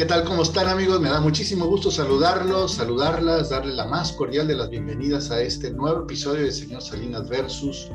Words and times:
¿Qué 0.00 0.06
tal? 0.06 0.24
¿Cómo 0.24 0.44
están 0.44 0.66
amigos? 0.66 0.98
Me 0.98 1.10
da 1.10 1.20
muchísimo 1.20 1.66
gusto 1.66 1.90
saludarlos, 1.90 2.76
saludarlas, 2.76 3.50
darles 3.50 3.74
la 3.74 3.84
más 3.84 4.12
cordial 4.12 4.48
de 4.48 4.56
las 4.56 4.70
bienvenidas 4.70 5.30
a 5.30 5.42
este 5.42 5.70
nuevo 5.72 6.04
episodio 6.04 6.46
de 6.46 6.52
Señor 6.52 6.80
Salinas 6.80 7.28
Versus, 7.28 7.90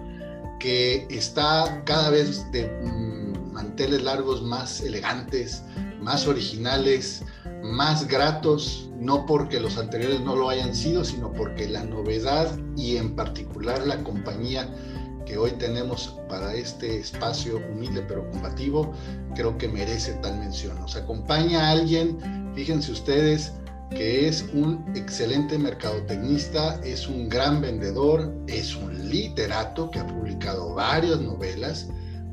que 0.59 1.07
está 1.09 1.81
cada 1.83 2.11
vez 2.11 2.45
de 2.51 2.67
mm, 2.83 3.51
manteles 3.51 4.03
largos 4.03 4.43
más 4.43 4.81
elegantes, 4.81 5.63
más 5.99 6.27
originales, 6.27 7.23
más 7.63 8.07
gratos, 8.07 8.87
no 8.99 9.25
porque 9.25 9.59
los 9.59 9.79
anteriores 9.79 10.21
no 10.21 10.35
lo 10.35 10.49
hayan 10.49 10.75
sido, 10.75 11.03
sino 11.03 11.33
porque 11.33 11.67
la 11.67 11.85
novedad 11.85 12.55
y 12.77 12.97
en 12.97 13.15
particular 13.15 13.83
la 13.87 14.03
compañía 14.03 14.69
que 15.25 15.37
hoy 15.37 15.51
tenemos 15.51 16.17
para 16.29 16.53
este 16.53 16.99
espacio 16.99 17.61
humilde 17.71 18.03
pero 18.07 18.29
combativo, 18.29 18.93
creo 19.35 19.57
que 19.57 19.67
merece 19.67 20.13
tal 20.21 20.37
mención. 20.39 20.79
Nos 20.79 20.95
acompaña 20.95 21.69
alguien, 21.69 22.17
fíjense 22.55 22.91
ustedes, 22.91 23.53
que 23.91 24.27
es 24.27 24.45
un 24.53 24.83
excelente 24.95 25.57
mercadotecnista, 25.57 26.79
es 26.83 27.07
un 27.07 27.29
gran 27.29 27.61
vendedor, 27.61 28.33
es 28.47 28.75
un 28.75 29.09
literato 29.09 29.89
que 29.91 29.99
ha 29.99 30.07
publicado 30.07 30.73
varias 30.73 31.19
novelas, 31.21 31.87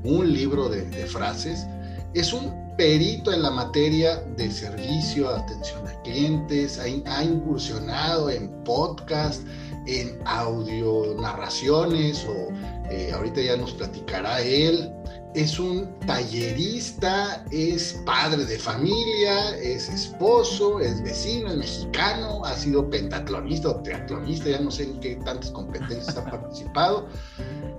un 0.04 0.32
libro 0.32 0.68
de, 0.68 0.82
frases, 1.06 1.66
es 2.14 2.32
un 2.32 2.74
perito 2.76 3.32
en 3.32 3.42
la 3.42 3.50
materia 3.50 4.16
de 4.36 4.50
servicio, 4.50 5.28
atención 5.28 5.86
a 5.86 6.00
clientes, 6.02 6.78
ha, 6.78 6.84
ha 6.84 7.24
incursionado 7.24 8.30
en 8.30 8.48
podcast, 8.64 9.42
en 9.86 10.18
audio 10.24 11.14
narraciones 11.20 12.24
o 12.26 12.52
eh, 12.90 13.10
ahorita 13.12 13.40
ya 13.40 13.56
nos 13.56 13.72
platicará 13.72 14.40
él. 14.40 14.92
Es 15.34 15.58
un 15.58 15.98
tallerista, 16.00 17.42
es 17.50 17.98
padre 18.04 18.44
de 18.44 18.58
familia, 18.58 19.56
es 19.56 19.88
esposo, 19.88 20.78
es 20.78 21.02
vecino, 21.02 21.48
es 21.48 21.56
mexicano, 21.56 22.44
ha 22.44 22.54
sido 22.54 22.90
pentatlonista 22.90 23.70
o 23.70 23.82
triatlonista, 23.82 24.50
ya 24.50 24.60
no 24.60 24.70
sé 24.70 24.84
en 24.84 25.00
qué 25.00 25.16
tantas 25.24 25.50
competencias 25.52 26.16
ha 26.18 26.24
participado. 26.30 27.08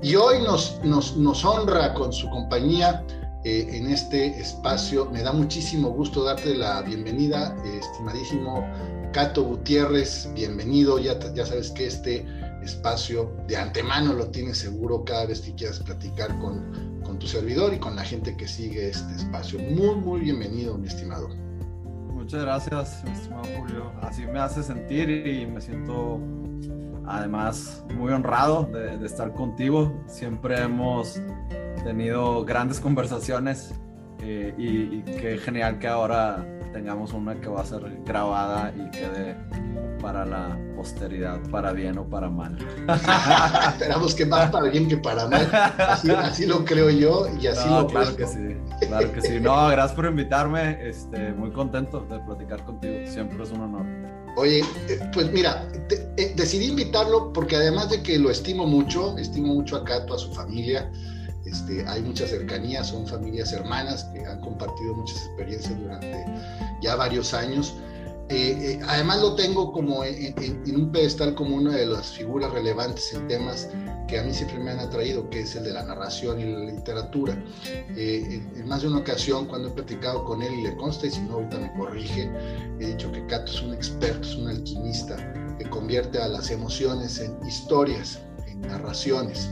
Y 0.02 0.16
hoy 0.16 0.42
nos, 0.42 0.80
nos, 0.84 1.16
nos 1.16 1.46
honra 1.46 1.94
con 1.94 2.12
su 2.12 2.28
compañía 2.32 3.06
eh, 3.44 3.68
en 3.72 3.88
este 3.88 4.40
espacio. 4.40 5.06
Me 5.12 5.22
da 5.22 5.32
muchísimo 5.32 5.90
gusto 5.90 6.24
darte 6.24 6.56
la 6.56 6.82
bienvenida, 6.82 7.56
estimadísimo 7.66 8.66
Cato 9.14 9.44
Gutiérrez, 9.44 10.28
bienvenido. 10.34 10.98
Ya, 10.98 11.20
ya 11.36 11.46
sabes 11.46 11.70
que 11.70 11.86
este 11.86 12.26
espacio 12.64 13.32
de 13.48 13.56
antemano 13.56 14.12
lo 14.14 14.28
tienes 14.30 14.58
seguro 14.58 15.06
cada 15.06 15.28
vez 15.28 15.42
que 15.42 15.54
quieras 15.54 15.80
platicar 15.80 16.36
con, 16.40 17.00
con 17.04 17.20
tu 17.20 17.28
servidor 17.28 17.76
y 17.76 17.78
con 17.78 17.96
la 17.96 18.04
gente 18.04 18.36
que 18.36 18.48
sigue 18.48 18.90
este 18.90 19.14
espacio. 19.14 19.60
Muy, 19.60 19.96
muy 19.98 20.22
bienvenido, 20.22 20.80
mi 20.80 20.88
estimado. 20.88 21.30
Muchas 22.12 22.42
gracias, 22.42 23.04
mi 23.04 23.12
estimado 23.12 23.44
Julio. 23.56 23.92
Así 24.02 24.26
me 24.26 24.40
hace 24.40 24.64
sentir 24.64 25.12
y 25.12 25.46
me 25.46 25.62
siento 25.62 26.20
además 27.06 27.84
muy 27.94 28.12
honrado 28.12 28.64
de, 28.64 29.06
estar 29.06 29.32
contigo. 29.34 29.94
Siempre 30.08 30.60
hemos 30.60 31.22
tenido 31.84 32.44
grandes 32.46 32.80
conversaciones 32.80 33.76
eh, 34.24 34.56
y, 34.58 35.04
qué 35.04 35.38
genial 35.38 35.78
que 35.78 35.88
ahora 35.88 36.48
tengamos 36.74 37.14
una 37.14 37.40
que 37.40 37.48
va 37.48 37.62
a 37.62 37.66
ser 37.66 37.82
grabada 38.04 38.74
y 38.76 38.90
quede 38.90 39.38
para 40.02 40.26
la 40.26 40.58
posteridad, 40.76 41.40
para 41.50 41.72
bien 41.72 41.98
o 41.98 42.04
para 42.04 42.30
mal. 42.30 42.58
Esperamos 43.72 44.14
que 44.16 44.26
más 44.26 44.50
para 44.50 44.70
bien 44.70 44.88
que 44.90 44.98
para 44.98 45.28
mal. 45.28 45.50
Así, 45.54 46.46
lo 46.46 46.66
creo 46.66 46.90
yo 46.90 47.28
y 47.40 47.48
así 47.48 47.70
lo 47.70 47.88
Claro 47.88 48.16
que 48.16 48.28
sí, 48.28 48.58
claro 48.88 49.12
que 49.14 49.22
sí. 49.22 49.40
No, 49.40 49.68
gracias 49.70 49.94
por 49.94 50.06
invitarme. 50.08 50.90
Este, 50.90 51.32
muy 51.34 51.52
contento 51.52 52.02
de 52.02 52.20
platicar 52.20 52.66
contigo. 52.66 52.94
Siempre 53.06 53.44
es 53.44 53.52
un 53.52 53.62
honor. 53.62 53.86
Oye, 54.36 54.62
eh, 54.90 55.00
pues 55.14 55.32
mira, 55.32 55.68
eh, 56.18 56.34
decidí 56.36 56.66
invitarlo 56.66 57.32
porque 57.32 57.56
además 57.56 57.92
de 57.92 58.02
que 58.02 58.18
lo 58.18 58.32
estimo 58.32 58.66
mucho, 58.66 59.16
estimo 59.18 59.54
mucho 59.54 59.78
a 59.78 59.84
Cato, 59.86 60.16
a 60.16 60.18
su 60.18 60.34
familia, 60.34 60.92
este, 61.46 61.86
hay 61.88 62.02
mucha 62.02 62.28
cercanía, 62.28 62.84
son 62.84 63.06
familias 63.06 63.52
hermanas 63.52 64.06
que 64.06 64.26
han 64.26 64.40
compartido 64.42 64.96
muchas 64.96 65.18
experiencias 65.26 65.78
durante 65.80 66.26
ya 66.82 66.96
varios 66.96 67.34
años. 67.34 67.76
Eh, 68.30 68.58
eh, 68.58 68.80
además 68.88 69.22
lo 69.22 69.36
tengo 69.36 69.72
como 69.74 70.04
en, 70.04 70.34
un 70.76 70.92
pedestal 70.92 71.36
como 71.36 71.58
una 71.58 71.76
de 71.76 71.86
las 71.86 72.14
figuras 72.14 72.52
relevantes 72.52 73.14
en 73.14 73.28
temas 73.28 73.70
que 74.08 74.18
a 74.18 74.24
mí 74.24 74.34
siempre 74.34 74.60
me 74.60 74.72
han 74.72 74.80
atraído, 74.80 75.30
que 75.30 75.42
es 75.42 75.56
el 75.56 75.66
de 75.66 75.74
la 75.74 75.84
narración 75.84 76.40
y 76.40 76.46
la 76.46 76.60
literatura. 76.60 77.38
Eh, 77.66 78.42
en, 78.56 78.68
más 78.68 78.82
de 78.82 78.88
una 78.88 79.00
ocasión, 79.00 79.46
cuando 79.46 79.70
he 79.70 79.72
platicado 79.72 80.24
con 80.24 80.42
él 80.42 80.54
y 80.54 80.64
le 80.64 80.76
consta, 80.78 81.08
y 81.08 81.12
si 81.12 81.22
no 81.22 81.36
ahorita 81.36 81.60
me 81.60 81.74
corrige, 81.74 82.32
he 82.80 82.88
dicho 82.88 83.12
que 83.12 83.26
Cato 83.28 83.52
es 83.52 83.62
un 83.62 83.74
experto, 83.74 84.28
es 84.28 84.36
un 84.36 84.48
alquimista, 84.48 85.18
que 85.60 85.70
convierte 85.70 86.20
a 86.20 86.28
las 86.28 86.50
emociones 86.50 87.20
en 87.20 87.36
historias, 87.46 88.20
en 88.48 88.62
narraciones. 88.62 89.50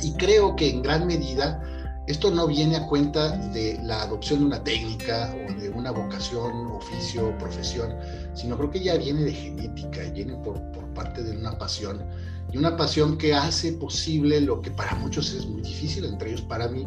Y 0.00 0.12
creo 0.12 0.56
que 0.56 0.70
en 0.70 0.82
gran 0.82 1.06
medida 1.06 1.62
esto 2.08 2.32
no 2.32 2.48
viene 2.48 2.76
a 2.76 2.86
cuenta 2.86 3.36
de 3.52 3.78
la 3.84 4.02
adopción 4.02 4.40
de 4.40 4.46
una 4.46 4.64
técnica 4.64 5.32
o 5.48 5.60
de 5.60 5.68
una 5.70 5.92
vocación, 5.92 6.66
oficio, 6.72 7.36
profesión, 7.38 7.94
sino 8.34 8.56
creo 8.56 8.70
que 8.70 8.82
ya 8.82 8.96
viene 8.96 9.22
de 9.22 9.32
genética, 9.32 10.00
viene 10.12 10.34
por, 10.42 10.60
por 10.72 10.84
parte 10.94 11.22
de 11.22 11.36
una 11.36 11.56
pasión. 11.58 12.04
Y 12.52 12.58
una 12.58 12.76
pasión 12.76 13.16
que 13.16 13.34
hace 13.34 13.72
posible 13.74 14.40
lo 14.40 14.60
que 14.60 14.70
para 14.72 14.96
muchos 14.96 15.32
es 15.32 15.46
muy 15.46 15.62
difícil, 15.62 16.04
entre 16.04 16.30
ellos 16.30 16.42
para 16.42 16.68
mí, 16.68 16.86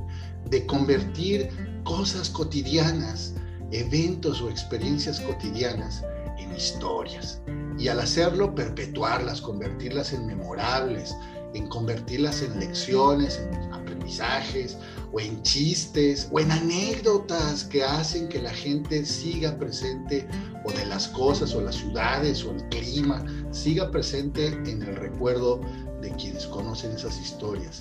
de 0.49 0.65
convertir 0.65 1.49
cosas 1.85 2.29
cotidianas, 2.29 3.35
eventos 3.71 4.41
o 4.41 4.49
experiencias 4.49 5.21
cotidianas 5.21 6.03
en 6.37 6.53
historias. 6.55 7.41
Y 7.79 7.87
al 7.87 7.99
hacerlo, 7.99 8.53
perpetuarlas, 8.53 9.41
convertirlas 9.41 10.13
en 10.13 10.27
memorables, 10.27 11.15
en 11.55 11.67
convertirlas 11.67 12.41
en 12.41 12.59
lecciones, 12.59 13.39
en 13.39 13.73
aprendizajes, 13.73 14.77
o 15.13 15.19
en 15.19 15.41
chistes, 15.41 16.27
o 16.31 16.39
en 16.39 16.51
anécdotas 16.51 17.63
que 17.63 17.83
hacen 17.83 18.27
que 18.27 18.41
la 18.41 18.51
gente 18.51 19.05
siga 19.05 19.57
presente, 19.57 20.27
o 20.65 20.71
de 20.71 20.85
las 20.85 21.07
cosas, 21.07 21.53
o 21.55 21.61
las 21.61 21.75
ciudades, 21.75 22.43
o 22.43 22.51
el 22.51 22.67
clima, 22.69 23.25
siga 23.51 23.89
presente 23.89 24.47
en 24.47 24.81
el 24.81 24.95
recuerdo 24.97 25.61
de 26.01 26.11
quienes 26.11 26.45
conocen 26.47 26.91
esas 26.91 27.17
historias. 27.19 27.79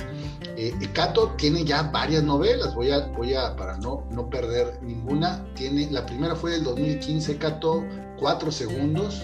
Eh, 0.57 0.73
Cato 0.93 1.35
tiene 1.37 1.65
ya 1.65 1.83
varias 1.83 2.23
novelas, 2.23 2.75
voy 2.75 2.93
a, 2.93 3.07
voy 3.09 3.35
a 3.35 3.57
para 3.57 3.77
no, 3.79 4.07
no 4.13 4.31
perder 4.31 4.79
ninguna, 4.83 5.45
tiene, 5.57 5.91
la 5.91 6.07
primera 6.07 6.37
fue 6.37 6.53
del 6.53 6.63
2015, 6.63 7.37
Cato, 7.39 7.85
Cuatro 8.19 8.53
Segundos, 8.53 9.23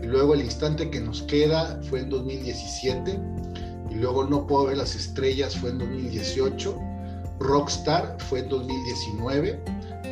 y 0.00 0.06
luego 0.06 0.34
el 0.34 0.42
instante 0.42 0.90
que 0.90 1.00
nos 1.00 1.22
queda 1.22 1.80
fue 1.88 2.00
en 2.00 2.10
2017 2.10 3.20
y 3.92 3.96
luego 3.96 4.24
No 4.24 4.46
puedo 4.46 4.66
ver 4.66 4.78
las 4.78 4.94
estrellas 4.94 5.56
fue 5.56 5.70
en 5.70 5.78
2018, 5.78 6.78
Rockstar 7.40 8.16
fue 8.28 8.40
en 8.40 8.48
2019, 8.48 9.62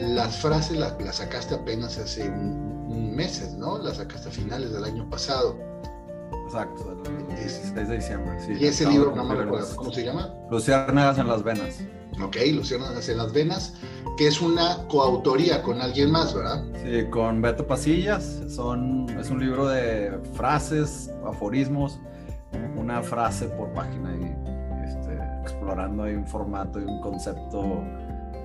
las 0.02 0.36
frases 0.38 0.76
las, 0.76 1.16
sacaste 1.16 1.54
apenas 1.54 1.98
hace 1.98 2.28
un, 2.28 3.14
meses, 3.14 3.54
¿no? 3.54 3.78
Las 3.78 3.96
sacaste 3.96 4.28
a 4.28 4.32
finales 4.32 4.72
del 4.72 4.84
año 4.84 5.08
pasado. 5.08 5.56
Exacto, 6.46 7.00
el 7.06 7.36
16 7.36 7.88
de 7.88 7.96
diciembre. 7.96 8.32
Sí, 8.44 8.52
y 8.60 8.66
ese 8.66 8.86
libro, 8.88 9.14
no 9.14 9.24
me 9.24 9.34
recuerdo, 9.34 9.76
¿cómo 9.76 9.92
se 9.92 10.04
llama? 10.04 10.34
Luciérnagas 10.50 11.18
en 11.18 11.28
las 11.28 11.42
venas. 11.42 11.80
Ok, 12.22 12.36
Luciérnagas 12.52 13.08
en 13.08 13.18
las 13.18 13.32
venas, 13.32 13.74
que 14.18 14.26
es 14.26 14.40
una 14.40 14.86
coautoría 14.88 15.62
con 15.62 15.80
alguien 15.80 16.10
más, 16.10 16.34
¿verdad? 16.34 16.64
Sí, 16.82 17.08
con 17.10 17.40
Beto 17.40 17.66
Pasillas. 17.66 18.40
Son, 18.48 19.08
es 19.18 19.30
un 19.30 19.40
libro 19.40 19.68
de 19.68 20.18
frases, 20.34 21.10
aforismos 21.24 22.00
una 22.76 23.02
frase 23.02 23.46
por 23.46 23.72
página 23.72 24.14
y 24.16 24.24
este, 24.88 25.18
explorando 25.42 26.04
ahí 26.04 26.14
un 26.14 26.26
formato 26.26 26.80
y 26.80 26.84
un 26.84 27.00
concepto 27.00 27.82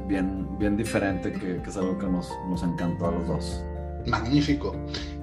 bien, 0.08 0.58
bien 0.58 0.78
diferente 0.78 1.32
que, 1.32 1.62
que 1.62 1.70
es 1.70 1.78
algo 1.78 1.98
que 1.98 2.08
nos, 2.08 2.30
nos 2.50 2.64
encantó 2.64 3.08
a 3.08 3.12
los 3.12 3.28
dos. 3.28 3.64
Magnífico. 4.06 4.76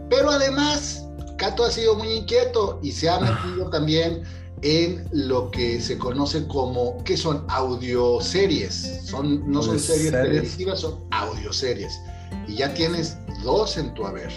Pero 0.09 0.31
además, 0.31 1.09
Cato 1.37 1.65
ha 1.65 1.71
sido 1.71 1.95
muy 1.97 2.09
inquieto 2.13 2.81
y 2.83 2.93
se 2.93 3.09
ha 3.09 3.19
metido 3.21 3.71
también 3.71 4.23
en 4.63 5.09
lo 5.13 5.51
que 5.51 5.81
se 5.81 5.99
conoce 5.99 6.47
como, 6.47 7.03
¿qué 7.05 7.17
son? 7.17 7.45
Audioseries. 7.49 9.01
Son, 9.05 9.51
no 9.51 9.63
son 9.63 9.79
series, 9.79 10.13
televisivas, 10.13 10.81
son 10.81 11.01
audioseries. 11.11 12.01
Y 12.47 12.57
ya 12.57 12.73
tienes 12.75 13.19
dos 13.43 13.77
en 13.77 13.93
tu 13.95 14.07
haber. 14.07 14.31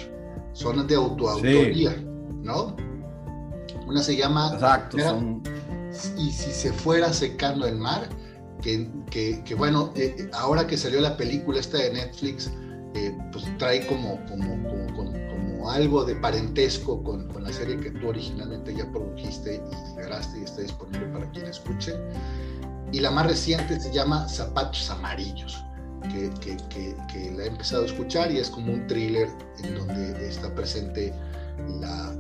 Son 0.54 0.88
de 0.88 0.96
autoautoría, 0.96 1.96
¿no? 2.42 2.76
Una 3.86 4.02
se 4.02 4.16
llama... 4.16 4.52
Exacto. 4.54 4.98
Y 6.18 6.32
si 6.32 6.52
se 6.52 6.74
fuera 6.74 7.14
secando 7.14 7.66
el 7.68 7.78
mar, 7.78 8.10
que, 8.62 9.44
que, 9.46 9.56
bueno, 9.56 9.94
eh, 9.96 10.30
ahora 10.34 10.66
que 10.66 10.78
salió 10.78 11.00
la 11.00 11.16
película 11.16 11.60
esta 11.60 11.78
de 11.78 11.94
Netflix, 11.94 12.52
eh, 12.96 13.16
pues 13.32 13.46
trae 13.58 13.86
como, 13.88 14.20
como, 14.26 14.64
como, 14.96 15.70
algo 15.70 16.06
de 16.06 16.16
parentesco 16.16 17.02
con, 17.02 17.28
con, 17.30 17.44
la 17.44 17.52
serie 17.52 17.78
que 17.78 17.90
tú 17.90 18.10
originalmente 18.10 18.76
ya 18.76 18.90
produjiste 18.92 19.56
y 19.56 19.90
liberaste 19.90 20.40
y 20.40 20.44
está 20.44 20.62
disponible 20.62 21.08
para 21.08 21.30
quien 21.32 21.46
escuche. 21.48 21.96
Y 22.92 23.00
la 23.00 23.10
más 23.10 23.26
reciente 23.26 23.80
se 23.80 23.92
llama 23.92 24.28
Zapatos 24.30 24.90
Amarillos. 24.92 25.64
que, 26.04 26.30
que, 26.40 26.96
que, 27.08 27.32
la 27.32 27.46
he 27.46 27.48
empezado 27.48 27.84
a 27.84 27.86
escuchar 27.88 28.32
y 28.32 28.38
es 28.38 28.50
como 28.50 28.72
un 28.72 28.86
thriller 28.86 29.28
en 29.64 29.76
donde 29.76 30.28
está 30.28 30.54
presente 30.54 31.12
la, 31.82 32.16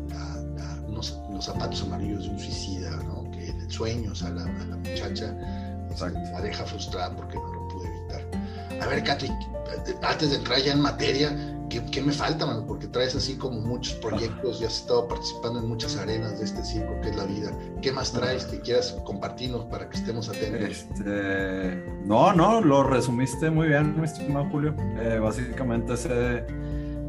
unos, 0.96 1.46
zapatos 1.46 1.82
amarillos 1.84 2.24
de 2.24 2.30
un 2.30 2.40
suicida, 2.40 2.92
¿no? 3.04 3.30
que 3.32 3.50
en 3.50 3.60
el 3.60 3.72
sueño 3.72 4.14
a 4.26 4.30
la, 4.30 4.44
a 4.44 4.66
la 4.66 4.78
muchacha 4.78 5.36
este, 5.96 6.32
la 6.32 6.42
deja 6.42 6.66
frustrada 6.66 7.16
porque 7.16 7.36
no 7.36 7.54
lo 7.54 7.68
pude 7.70 7.88
evitar. 7.88 8.82
A 8.82 8.88
ver, 8.88 9.04
Katy, 9.04 9.30
antes 10.02 10.30
de 10.30 10.36
entrar 10.36 10.60
ya 10.60 10.74
en 10.74 10.82
materia, 10.82 11.56
¿qué, 11.70 12.02
me 12.02 12.12
falta, 12.12 12.46
mano? 12.46 12.66
Porque 12.66 12.88
traes 12.88 13.16
así 13.16 13.38
como 13.38 13.60
muchos 13.62 13.94
proyectos, 13.96 14.60
ya 14.60 14.68
has 14.68 14.82
estado 14.82 15.08
participando 15.08 15.60
en 15.60 15.68
muchas 15.68 15.96
arenas 15.98 16.38
de 16.40 16.46
este 16.46 16.64
circo 16.64 17.00
que 17.02 17.10
es 17.10 17.16
la 17.16 17.24
vida. 17.26 17.52
¿Qué 17.82 17.92
más 17.92 18.12
traes 18.12 18.46
que 18.46 18.60
quieras 18.60 18.96
compartirnos 19.06 19.66
para 19.66 19.90
que 19.90 19.98
estemos 19.98 20.28
atentos? 20.28 20.70
Este, 20.70 21.86
no, 22.06 22.34
no, 22.34 22.62
lo 22.62 22.84
resumiste 22.84 23.50
muy 23.50 23.70
bien, 23.70 23.98
mi 23.98 24.06
estimado 24.06 24.50
Julio. 24.50 24.76
Eh, 25.00 25.20
básicamente 25.20 25.94
ese 25.94 26.46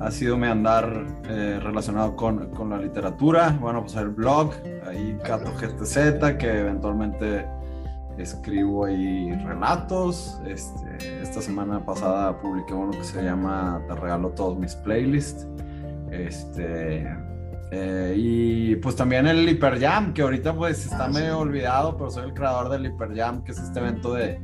ha 0.00 0.10
sido 0.10 0.36
mi 0.36 0.46
andar 0.46 1.06
eh, 1.28 1.58
relacionado 1.62 2.16
con, 2.16 2.50
con, 2.50 2.70
la 2.70 2.78
literatura. 2.78 3.56
Bueno, 3.60 3.82
pues 3.82 3.96
el 3.96 4.10
blog, 4.10 4.52
ahí 4.86 5.18
Cato 5.24 5.52
GTZ, 5.52 6.36
que 6.38 6.60
eventualmente 6.60 7.46
escribo 8.18 8.86
ahí 8.86 9.32
relatos. 9.44 10.40
Este, 10.46 11.22
esta 11.22 11.40
semana 11.40 11.84
pasada 11.84 12.38
publiqué 12.40 12.74
uno 12.74 12.92
que 12.92 13.04
se 13.04 13.22
llama 13.22 13.80
Te 13.88 13.94
regalo 13.94 14.30
todos 14.30 14.58
mis 14.58 14.74
playlists. 14.74 15.46
Este, 16.10 17.06
eh, 17.70 18.14
y 18.16 18.76
pues 18.76 18.96
también 18.96 19.26
el 19.26 19.48
Hyper 19.48 19.80
Jam, 19.80 20.12
que 20.12 20.22
ahorita 20.22 20.54
pues 20.54 20.84
está 20.84 21.06
ah, 21.06 21.08
medio 21.08 21.38
olvidado, 21.38 21.96
pero 21.96 22.10
soy 22.10 22.26
el 22.26 22.34
creador 22.34 22.68
del 22.68 22.86
Hyper 22.86 23.14
Jam, 23.16 23.42
que 23.42 23.52
es 23.52 23.58
este 23.58 23.80
evento 23.80 24.14
de 24.14 24.40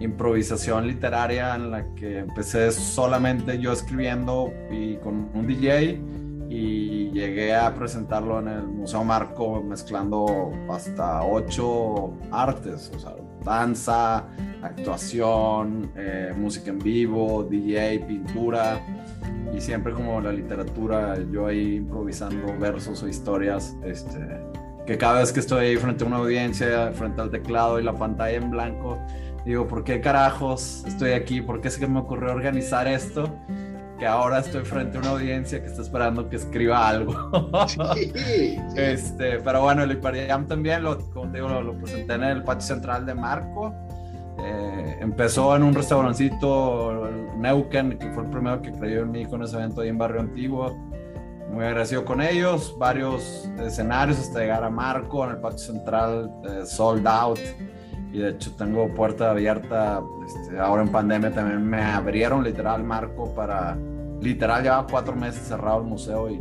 improvisación 0.00 0.86
literaria 0.86 1.54
en 1.54 1.70
la 1.70 1.94
que 1.94 2.18
empecé 2.18 2.70
solamente 2.72 3.58
yo 3.58 3.72
escribiendo 3.72 4.52
y 4.70 4.96
con 4.96 5.30
un 5.34 5.46
DJ 5.46 6.00
y 6.48 7.10
llegué 7.10 7.54
a 7.54 7.74
presentarlo 7.74 8.38
en 8.40 8.48
el 8.48 8.62
Museo 8.66 9.02
Marco 9.02 9.62
mezclando 9.62 10.52
hasta 10.70 11.24
ocho 11.24 12.12
artes, 12.30 12.92
o 12.94 12.98
sea, 12.98 13.14
danza, 13.44 14.24
actuación, 14.62 15.90
eh, 15.96 16.32
música 16.36 16.70
en 16.70 16.78
vivo, 16.78 17.44
DJ, 17.44 18.00
pintura 18.00 18.80
y 19.54 19.60
siempre 19.60 19.92
como 19.92 20.20
la 20.20 20.32
literatura, 20.32 21.16
yo 21.30 21.46
ahí 21.46 21.76
improvisando 21.76 22.58
versos 22.58 23.02
o 23.02 23.08
historias, 23.08 23.76
este, 23.84 24.18
que 24.86 24.98
cada 24.98 25.20
vez 25.20 25.32
que 25.32 25.40
estoy 25.40 25.66
ahí 25.66 25.76
frente 25.76 26.04
a 26.04 26.06
una 26.06 26.16
audiencia, 26.16 26.92
frente 26.92 27.20
al 27.20 27.30
teclado 27.30 27.78
y 27.78 27.84
la 27.84 27.94
pantalla 27.94 28.36
en 28.36 28.50
blanco, 28.50 28.98
digo, 29.44 29.66
¿por 29.66 29.84
qué 29.84 30.00
carajos 30.00 30.84
estoy 30.86 31.12
aquí? 31.12 31.40
¿Por 31.40 31.60
qué 31.60 31.68
es 31.68 31.78
que 31.78 31.86
me 31.86 32.00
ocurrió 32.00 32.32
organizar 32.32 32.86
esto? 32.88 33.30
que 33.98 34.06
ahora 34.06 34.40
estoy 34.40 34.64
frente 34.64 34.96
a 34.96 35.00
una 35.00 35.10
audiencia 35.10 35.60
que 35.60 35.66
está 35.66 35.82
esperando 35.82 36.28
que 36.28 36.36
escriba 36.36 36.88
algo. 36.88 37.14
Este, 38.76 39.38
pero 39.38 39.62
bueno, 39.62 39.82
el 39.84 39.92
Hyperjam 39.92 40.46
también, 40.46 40.82
lo, 40.82 40.98
como 41.10 41.30
te 41.30 41.38
digo, 41.38 41.48
lo, 41.48 41.76
presenté 41.78 42.14
en 42.14 42.24
el 42.24 42.42
patio 42.42 42.66
central 42.66 43.06
de 43.06 43.14
Marco. 43.14 43.72
Eh, 44.38 44.96
empezó 45.00 45.54
en 45.54 45.62
un 45.62 45.74
restaurancito, 45.74 47.08
Neuken, 47.36 47.98
que 47.98 48.10
fue 48.10 48.24
el 48.24 48.30
primero 48.30 48.60
que 48.60 48.72
creyó 48.72 49.02
en 49.02 49.12
mí 49.12 49.26
con 49.26 49.42
ese 49.42 49.56
evento 49.56 49.80
ahí 49.80 49.88
en 49.88 49.98
Barrio 49.98 50.20
Antiguo. 50.20 50.76
Muy 51.50 51.64
agradecido 51.64 52.04
con 52.04 52.20
ellos, 52.20 52.74
varios 52.78 53.48
escenarios 53.60 54.18
hasta 54.18 54.40
llegar 54.40 54.64
a 54.64 54.70
Marco 54.70 55.24
en 55.24 55.30
el 55.32 55.36
patio 55.36 55.58
central, 55.58 56.32
eh, 56.48 56.66
sold 56.66 57.06
out. 57.06 57.38
Y 58.14 58.18
de 58.18 58.30
hecho 58.30 58.52
tengo 58.52 58.88
puerta 58.94 59.32
abierta, 59.32 60.00
este, 60.24 60.56
ahora 60.56 60.82
en 60.82 60.88
pandemia 60.90 61.34
también 61.34 61.68
me 61.68 61.82
abrieron 61.82 62.44
literal 62.44 62.84
Marco 62.84 63.34
para 63.34 63.76
literal 64.20 64.62
llevaba 64.62 64.86
cuatro 64.88 65.16
meses 65.16 65.42
cerrado 65.48 65.80
el 65.80 65.86
museo 65.88 66.30
y, 66.30 66.40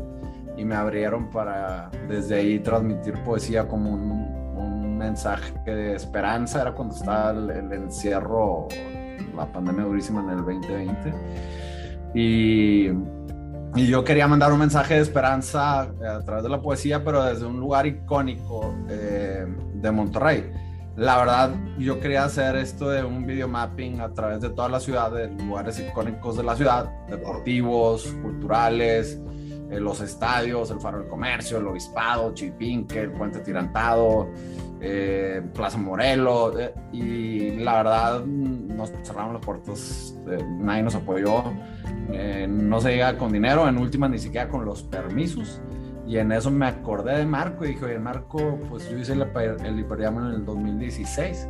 y 0.55 0.63
me 0.65 0.75
abrieron 0.75 1.31
para 1.31 1.89
desde 2.07 2.35
ahí 2.35 2.59
transmitir 2.59 3.15
poesía 3.23 3.67
como 3.67 3.91
un, 3.91 4.11
un 4.55 4.97
mensaje 4.99 5.51
de 5.65 5.95
esperanza. 5.95 6.61
Era 6.61 6.73
cuando 6.73 6.93
estaba 6.93 7.31
el, 7.31 7.73
encierro, 7.73 8.67
la 9.35 9.51
pandemia 9.51 9.85
durísima 9.85 10.21
en 10.21 10.29
el 10.29 10.45
2020. 10.45 11.13
Y, 12.13 12.89
y, 13.75 13.87
yo 13.87 14.03
quería 14.03 14.27
mandar 14.27 14.53
un 14.53 14.59
mensaje 14.59 14.93
de 14.93 15.01
esperanza 15.01 15.81
a 15.81 16.21
través 16.23 16.43
de 16.43 16.49
la 16.49 16.61
poesía, 16.61 17.03
pero 17.03 17.23
desde 17.23 17.47
un 17.47 17.59
lugar 17.59 17.87
icónico 17.87 18.75
eh, 18.87 19.47
de 19.73 19.91
Monterrey 19.91 20.51
la 20.95 21.17
verdad, 21.17 21.55
yo 21.79 21.99
quería 21.99 22.23
hacer 22.23 22.55
esto 22.55 22.89
de 22.89 23.03
un 23.03 23.25
video 23.25 23.47
mapping 23.47 23.99
a 23.99 24.13
través 24.13 24.41
de 24.41 24.49
toda 24.49 24.69
la 24.69 24.79
ciudad, 24.79 25.11
de 25.11 25.27
lugares 25.27 25.79
icónicos 25.79 26.37
de 26.37 26.43
la 26.43 26.55
ciudad, 26.55 26.91
deportivos, 27.07 28.05
culturales, 28.21 29.19
eh, 29.73 29.79
los 29.79 30.01
estadios, 30.01 30.69
el 30.69 30.79
Faro 30.79 30.99
del 30.99 31.07
Comercio, 31.07 31.57
el 31.57 31.67
Obispado, 31.67 32.31
Chipinque, 32.35 32.99
el 33.01 33.11
Puente 33.11 33.39
Tirantado, 33.39 34.29
eh, 34.79 35.41
Plaza 35.53 35.79
Morelos. 35.79 36.59
Eh, 36.59 36.73
y 36.91 37.51
la 37.57 37.77
verdad, 37.77 38.23
nos 38.23 38.91
cerraron 39.01 39.33
las 39.33 39.43
puertas, 39.43 40.15
nadie 40.59 40.83
nos 40.83 40.93
apoyó, 40.93 41.43
no 42.47 42.81
se 42.81 42.91
llega 42.91 43.17
con 43.17 43.31
dinero, 43.31 43.67
en 43.67 43.77
última 43.79 44.07
ni 44.07 44.19
siquiera 44.19 44.47
con 44.47 44.63
los 44.63 44.83
permisos. 44.83 45.59
Y 46.05 46.17
en 46.17 46.31
eso 46.31 46.51
me 46.51 46.67
acordé 46.67 47.17
de 47.17 47.25
Marco 47.25 47.63
y 47.65 47.69
dije, 47.69 47.85
oye, 47.85 47.99
Marco, 47.99 48.59
pues 48.69 48.89
yo 48.89 48.97
hice 48.97 49.13
el, 49.13 49.21
el 49.21 49.65
en 49.65 50.25
el 50.25 50.45
2016 50.45 51.47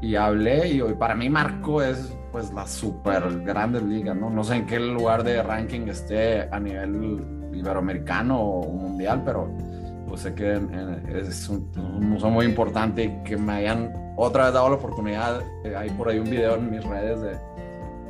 y 0.00 0.16
hablé 0.16 0.68
y 0.68 0.80
hoy 0.80 0.94
para 0.94 1.14
mí 1.14 1.30
Marco 1.30 1.82
es 1.82 2.14
pues 2.30 2.52
la 2.52 2.66
super 2.66 3.42
grande 3.42 3.80
liga, 3.80 4.12
¿no? 4.12 4.28
No 4.28 4.44
sé 4.44 4.56
en 4.56 4.66
qué 4.66 4.78
lugar 4.80 5.22
de 5.22 5.42
ranking 5.42 5.88
esté 5.88 6.42
a 6.42 6.58
nivel 6.58 7.50
iberoamericano 7.54 8.38
o 8.38 8.72
mundial, 8.72 9.22
pero 9.24 9.48
pues 10.08 10.22
sé 10.22 10.34
que 10.34 10.60
es 11.08 11.48
un, 11.48 11.70
museo 12.00 12.30
muy 12.30 12.44
importante 12.44 13.04
y 13.04 13.22
que 13.22 13.36
me 13.36 13.52
hayan 13.52 13.92
otra 14.16 14.44
vez 14.44 14.54
dado 14.54 14.68
la 14.68 14.74
oportunidad, 14.76 15.40
eh, 15.64 15.74
hay 15.76 15.90
por 15.90 16.08
ahí 16.08 16.18
un 16.18 16.28
video 16.28 16.56
en 16.56 16.70
mis 16.70 16.84
redes 16.84 17.20
de, 17.22 17.36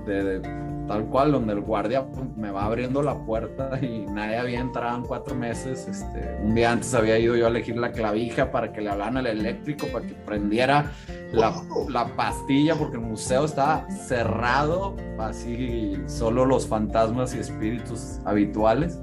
de 0.05 0.41
tal 0.87 1.06
cual, 1.06 1.33
donde 1.33 1.53
el 1.55 1.61
guardia 1.61 2.05
me 2.37 2.51
va 2.51 2.65
abriendo 2.65 3.03
la 3.03 3.15
puerta 3.15 3.79
y 3.81 4.06
nadie 4.06 4.37
había 4.37 4.61
entrado 4.61 4.97
en 4.99 5.05
cuatro 5.05 5.35
meses. 5.35 5.87
Este, 5.89 6.39
un 6.43 6.55
día 6.55 6.73
antes 6.73 6.95
había 6.95 7.19
ido 7.19 7.37
yo 7.37 7.47
a 7.47 7.49
elegir 7.49 7.77
la 7.77 7.93
clavija 7.93 8.51
para 8.51 8.73
que 8.73 8.81
le 8.81 8.91
hablaran 8.91 9.17
al 9.17 9.27
eléctrico, 9.27 9.87
para 9.93 10.06
que 10.06 10.15
prendiera 10.15 10.93
la, 11.33 11.55
la, 11.89 12.06
pastilla, 12.17 12.75
porque 12.75 12.97
el 12.97 13.03
museo 13.03 13.45
estaba 13.45 13.89
cerrado, 13.91 14.95
así 15.19 15.97
solo 16.07 16.45
los 16.45 16.67
fantasmas 16.67 17.35
y 17.35 17.38
espíritus 17.38 18.21
habituales. 18.25 19.00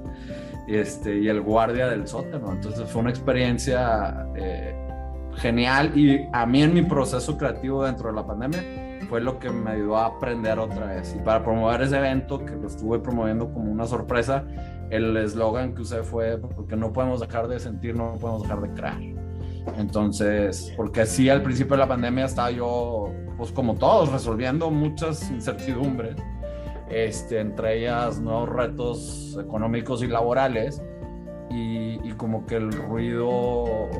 Este, 0.68 1.18
y 1.18 1.28
el 1.28 1.40
guardia 1.40 1.88
del 1.88 2.06
sótano. 2.06 2.52
Entonces 2.52 2.88
fue 2.88 3.00
una 3.00 3.10
experiencia 3.10 4.28
eh, 4.36 4.74
genial 5.34 5.98
y 5.98 6.28
a 6.32 6.46
mí 6.46 6.62
en 6.62 6.72
mi 6.72 6.82
proceso 6.82 7.36
creativo 7.36 7.84
dentro 7.84 8.10
de 8.10 8.14
la 8.14 8.24
pandemia 8.24 8.91
fue 9.12 9.20
lo 9.20 9.38
que 9.38 9.50
me 9.50 9.72
ayudó 9.72 9.98
a 9.98 10.06
aprender 10.06 10.58
otra 10.58 10.86
vez. 10.86 11.14
Y 11.14 11.22
para 11.22 11.44
promover 11.44 11.82
ese 11.82 11.98
evento, 11.98 12.42
que 12.46 12.56
lo 12.56 12.66
estuve 12.66 12.98
promoviendo 12.98 13.52
como 13.52 13.70
una 13.70 13.84
sorpresa, 13.84 14.42
el 14.88 15.14
eslogan 15.18 15.74
que 15.74 15.82
usé 15.82 16.02
fue, 16.02 16.38
porque 16.38 16.76
no 16.76 16.94
podemos 16.94 17.20
dejar 17.20 17.46
de 17.46 17.60
sentir, 17.60 17.94
no 17.94 18.14
podemos 18.14 18.44
dejar 18.44 18.62
de 18.62 18.70
crear. 18.70 18.98
Entonces, 19.76 20.72
porque 20.78 21.04
sí, 21.04 21.28
al 21.28 21.42
principio 21.42 21.72
de 21.72 21.80
la 21.80 21.88
pandemia 21.88 22.24
estaba 22.24 22.50
yo, 22.52 23.12
pues 23.36 23.52
como 23.52 23.74
todos, 23.74 24.10
resolviendo 24.10 24.70
muchas 24.70 25.30
incertidumbres, 25.30 26.16
este, 26.88 27.40
entre 27.40 27.80
ellas 27.80 28.18
nuevos 28.18 28.48
retos 28.48 29.38
económicos 29.38 30.02
y 30.02 30.06
laborales, 30.06 30.82
y, 31.50 32.00
y 32.02 32.14
como 32.16 32.46
que 32.46 32.54
el 32.54 32.72
ruido 32.72 33.90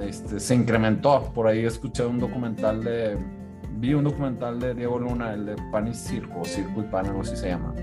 este, 0.00 0.40
se 0.40 0.54
incrementó. 0.54 1.30
Por 1.34 1.48
ahí 1.48 1.66
escuché 1.66 2.06
un 2.06 2.18
documental 2.18 2.82
de 2.82 3.37
vi 3.78 3.94
un 3.94 4.04
documental 4.04 4.58
de 4.58 4.74
Diego 4.74 4.98
Luna, 4.98 5.32
el 5.32 5.46
de 5.46 5.56
Pan 5.70 5.88
y 5.88 5.94
Circo, 5.94 6.44
Circo 6.44 6.80
y 6.80 6.84
Pan, 6.84 7.06
algo 7.06 7.20
así 7.20 7.36
se 7.36 7.48
llama. 7.48 7.74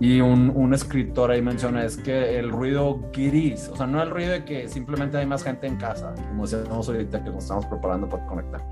Y 0.00 0.20
un, 0.20 0.52
un, 0.54 0.74
escritor 0.74 1.32
ahí 1.32 1.42
menciona 1.42 1.84
es 1.84 1.96
que 1.96 2.38
el 2.38 2.50
ruido 2.50 3.00
gris, 3.12 3.68
o 3.68 3.76
sea, 3.76 3.86
no 3.88 4.00
el 4.00 4.10
ruido 4.10 4.30
de 4.30 4.44
que 4.44 4.68
simplemente 4.68 5.16
hay 5.18 5.26
más 5.26 5.42
gente 5.42 5.66
en 5.66 5.76
casa, 5.76 6.14
como 6.28 6.46
decíamos 6.46 6.88
ahorita 6.88 7.24
que 7.24 7.30
nos 7.30 7.42
estamos 7.42 7.66
preparando 7.66 8.08
para 8.08 8.24
conectar, 8.26 8.64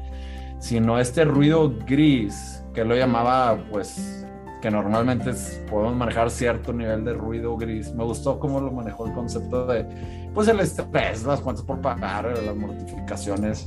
sino 0.60 1.00
este 1.00 1.24
ruido 1.24 1.74
gris, 1.84 2.64
que 2.72 2.84
lo 2.84 2.94
llamaba, 2.94 3.58
pues, 3.72 4.24
que 4.62 4.70
normalmente 4.70 5.32
podemos 5.68 5.96
manejar 5.96 6.30
cierto 6.30 6.72
nivel 6.72 7.04
de 7.04 7.14
ruido 7.14 7.56
gris. 7.56 7.92
Me 7.92 8.04
gustó 8.04 8.38
cómo 8.38 8.60
lo 8.60 8.70
manejó 8.70 9.06
el 9.06 9.12
concepto 9.12 9.66
de, 9.66 9.84
pues, 10.32 10.46
el 10.46 10.60
estrés, 10.60 11.24
las 11.24 11.40
cuentas 11.40 11.64
por 11.64 11.80
pagar, 11.80 12.38
las 12.44 12.54
mortificaciones 12.54 13.66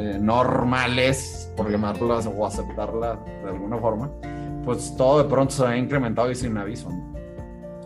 eh, 0.00 0.18
normales, 0.18 1.52
por 1.56 1.70
llamarlas 1.70 2.26
o 2.26 2.46
aceptarlas 2.46 3.18
de 3.44 3.50
alguna 3.50 3.76
forma, 3.76 4.10
pues 4.64 4.96
todo 4.96 5.22
de 5.22 5.28
pronto 5.28 5.52
se 5.52 5.66
ha 5.66 5.76
incrementado 5.76 6.30
y 6.30 6.34
sin 6.34 6.56
aviso. 6.56 6.88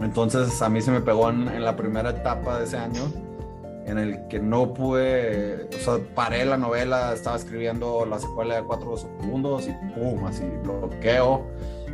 Entonces 0.01 0.63
a 0.63 0.69
mí 0.69 0.81
se 0.81 0.93
me 0.93 1.01
pegó 1.01 1.31
en, 1.31 1.65
la 1.65 1.75
primera 1.75 2.11
etapa 2.11 2.59
de 2.59 2.65
ese 2.67 2.77
año 2.77 3.03
en 3.87 3.99
el 3.99 4.29
que 4.29 4.39
no 4.39 4.73
pude, 4.73 5.69
o 5.75 5.79
sea, 5.79 5.99
paré 6.15 6.45
la 6.45 6.57
novela, 6.57 7.13
estaba 7.13 7.37
escribiendo 7.37 8.07
la 8.07 8.21
secuela 8.21 8.55
de 8.57 8.63
Cuatro 8.63 8.97
segundos 8.97 9.67
y 9.67 9.73
pum, 9.93 10.25
así 10.25 10.45
bloqueo. 10.63 11.49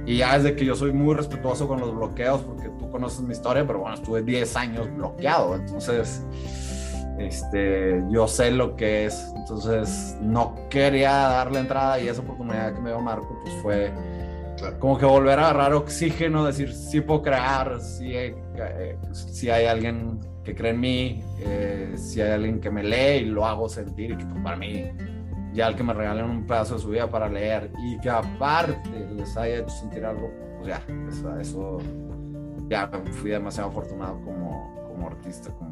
Y 0.04 0.18
ya 0.18 0.36
desde 0.36 0.54
que 0.54 0.66
yo 0.66 0.76
soy 0.76 0.92
muy 0.92 1.14
respetuoso 1.14 1.66
con 1.66 1.80
los 1.80 1.94
bloqueos, 1.94 2.42
porque 2.42 2.68
tú 2.78 2.90
conoces 2.90 3.20
mi 3.22 3.32
historia, 3.32 3.66
pero 3.66 3.80
bueno, 3.80 3.94
estuve 3.94 4.22
10 4.22 4.56
años 4.56 4.94
bloqueado, 4.94 5.54
entonces 5.54 6.22
este, 7.20 8.02
yo 8.08 8.26
sé 8.26 8.50
lo 8.50 8.76
que 8.76 9.06
es, 9.06 9.32
entonces 9.36 10.16
no 10.22 10.54
quería 10.70 11.12
darle 11.12 11.60
entrada 11.60 12.00
y 12.00 12.08
esa 12.08 12.22
oportunidad 12.22 12.74
que 12.74 12.80
me 12.80 12.90
dio 12.90 13.00
Marco, 13.00 13.38
pues 13.42 13.54
fue 13.62 13.92
como 14.78 14.98
que 14.98 15.06
volver 15.06 15.38
a 15.38 15.50
agarrar 15.50 15.74
oxígeno, 15.74 16.44
decir, 16.44 16.72
sí 16.72 17.00
puedo 17.00 17.22
crear, 17.22 17.80
si 17.80 18.16
hay, 18.16 18.34
eh, 18.56 18.96
hay 19.52 19.66
alguien 19.66 20.20
que 20.44 20.54
cree 20.54 20.72
en 20.72 20.80
mí, 20.80 21.24
eh, 21.40 21.94
si 21.96 22.20
hay 22.20 22.32
alguien 22.32 22.60
que 22.60 22.70
me 22.70 22.82
lee 22.82 23.22
y 23.22 23.24
lo 23.26 23.46
hago 23.46 23.68
sentir, 23.68 24.12
y 24.12 24.16
que 24.16 24.24
pues, 24.24 24.42
para 24.42 24.56
mí, 24.56 24.90
ya 25.52 25.68
el 25.68 25.76
que 25.76 25.82
me 25.82 25.92
regalen 25.92 26.24
un 26.24 26.46
pedazo 26.46 26.74
de 26.74 26.80
su 26.80 26.90
vida 26.90 27.08
para 27.08 27.28
leer 27.28 27.70
y 27.78 27.98
que 28.00 28.10
aparte 28.10 29.08
les 29.14 29.36
haya 29.36 29.58
hecho 29.58 29.70
sentir 29.70 30.04
algo, 30.04 30.30
pues 30.58 30.68
ya, 30.68 30.82
eso, 31.40 31.78
ya 32.68 32.90
fui 33.12 33.30
demasiado 33.30 33.70
afortunado 33.70 34.20
como, 34.22 34.74
como 34.88 35.06
artista, 35.08 35.50
como 35.52 35.70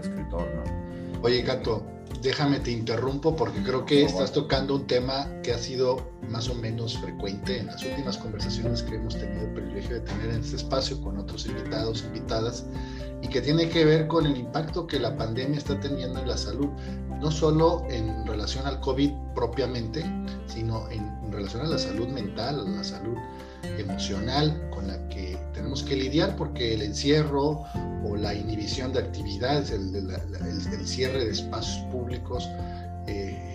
escritor, 0.00 0.46
¿no? 0.54 0.81
Oye, 1.24 1.44
Cato, 1.44 1.84
déjame 2.20 2.58
te 2.58 2.72
interrumpo 2.72 3.36
porque 3.36 3.62
creo 3.62 3.86
que 3.86 4.02
estás 4.02 4.32
tocando 4.32 4.74
un 4.74 4.88
tema 4.88 5.28
que 5.44 5.52
ha 5.52 5.58
sido 5.58 6.10
más 6.28 6.48
o 6.48 6.54
menos 6.54 6.98
frecuente 6.98 7.58
en 7.58 7.66
las 7.66 7.84
últimas 7.84 8.18
conversaciones 8.18 8.82
que 8.82 8.96
hemos 8.96 9.14
tenido 9.16 9.42
el 9.42 9.52
privilegio 9.54 9.94
de 9.96 10.00
tener 10.00 10.30
en 10.30 10.40
este 10.40 10.56
espacio 10.56 11.00
con 11.00 11.18
otros 11.18 11.46
invitados, 11.46 12.02
invitadas, 12.02 12.66
y 13.22 13.28
que 13.28 13.40
tiene 13.40 13.68
que 13.68 13.84
ver 13.84 14.08
con 14.08 14.26
el 14.26 14.36
impacto 14.36 14.84
que 14.88 14.98
la 14.98 15.16
pandemia 15.16 15.58
está 15.58 15.78
teniendo 15.78 16.18
en 16.18 16.26
la 16.26 16.36
salud, 16.36 16.70
no 17.20 17.30
solo 17.30 17.86
en 17.88 18.26
relación 18.26 18.66
al 18.66 18.80
COVID 18.80 19.12
propiamente, 19.36 20.04
sino 20.46 20.90
en, 20.90 21.21
relación 21.32 21.62
a 21.62 21.68
la 21.68 21.78
salud 21.78 22.08
mental, 22.08 22.60
a 22.60 22.70
la 22.70 22.84
salud 22.84 23.16
emocional 23.78 24.68
con 24.70 24.88
la 24.88 25.08
que 25.08 25.38
tenemos 25.54 25.82
que 25.82 25.96
lidiar 25.96 26.36
porque 26.36 26.74
el 26.74 26.82
encierro 26.82 27.64
o 28.04 28.16
la 28.16 28.34
inhibición 28.34 28.92
de 28.92 29.00
actividades, 29.00 29.70
el, 29.70 30.86
cierre 30.86 31.24
de 31.24 31.30
espacios 31.30 31.84
públicos, 31.86 32.48
eh, 33.06 33.54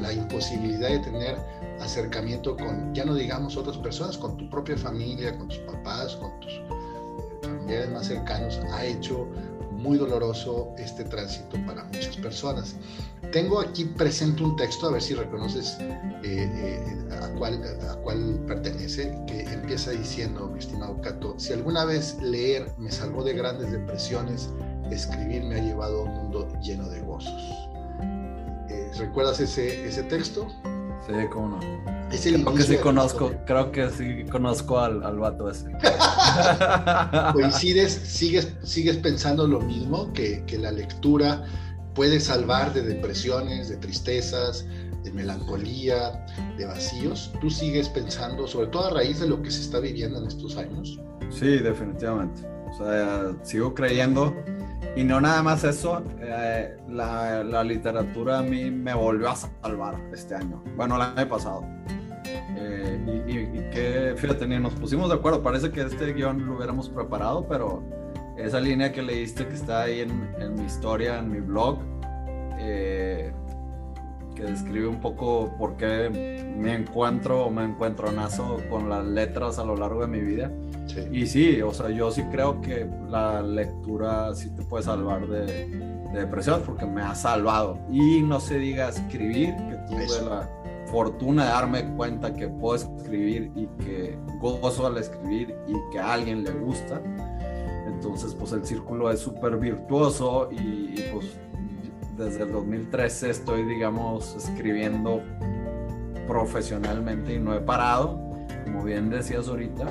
la, 0.00 0.12
imposibilidad 0.12 0.88
de 0.88 0.98
tener 1.00 1.36
acercamiento 1.80 2.56
con, 2.56 2.94
ya 2.94 3.04
no 3.04 3.14
digamos 3.14 3.56
otras 3.56 3.76
personas, 3.78 4.16
con 4.16 4.36
tu 4.36 4.48
propia 4.48 4.76
familia, 4.76 5.36
con 5.36 5.48
tus 5.48 5.58
papás, 5.58 6.16
con 6.16 6.38
tus 6.40 6.52
familiares 7.42 7.90
más 7.90 8.06
cercanos, 8.06 8.60
ha 8.72 8.84
hecho 8.84 9.26
muy 9.82 9.98
doloroso 9.98 10.72
este 10.78 11.04
tránsito 11.04 11.58
para 11.66 11.84
muchas 11.84 12.16
personas. 12.16 12.76
Tengo 13.32 13.60
aquí 13.60 13.84
presente 13.84 14.42
un 14.42 14.56
texto, 14.56 14.86
a 14.86 14.92
ver 14.92 15.02
si 15.02 15.14
reconoces 15.14 15.76
eh, 15.80 15.90
eh, 16.24 17.08
a, 17.20 17.28
cuál, 17.38 17.60
a 17.90 17.94
cuál 17.96 18.40
pertenece, 18.46 19.18
que 19.26 19.40
empieza 19.42 19.90
diciendo, 19.90 20.48
mi 20.48 20.60
estimado 20.60 21.00
Cato, 21.00 21.34
si 21.38 21.52
alguna 21.52 21.84
vez 21.84 22.16
leer 22.22 22.70
me 22.78 22.90
salvó 22.90 23.24
de 23.24 23.34
grandes 23.34 23.72
depresiones, 23.72 24.50
escribir 24.90 25.42
me 25.44 25.56
ha 25.56 25.62
llevado 25.62 26.00
a 26.00 26.04
un 26.04 26.14
mundo 26.14 26.48
lleno 26.60 26.88
de 26.88 27.00
gozos. 27.00 27.42
Eh, 28.68 28.90
¿Recuerdas 28.98 29.40
ese, 29.40 29.86
ese 29.86 30.02
texto? 30.04 30.46
Sí, 31.06 31.12
cómo 31.32 31.58
no. 31.58 32.01
Creo 32.20 32.54
que 32.54 32.62
sí 32.62 32.76
conozco, 32.76 33.32
creo 33.46 33.72
que 33.72 33.90
sí 33.90 34.24
conozco 34.30 34.78
al, 34.78 35.02
al 35.04 35.18
vato 35.18 35.50
ese. 35.50 35.72
¿Coincides, 37.32 37.92
sigues, 37.92 38.52
sigues 38.62 38.96
pensando 38.98 39.46
lo 39.46 39.60
mismo, 39.60 40.12
que, 40.12 40.44
que 40.46 40.58
la 40.58 40.70
lectura 40.70 41.44
puede 41.94 42.20
salvar 42.20 42.72
de 42.72 42.82
depresiones, 42.82 43.68
de 43.68 43.76
tristezas, 43.76 44.66
de 45.04 45.12
melancolía, 45.12 46.24
de 46.56 46.66
vacíos. 46.66 47.32
¿Tú 47.40 47.50
sigues 47.50 47.88
pensando, 47.88 48.46
sobre 48.46 48.68
todo 48.68 48.86
a 48.86 48.90
raíz 48.90 49.20
de 49.20 49.28
lo 49.28 49.42
que 49.42 49.50
se 49.50 49.60
está 49.62 49.80
viviendo 49.80 50.18
en 50.18 50.26
estos 50.26 50.56
años? 50.56 50.98
Sí, 51.30 51.58
definitivamente. 51.58 52.42
O 52.70 52.74
sea, 52.76 53.32
sigo 53.42 53.74
creyendo. 53.74 54.34
Y 54.94 55.04
no 55.04 55.20
nada 55.20 55.42
más 55.42 55.64
eso, 55.64 56.02
eh, 56.20 56.76
la, 56.88 57.42
la, 57.42 57.64
literatura 57.64 58.40
a 58.40 58.42
mí 58.42 58.70
me 58.70 58.92
volvió 58.92 59.30
a 59.30 59.36
salvar 59.36 59.98
este 60.12 60.34
año. 60.34 60.62
Bueno, 60.76 60.96
el 60.96 61.02
año 61.02 61.28
pasado. 61.28 61.64
Eh, 62.62 63.24
y, 63.26 63.38
y, 63.38 63.70
que, 63.70 64.14
fíjate, 64.16 64.46
nos 64.46 64.74
pusimos 64.74 65.08
de 65.08 65.16
acuerdo. 65.16 65.42
Parece 65.42 65.70
que 65.70 65.82
este 65.82 66.12
guion 66.12 66.46
lo 66.46 66.56
hubiéramos 66.56 66.88
preparado, 66.88 67.46
pero 67.48 67.82
esa 68.36 68.60
línea 68.60 68.92
que 68.92 69.02
leíste 69.02 69.46
que 69.46 69.54
está 69.54 69.82
ahí 69.82 70.00
en, 70.00 70.54
mi 70.54 70.64
historia, 70.64 71.18
en 71.18 71.30
mi 71.30 71.40
blog, 71.40 71.78
eh, 72.58 73.32
que 74.34 74.44
describe 74.44 74.86
un 74.86 75.00
poco 75.00 75.54
por 75.58 75.76
qué 75.76 76.52
me 76.56 76.74
encuentro 76.74 77.44
o 77.44 77.50
me 77.50 77.64
encuentro 77.64 78.10
nazo 78.12 78.58
con 78.70 78.88
las 78.88 79.04
letras 79.04 79.58
a 79.58 79.64
lo 79.64 79.76
largo 79.76 80.00
de 80.02 80.06
mi 80.06 80.20
vida. 80.20 80.50
Y 81.10 81.26
sí, 81.26 81.62
o 81.62 81.72
sea, 81.72 81.90
yo 81.90 82.10
sí 82.10 82.22
creo 82.30 82.60
que 82.60 82.86
la 83.08 83.42
lectura 83.42 84.34
sí 84.34 84.50
te 84.50 84.62
puede 84.62 84.84
salvar 84.84 85.26
de, 85.26 85.66
depresión 86.12 86.62
porque 86.64 86.86
me 86.86 87.02
ha 87.02 87.14
salvado. 87.14 87.78
Y 87.90 88.22
no 88.22 88.40
se 88.40 88.58
diga 88.58 88.88
escribir, 88.88 89.54
que 89.68 89.76
tuve 89.88 90.06
la 90.28 90.48
fortuna 90.92 91.46
de 91.46 91.50
darme 91.50 91.96
cuenta 91.96 92.32
que 92.32 92.46
puedo 92.46 92.76
escribir 92.76 93.50
y 93.56 93.66
que 93.82 94.16
gozo 94.38 94.86
al 94.86 94.98
escribir 94.98 95.56
y 95.66 95.74
que 95.90 95.98
a 95.98 96.12
alguien 96.12 96.44
le 96.44 96.52
gusta 96.52 97.02
entonces, 98.02 98.34
pues 98.34 98.50
el 98.52 98.66
círculo 98.66 99.12
es 99.12 99.20
súper 99.20 99.56
virtuoso 99.58 100.48
y, 100.50 101.00
pues 101.12 101.36
desde 102.16 102.42
el 102.42 102.52
2013 102.52 103.30
estoy, 103.30 103.62
digamos, 103.62 104.34
escribiendo 104.34 105.22
profesionalmente 106.26 107.34
y 107.34 107.38
no 107.38 107.54
he 107.54 107.60
parado, 107.60 108.18
como 108.64 108.82
bien 108.82 109.08
decías 109.08 109.46
ahorita. 109.46 109.86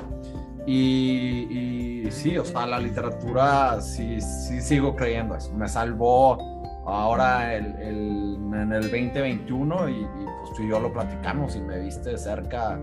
Y, 0.66 2.06
sí, 2.10 2.36
o 2.36 2.44
sea, 2.44 2.66
la 2.66 2.78
literatura 2.78 3.80
sí, 3.80 4.20
sí 4.20 4.60
sigo 4.60 4.94
creyendo 4.94 5.34
eso. 5.34 5.50
Me 5.54 5.66
salvó 5.66 6.51
ahora 6.84 7.54
el, 7.54 7.64
en 7.74 8.72
el 8.72 8.82
2021 8.82 9.88
y, 9.88 9.92
y, 9.92 10.06
pues 10.40 10.52
tú 10.56 10.62
y 10.62 10.68
yo 10.68 10.80
lo 10.80 10.92
platicamos 10.92 11.56
y 11.56 11.60
me 11.60 11.78
viste 11.80 12.10
de 12.10 12.18
cerca 12.18 12.78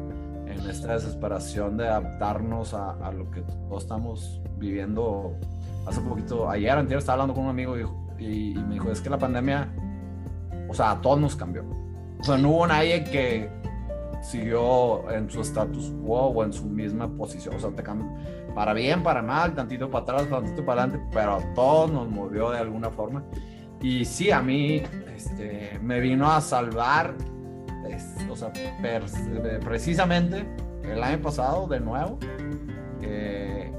en 0.46 0.70
esta 0.70 0.94
desesperación 0.94 1.78
de 1.78 1.88
adaptarnos 1.88 2.74
a, 2.74 2.92
a 3.06 3.12
lo 3.12 3.30
que 3.30 3.42
todos 3.42 3.84
estamos 3.84 4.42
viviendo 4.58 5.36
hace 5.90 6.02
poquito, 6.02 6.50
ayer, 6.50 6.72
antes 6.72 6.98
estaba 6.98 7.24
hablando 7.24 7.34
con 7.34 7.46
un 7.46 7.50
amigo 7.50 7.78
y, 8.18 8.54
me 8.54 8.74
dijo, 8.74 8.92
es 8.92 9.02
que 9.02 9.10
la 9.10 9.18
pandemia, 9.18 9.70
o 10.68 10.74
sea, 10.74 10.92
a 10.92 11.02
todos 11.02 11.20
nos 11.20 11.36
cambió. 11.36 11.64
O 12.20 12.24
sea, 12.24 12.38
no 12.38 12.50
hubo 12.50 12.68
nadie 12.68 13.04
que 13.04 13.50
siguió 14.22 15.10
en 15.12 15.30
su 15.30 15.42
status 15.42 15.94
quo 16.04 16.28
o 16.28 16.44
en 16.44 16.52
su 16.52 16.66
misma 16.66 17.08
posición. 17.08 17.56
O 17.56 17.60
sea, 17.60 17.70
te 17.72 17.82
cambió 17.82 18.08
para 18.54 18.74
bien, 18.74 19.02
para 19.04 19.22
mal, 19.22 19.54
tantito 19.56 19.90
para 19.90 20.04
atrás, 20.04 20.30
tantito 20.30 20.66
para 20.66 20.84
adelante, 20.84 21.08
pero 21.14 21.36
a 21.36 21.54
todos 21.54 21.92
nos 21.92 22.10
movió 22.10 22.52
de 22.52 22.60
alguna 22.60 22.90
forma. 22.90 23.24
Y 23.82 24.04
sí, 24.06 24.32
a 24.32 24.42
mí 24.42 24.84
este, 25.16 25.80
me 25.82 26.00
vino 26.00 26.30
a 26.30 26.42
salvar, 26.42 27.16
o 28.30 28.36
sea, 28.36 28.52
precisamente 29.64 30.46
el 30.84 31.04
año 31.04 31.22
pasado, 31.22 31.68
de 31.68 31.80
nuevo, 31.80 32.20
eh, 33.02 33.72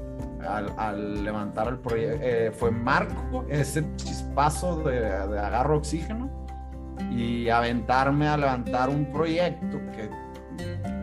al, 0.47 1.23
levantar 1.23 1.67
el 1.67 1.77
proyecto, 1.77 2.19
eh, 2.21 2.51
fue 2.51 2.71
Marco, 2.71 3.45
ese 3.49 3.85
chispazo 3.95 4.83
de, 4.83 5.05
agarro 5.05 5.77
oxígeno 5.77 6.29
y 7.11 7.49
aventarme 7.49 8.27
a 8.27 8.37
levantar 8.37 8.89
un 8.89 9.11
proyecto 9.11 9.79
que 9.91 10.09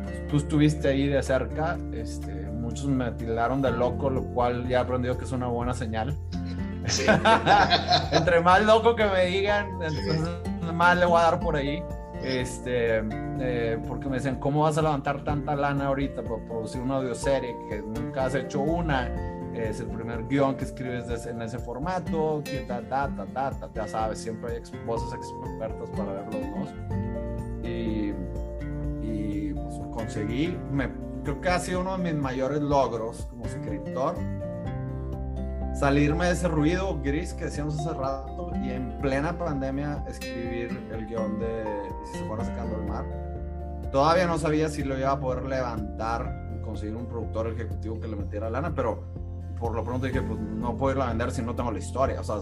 pues, 0.02 0.26
tú 0.28 0.36
estuviste 0.38 0.88
ahí 0.88 1.06
de 1.06 1.22
cerca, 1.22 1.78
este, 1.92 2.32
muchos 2.50 2.86
me 2.86 3.10
tildaron 3.12 3.62
de 3.62 3.70
loco, 3.70 4.10
lo 4.10 4.24
cual 4.24 4.66
ya 4.68 4.78
he 4.78 4.80
aprendido 4.80 5.16
que 5.16 5.24
es 5.24 5.32
una 5.32 5.46
buena 5.46 5.74
señal. 5.74 6.16
Entre 8.12 8.40
más 8.40 8.62
loco 8.62 8.94
que 8.96 9.04
me 9.04 9.26
digan, 9.26 9.70
entonces 9.82 10.20
más 10.72 10.96
le 10.96 11.06
voy 11.06 11.20
a 11.20 11.24
dar 11.24 11.40
por 11.40 11.56
ahí. 11.56 11.82
Este, 12.22 13.02
eh, 13.40 13.78
porque 13.86 14.08
me 14.08 14.16
dicen, 14.16 14.36
¿cómo 14.36 14.62
vas 14.62 14.76
a 14.78 14.82
levantar 14.82 15.22
tanta 15.22 15.54
lana 15.54 15.86
ahorita 15.86 16.22
para 16.22 16.44
producir 16.46 16.80
una 16.80 16.96
audioserie 16.96 17.54
que 17.68 17.80
nunca 17.80 18.24
has 18.24 18.34
hecho 18.34 18.60
una? 18.60 19.08
Es 19.54 19.80
el 19.80 19.88
primer 19.88 20.26
guion 20.26 20.56
que 20.56 20.64
escribes 20.64 21.26
en 21.26 21.42
ese 21.42 21.58
formato, 21.58 22.42
que 22.44 22.60
ta, 22.60 22.80
ta, 22.82 23.10
ya 23.74 23.88
sabes, 23.88 24.18
siempre 24.18 24.54
hay 24.54 24.62
voces 24.84 25.12
expertas 25.12 25.90
para 25.90 26.12
verlos, 26.12 26.74
¿no? 26.82 27.68
Y, 27.68 28.14
y 29.02 29.54
pues, 29.54 29.74
conseguí, 29.92 30.56
me, 30.70 30.88
creo 31.24 31.40
que 31.40 31.48
ha 31.48 31.58
sido 31.58 31.80
uno 31.80 31.96
de 31.96 32.04
mis 32.04 32.14
mayores 32.14 32.60
logros 32.60 33.26
como 33.30 33.46
escritor, 33.46 34.16
salirme 35.78 36.26
de 36.26 36.32
ese 36.32 36.48
ruido 36.48 36.98
gris 37.02 37.34
que 37.34 37.44
decíamos 37.44 37.78
hace 37.78 37.94
rato 37.94 38.50
y 38.62 38.70
en 38.70 38.98
plena 39.00 39.38
pandemia 39.38 40.04
escribir 40.08 40.88
el 40.92 41.06
guion 41.06 41.38
de 41.38 41.64
Si 42.06 42.18
se 42.18 42.24
fuera 42.24 42.44
secando 42.44 42.76
el 42.76 42.86
mar. 42.86 43.04
Todavía 43.92 44.26
no 44.26 44.38
sabía 44.38 44.68
si 44.68 44.82
lo 44.82 44.98
iba 44.98 45.12
a 45.12 45.20
poder 45.20 45.44
levantar, 45.44 46.60
conseguir 46.64 46.96
un 46.96 47.06
productor 47.06 47.48
ejecutivo 47.48 48.00
que 48.00 48.08
le 48.08 48.16
metiera 48.16 48.50
lana, 48.50 48.74
pero 48.74 49.04
por 49.58 49.74
lo 49.74 49.84
pronto 49.84 50.06
dije, 50.06 50.20
pues 50.20 50.38
no 50.38 50.76
puedo 50.76 50.92
irla 50.92 51.06
a 51.06 51.08
vender 51.08 51.30
si 51.30 51.42
no 51.42 51.54
tengo 51.54 51.70
la 51.70 51.78
historia. 51.78 52.20
O 52.20 52.24
sea, 52.24 52.36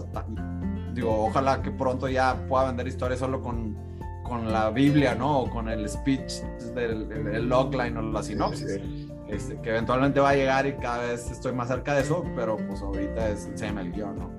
digo, 0.93 1.25
ojalá 1.25 1.61
que 1.61 1.71
pronto 1.71 2.09
ya 2.09 2.35
pueda 2.49 2.65
vender 2.65 2.87
historias 2.87 3.19
solo 3.19 3.41
con, 3.41 3.77
con 4.23 4.51
la 4.51 4.71
Biblia, 4.71 5.15
¿no? 5.15 5.41
O 5.41 5.49
con 5.49 5.69
el 5.69 5.87
speech 5.87 6.41
del 6.75 7.11
el, 7.11 7.47
logline 7.47 7.97
o 7.97 8.01
la 8.01 8.23
sinopsis. 8.23 8.79
Este, 9.27 9.59
que 9.59 9.69
eventualmente 9.71 10.19
va 10.19 10.29
a 10.29 10.35
llegar 10.35 10.65
y 10.67 10.73
cada 10.73 10.99
vez 10.99 11.29
estoy 11.29 11.51
más 11.51 11.67
cerca 11.67 11.95
de 11.95 12.01
eso, 12.01 12.23
pero 12.35 12.55
pues 12.55 12.81
ahorita 12.81 13.29
es, 13.29 13.53
llama 13.55 13.81
el 13.81 13.91
guion, 13.91 14.15
¿no? 14.17 14.29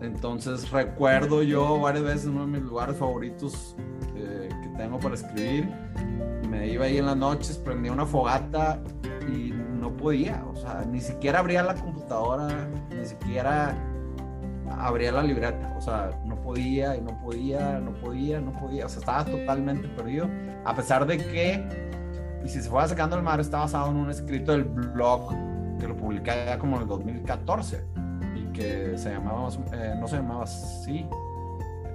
Entonces 0.00 0.70
recuerdo 0.70 1.42
yo 1.42 1.80
varias 1.80 2.04
veces 2.04 2.26
uno 2.26 2.42
de 2.42 2.46
mis 2.46 2.62
lugares 2.62 2.96
favoritos 2.96 3.74
eh, 4.16 4.48
que 4.62 4.68
tengo 4.76 4.98
para 4.98 5.14
escribir. 5.14 5.68
Me 6.48 6.68
iba 6.68 6.84
ahí 6.84 6.98
en 6.98 7.06
las 7.06 7.16
noches, 7.16 7.56
prendía 7.58 7.92
una 7.92 8.06
fogata 8.06 8.80
y 9.28 9.52
no 9.52 9.96
podía, 9.96 10.44
o 10.52 10.56
sea, 10.56 10.84
ni 10.88 11.00
siquiera 11.00 11.40
abría 11.40 11.62
la 11.62 11.74
computadora, 11.74 12.68
ni 12.90 13.04
siquiera 13.04 13.76
abría 14.78 15.12
la 15.12 15.22
libreta, 15.22 15.74
o 15.76 15.80
sea, 15.80 16.10
no 16.24 16.36
podía 16.40 16.96
y 16.96 17.00
no 17.00 17.18
podía, 17.20 17.78
no 17.80 17.92
podía, 17.94 18.40
no 18.40 18.52
podía, 18.52 18.86
o 18.86 18.88
sea, 18.88 19.00
estaba 19.00 19.24
totalmente 19.24 19.88
perdido, 19.88 20.28
a 20.64 20.74
pesar 20.74 21.06
de 21.06 21.18
que, 21.18 21.64
y 22.44 22.48
si 22.48 22.60
se 22.62 22.68
fue 22.68 22.86
sacando 22.88 23.16
el 23.16 23.22
mar, 23.22 23.40
está 23.40 23.58
basado 23.58 23.90
en 23.90 23.96
un 23.96 24.10
escrito 24.10 24.52
del 24.52 24.64
blog 24.64 25.30
que 25.78 25.86
lo 25.86 25.96
publicé 25.96 26.24
ya 26.24 26.58
como 26.58 26.76
en 26.76 26.82
el 26.82 26.88
2014 26.88 27.84
y 28.34 28.52
que 28.52 28.96
se 28.96 29.10
llamaba, 29.10 29.48
eh, 29.72 29.94
no 29.98 30.08
se 30.08 30.16
llamaba 30.16 30.44
así, 30.44 31.06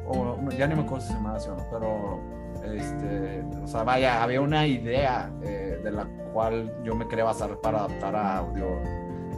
o 0.07 0.37
ya 0.57 0.67
ni 0.67 0.75
me 0.75 0.81
acuerdo 0.81 1.01
si 1.01 1.07
se 1.07 1.13
llamaba 1.13 1.37
así 1.37 1.49
o 1.49 1.55
no, 1.55 1.65
pero, 1.71 2.73
este, 2.73 3.43
o 3.63 3.67
sea, 3.67 3.83
vaya, 3.83 4.23
había 4.23 4.41
una 4.41 4.65
idea 4.67 5.31
eh, 5.43 5.79
de 5.83 5.91
la 5.91 6.05
cual 6.33 6.73
yo 6.83 6.95
me 6.95 7.07
quería 7.07 7.25
basar 7.25 7.57
para 7.57 7.79
adaptar 7.79 8.15
a 8.15 8.37
audio 8.37 8.67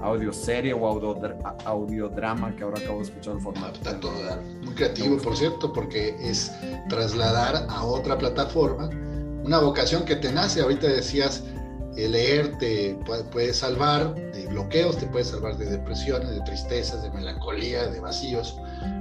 audioserie 0.02 0.74
o 0.74 0.86
audio, 0.86 1.18
audiodrama 1.66 2.56
que 2.56 2.64
ahora 2.64 2.80
acabo 2.80 2.98
de 2.98 3.06
escuchar 3.06 3.36
el 3.36 3.42
formato. 3.42 3.80
Tanto, 3.80 4.12
muy 4.64 4.76
creativo, 4.76 5.18
por 5.18 5.36
cierto, 5.36 5.74
porque 5.74 6.16
es 6.20 6.52
trasladar 6.90 7.66
a 7.70 7.84
otra 7.84 8.18
plataforma 8.18 8.90
una 9.46 9.60
vocación 9.60 10.04
que 10.06 10.16
te 10.16 10.32
nace. 10.32 10.62
Ahorita 10.62 10.88
decías, 10.88 11.44
el 11.96 12.12
leer 12.12 12.58
te 12.58 12.98
puede, 13.32 13.54
salvar 13.54 14.14
de 14.16 14.48
bloqueos, 14.48 14.98
te 14.98 15.06
puede 15.06 15.24
salvar 15.24 15.56
de 15.58 15.66
depresiones, 15.66 16.32
de 16.32 16.42
tristezas, 16.42 17.04
de 17.04 17.12
melancolía, 17.12 17.88
de 17.88 18.00
vacíos, 18.00 18.58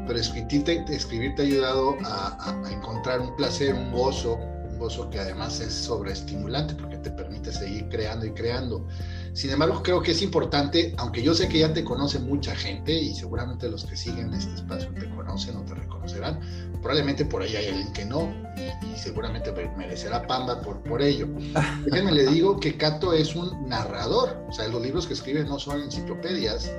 pero 0.06 0.18
escribir 0.18 0.62
te, 0.64 0.84
escribir 0.94 1.34
te 1.34 1.42
ha 1.42 1.44
ayudado 1.46 1.96
a, 2.04 2.62
a 2.66 2.72
encontrar 2.72 3.20
un 3.20 3.34
placer, 3.36 3.74
un 3.74 3.90
gozo, 3.90 4.34
un 4.34 4.78
gozo 4.78 5.10
que 5.10 5.18
además 5.18 5.58
es 5.60 5.72
sobreestimulante 5.72 6.74
porque 6.74 6.98
te 6.98 7.10
permite 7.10 7.52
seguir 7.52 7.88
creando 7.88 8.26
y 8.26 8.30
creando. 8.32 8.86
Sin 9.34 9.50
embargo, 9.50 9.82
creo 9.82 10.00
que 10.00 10.12
es 10.12 10.22
importante, 10.22 10.94
aunque 10.96 11.20
yo 11.20 11.34
sé 11.34 11.48
que 11.48 11.58
ya 11.58 11.74
te 11.74 11.82
conoce 11.82 12.20
mucha 12.20 12.54
gente 12.54 12.92
y 12.92 13.14
seguramente 13.16 13.68
los 13.68 13.84
que 13.84 13.96
siguen 13.96 14.32
este 14.32 14.54
espacio 14.54 14.88
te 14.94 15.10
conocen 15.10 15.56
o 15.56 15.62
te 15.62 15.74
reconocerán, 15.74 16.38
probablemente 16.80 17.24
por 17.24 17.42
ahí 17.42 17.56
hay 17.56 17.66
alguien 17.66 17.92
que 17.92 18.04
no 18.04 18.32
y, 18.56 18.96
seguramente 18.96 19.52
merecerá 19.76 20.24
pamba 20.26 20.60
por, 20.60 20.80
por 20.84 21.02
ello. 21.02 21.26
Déjenme 21.84 22.12
le 22.12 22.26
digo 22.28 22.60
que 22.60 22.76
Cato 22.76 23.12
es 23.12 23.34
un 23.34 23.68
narrador, 23.68 24.38
o 24.48 24.52
sea, 24.52 24.68
los 24.68 24.80
libros 24.80 25.08
que 25.08 25.14
escribe 25.14 25.42
no 25.42 25.58
son 25.58 25.82
enciclopedias, 25.82 26.70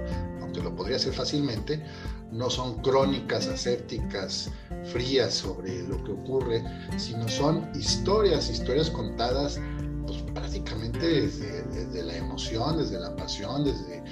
aunque 0.41 0.61
lo 0.61 0.73
podría 0.73 0.95
hacer 0.95 1.11
fácilmente, 1.11 1.83
no 2.31 2.49
son 2.49 2.81
crónicas 2.81 3.47
asépticas 3.47 4.49
frías 4.93 5.33
sobre 5.33 5.83
lo 5.87 6.01
que 6.05 6.11
ocurre, 6.13 6.63
sino 6.97 7.27
son 7.27 7.69
historias, 7.75 8.49
historias 8.49 8.89
contadas 8.89 9.59
pues, 10.05 10.19
prácticamente 10.33 11.05
desde, 11.05 11.54
la 12.03 12.15
emoción, 12.15 12.77
desde 12.77 12.99
la 12.99 13.15
pasión, 13.15 13.63
desde 13.63 14.03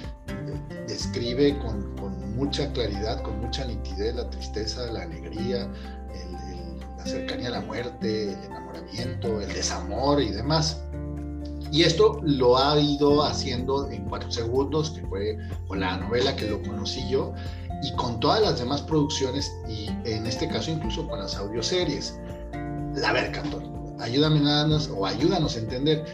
describe 0.86 1.58
con, 1.58 1.94
mucha 2.36 2.70
claridad, 2.72 3.22
con 3.22 3.40
mucha 3.40 3.64
nitidez 3.64 4.14
la 4.14 4.28
tristeza, 4.28 4.90
la 4.90 5.02
alegría, 5.02 5.68
la 6.98 7.06
cercanía 7.06 7.48
a 7.48 7.52
la 7.52 7.60
muerte, 7.60 8.32
el 8.32 8.44
enamoramiento, 8.44 9.40
el 9.40 9.52
desamor 9.52 10.20
y 10.20 10.30
demás. 10.30 10.80
Y 11.70 11.82
esto 11.82 12.20
lo 12.22 12.58
ha 12.58 12.78
ido 12.78 13.22
haciendo 13.22 13.90
en 13.90 14.04
cuatro 14.04 14.30
segundos, 14.30 14.90
que 14.90 15.06
fue 15.06 15.38
con 15.66 15.80
la 15.80 15.96
novela 15.96 16.34
que 16.36 16.48
lo 16.48 16.62
conocí 16.62 17.08
yo, 17.08 17.32
y 17.82 17.92
con 17.96 18.20
todas 18.20 18.40
las 18.42 18.58
demás 18.58 18.82
producciones, 18.82 19.52
y 19.68 19.88
en 20.04 20.26
este 20.26 20.48
caso 20.48 20.70
incluso 20.70 21.06
con 21.08 21.18
las 21.18 21.36
audioseries. 21.36 22.18
La 22.94 23.12
ver, 23.12 23.32
Cantor 23.32 23.74
ayúdame 24.00 24.40
nada 24.40 24.66
más 24.66 24.88
o 24.88 25.06
ayúdanos 25.06 25.56
a 25.56 25.60
entender 25.60 26.04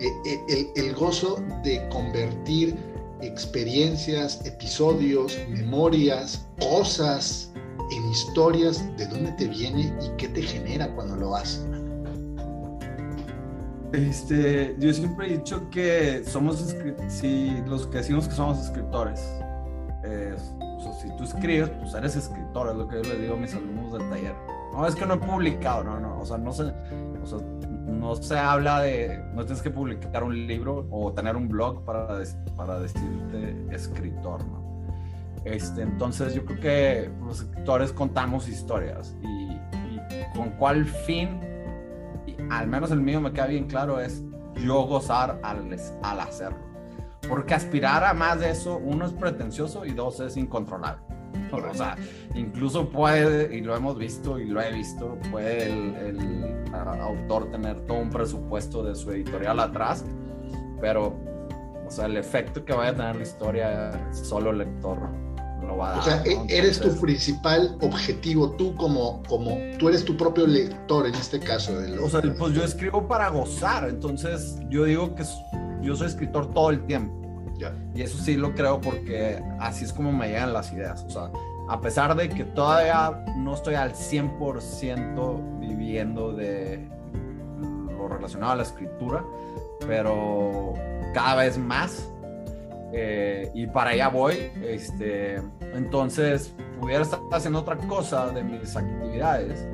eh, 0.00 0.44
eh, 0.48 0.72
el, 0.76 0.94
gozo 0.94 1.42
de 1.62 1.86
convertir 1.88 2.76
experiencias, 3.20 4.44
episodios, 4.44 5.38
memorias, 5.48 6.46
cosas 6.60 7.52
en 7.90 8.10
historias, 8.10 8.84
de 8.96 9.06
dónde 9.06 9.32
te 9.32 9.46
viene 9.46 9.92
y 10.02 10.16
qué 10.16 10.28
te 10.28 10.42
genera 10.42 10.92
cuando 10.94 11.16
lo 11.16 11.36
haces. 11.36 11.66
Este, 13.92 14.74
yo 14.80 14.92
siempre 14.92 15.28
he 15.28 15.38
dicho 15.38 15.70
que 15.70 16.24
somos 16.26 16.74
si 17.08 17.50
los 17.66 17.86
que 17.86 17.98
decimos 17.98 18.26
que 18.26 18.34
somos 18.34 18.58
escritores. 18.58 19.20
si 21.00 21.08
tú 21.16 21.24
escribes, 21.24 21.70
pues 21.80 21.94
eres 21.94 22.16
escritor, 22.16 22.70
es 22.70 22.76
lo 22.76 22.88
que 22.88 22.96
yo 22.96 23.02
les 23.02 23.20
digo 23.20 23.34
a 23.34 23.36
mis 23.36 23.54
alumnos 23.54 23.92
del 23.92 24.10
taller 24.10 24.34
no, 24.74 24.86
es 24.86 24.94
que 24.94 25.06
no 25.06 25.14
he 25.14 25.18
publicado, 25.18 25.84
no, 25.84 26.00
no, 26.00 26.20
o 26.20 26.26
sea, 26.26 26.36
no 26.36 26.52
se, 26.52 26.64
o 26.64 27.26
sea, 27.26 27.38
no 27.86 28.14
se 28.16 28.38
habla 28.38 28.80
de, 28.80 29.22
no 29.34 29.44
tienes 29.44 29.62
que 29.62 29.70
publicar 29.70 30.24
un 30.24 30.46
libro 30.46 30.86
o 30.90 31.12
tener 31.12 31.36
un 31.36 31.48
blog 31.48 31.84
para, 31.84 32.22
para 32.56 32.80
decirte 32.80 33.66
escritor, 33.70 34.44
¿no? 34.46 34.64
Este, 35.44 35.82
entonces 35.82 36.34
yo 36.34 36.44
creo 36.44 36.60
que 36.60 37.10
los 37.26 37.40
escritores 37.42 37.92
contamos 37.92 38.48
historias 38.48 39.14
y, 39.22 39.58
con 40.36 40.50
cuál 40.52 40.86
fin, 40.86 41.40
al 42.50 42.66
menos 42.66 42.90
el 42.90 43.00
mío 43.00 43.20
me 43.20 43.32
queda 43.32 43.46
bien 43.46 43.66
claro, 43.66 44.00
es 44.00 44.22
yo 44.64 44.86
gozar 44.86 45.38
al, 45.42 45.76
al 46.02 46.20
hacerlo. 46.20 46.58
Porque 47.28 47.54
aspirar 47.54 48.04
a 48.04 48.14
más 48.14 48.40
de 48.40 48.50
eso, 48.50 48.78
uno 48.78 49.06
es 49.06 49.12
pretencioso 49.12 49.84
y 49.84 49.92
dos 49.92 50.20
es 50.20 50.36
incontrolable. 50.36 51.02
O 51.52 51.74
sea, 51.74 51.96
incluso 52.34 52.88
puede, 52.88 53.54
y 53.54 53.60
lo 53.60 53.76
hemos 53.76 53.98
visto 53.98 54.38
y 54.38 54.46
lo 54.46 54.60
he 54.60 54.72
visto, 54.72 55.18
puede 55.30 55.66
el, 56.08 56.53
autor 56.82 57.50
tener 57.50 57.80
todo 57.86 57.98
un 57.98 58.10
presupuesto 58.10 58.82
de 58.82 58.94
su 58.94 59.10
editorial 59.12 59.60
atrás, 59.60 60.04
pero, 60.80 61.14
o 61.86 61.90
sea, 61.90 62.06
el 62.06 62.16
efecto 62.16 62.64
que 62.64 62.72
vaya 62.72 62.90
a 62.90 62.94
tener 62.94 63.16
la 63.16 63.22
historia, 63.22 64.08
solo 64.12 64.50
el 64.50 64.58
lector 64.58 64.98
lo 65.66 65.76
va 65.76 65.88
a 65.88 65.90
dar. 65.92 66.00
O 66.00 66.02
sea, 66.02 66.22
e, 66.24 66.38
eres 66.48 66.80
tu 66.80 66.94
principal 67.00 67.76
objetivo, 67.80 68.50
tú 68.52 68.74
como, 68.74 69.22
como, 69.28 69.56
tú 69.78 69.88
eres 69.88 70.04
tu 70.04 70.16
propio 70.16 70.46
lector 70.46 71.06
en 71.06 71.14
este 71.14 71.40
caso. 71.40 71.78
De 71.78 71.98
o 71.98 72.08
sea, 72.08 72.20
pues 72.38 72.54
yo 72.54 72.64
escribo 72.64 73.06
para 73.08 73.28
gozar, 73.30 73.88
entonces 73.88 74.58
yo 74.68 74.84
digo 74.84 75.14
que 75.14 75.24
yo 75.82 75.96
soy 75.96 76.08
escritor 76.08 76.52
todo 76.52 76.70
el 76.70 76.84
tiempo. 76.86 77.24
Y 77.94 78.02
eso 78.02 78.18
sí 78.18 78.36
lo 78.36 78.54
creo 78.54 78.80
porque 78.80 79.42
así 79.60 79.84
es 79.84 79.92
como 79.92 80.12
me 80.12 80.28
llegan 80.28 80.52
las 80.52 80.72
ideas. 80.72 81.04
O 81.04 81.10
sea, 81.10 81.30
a 81.68 81.80
pesar 81.80 82.14
de 82.14 82.28
que 82.28 82.44
todavía 82.44 83.24
no 83.36 83.54
estoy 83.54 83.74
al 83.74 83.92
100% 83.92 85.60
viviendo 85.60 86.32
de 86.32 86.88
lo 87.96 88.08
relacionado 88.08 88.52
a 88.52 88.56
la 88.56 88.62
escritura, 88.62 89.24
pero 89.86 90.74
cada 91.14 91.36
vez 91.36 91.58
más. 91.58 92.10
Eh, 92.92 93.50
y 93.54 93.66
para 93.66 93.90
allá 93.90 94.08
voy. 94.08 94.50
Este, 94.62 95.42
entonces, 95.72 96.54
pudiera 96.80 97.02
estar 97.02 97.18
haciendo 97.32 97.60
otra 97.60 97.76
cosa 97.76 98.30
de 98.30 98.44
mis 98.44 98.76
actividades, 98.76 99.66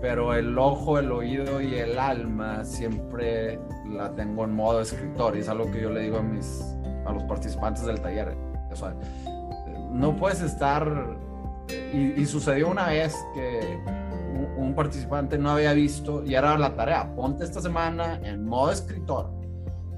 pero 0.00 0.34
el 0.34 0.58
ojo, 0.58 0.98
el 0.98 1.12
oído 1.12 1.60
y 1.60 1.74
el 1.74 1.98
alma 1.98 2.64
siempre 2.64 3.58
la 3.90 4.14
tengo 4.14 4.44
en 4.44 4.54
modo 4.54 4.80
escritor. 4.80 5.36
Y 5.36 5.40
es 5.40 5.48
algo 5.48 5.70
que 5.70 5.82
yo 5.82 5.90
le 5.90 6.00
digo 6.00 6.18
a 6.18 6.22
mis 6.22 6.62
a 7.04 7.12
los 7.12 7.22
participantes 7.24 7.84
del 7.84 8.00
taller. 8.00 8.36
No 9.96 10.16
puedes 10.16 10.40
estar... 10.42 11.18
Y, 11.92 12.24
sucedió 12.26 12.70
una 12.70 12.88
vez 12.88 13.16
que 13.34 13.80
un, 14.56 14.74
participante 14.76 15.36
no 15.36 15.50
había 15.50 15.72
visto 15.72 16.24
y 16.24 16.34
era 16.34 16.56
la 16.56 16.76
tarea, 16.76 17.12
ponte 17.16 17.42
esta 17.42 17.60
semana 17.60 18.20
en 18.22 18.44
modo 18.44 18.70
escritor 18.70 19.32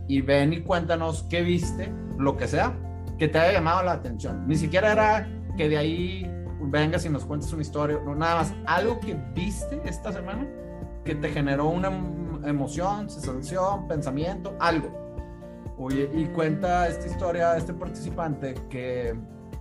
y 0.06 0.22
ven 0.22 0.54
y 0.54 0.62
cuéntanos 0.62 1.24
qué 1.28 1.42
viste, 1.42 1.92
lo 2.16 2.38
que 2.38 2.46
sea, 2.46 2.74
que 3.18 3.28
te 3.28 3.38
haya 3.38 3.52
llamado 3.52 3.82
la 3.82 3.92
atención. 3.92 4.46
Ni 4.46 4.56
siquiera 4.56 4.92
era 4.92 5.28
que 5.58 5.68
de 5.68 5.76
ahí 5.76 6.30
vengas 6.62 7.04
y 7.04 7.10
nos 7.10 7.26
cuentes 7.26 7.52
una 7.52 7.62
historia, 7.62 8.00
no, 8.02 8.14
nada 8.14 8.36
más, 8.36 8.54
algo 8.64 9.00
que 9.00 9.14
viste 9.34 9.82
esta 9.84 10.10
semana 10.10 10.46
que 11.04 11.16
te 11.16 11.28
generó 11.28 11.68
una 11.68 11.88
emoción, 12.46 13.10
sensación, 13.10 13.86
pensamiento, 13.88 14.56
algo 14.58 15.08
Oye, 15.80 16.10
y 16.12 16.26
cuenta 16.26 16.88
esta 16.88 17.06
historia 17.06 17.52
de 17.52 17.58
este 17.60 17.72
participante 17.72 18.54
que, 18.68 19.14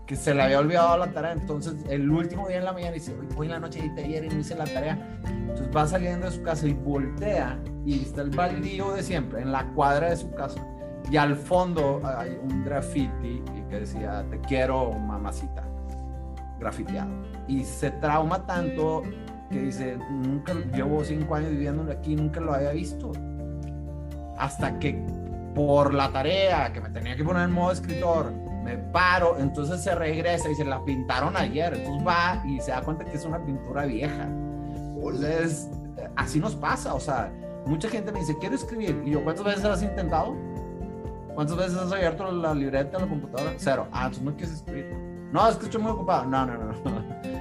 que 0.08 0.16
se 0.16 0.34
le 0.34 0.42
había 0.42 0.60
olvidado 0.60 0.98
la 0.98 1.12
tarea. 1.12 1.34
Entonces, 1.34 1.76
el 1.90 2.10
último 2.10 2.48
día 2.48 2.58
en 2.58 2.66
la 2.66 2.74
mañana 2.74 2.94
dice: 2.94 3.16
Hoy 3.36 3.48
en 3.48 3.52
la 3.52 3.60
noche 3.60 3.88
de 3.96 4.04
ayer 4.04 4.24
y 4.26 4.30
no 4.30 4.40
hice 4.40 4.56
la 4.56 4.66
tarea. 4.66 5.20
Entonces, 5.26 5.70
va 5.76 5.86
saliendo 5.86 6.26
de 6.26 6.32
su 6.32 6.42
casa 6.42 6.66
y 6.66 6.74
voltea 6.74 7.60
y 7.86 8.02
está 8.02 8.22
el 8.22 8.32
baldío 8.32 8.94
de 8.94 9.04
siempre 9.04 9.42
en 9.42 9.52
la 9.52 9.66
cuadra 9.74 10.10
de 10.10 10.18
su 10.18 10.32
casa. 10.32 10.60
Y 11.12 11.18
al 11.18 11.36
fondo 11.36 12.02
hay 12.04 12.40
un 12.42 12.64
graffiti 12.64 13.44
que 13.70 13.82
decía: 13.82 14.26
Te 14.32 14.40
quiero, 14.42 14.94
mamacita. 14.94 15.64
grafiteado. 16.60 17.12
Y 17.48 17.64
se 17.64 17.92
trauma 17.92 18.46
tanto 18.46 19.04
que 19.50 19.60
dice, 19.62 19.98
nunca, 20.10 20.54
llevo 20.74 21.04
cinco 21.04 21.36
años 21.36 21.52
viviendo 21.52 21.90
aquí, 21.92 22.16
nunca 22.16 22.40
lo 22.40 22.54
había 22.54 22.72
visto. 22.72 23.12
Hasta 24.38 24.78
que 24.80 25.02
por 25.56 25.94
la 25.94 26.12
tarea 26.12 26.72
que 26.74 26.82
me 26.82 26.90
tenía 26.90 27.16
que 27.16 27.24
poner 27.24 27.44
en 27.44 27.52
modo 27.52 27.72
escritor, 27.72 28.32
me 28.68 28.78
paro, 28.78 29.38
entonces 29.40 29.82
se 29.82 29.96
regresa 29.96 30.50
y 30.50 30.56
se 30.56 30.66
la 30.66 30.84
pintaron 30.84 31.38
ayer, 31.38 31.74
entonces 31.74 32.06
va 32.06 32.44
y 32.46 32.60
se 32.60 32.72
da 32.72 32.82
cuenta 32.82 33.06
que 33.06 33.16
es 33.16 33.24
una 33.24 33.40
pintura 33.40 33.86
vieja. 33.86 34.24
Entonces, 34.24 35.70
así 36.18 36.40
nos 36.40 36.54
pasa, 36.56 36.94
o 36.94 37.00
sea, 37.00 37.32
mucha 37.66 37.88
gente 37.88 38.12
me 38.12 38.20
dice, 38.20 38.38
quiero 38.38 38.56
escribir, 38.56 39.02
y 39.06 39.12
yo, 39.12 39.24
¿cuántas 39.24 39.46
veces 39.46 39.66
has 39.66 39.82
intentado? 39.82 40.36
¿Cuántas 41.34 41.56
veces 41.56 41.78
has 41.78 41.92
abierto 41.94 42.30
la 42.30 42.54
libreta 42.54 43.00
la 43.00 43.08
computadora? 43.08 43.54
Cero. 43.58 43.88
Ah, 43.92 44.08
entonces 44.08 44.24
no 44.24 44.36
quieres 44.36 44.56
escribir. 44.56 44.92
No, 45.32 45.48
es 45.48 45.56
que 45.56 45.66
estoy 45.66 45.82
muy 45.82 45.92
ocupado. 45.92 46.26
No, 46.26 46.46
no, 46.46 46.58
no. 46.58 46.74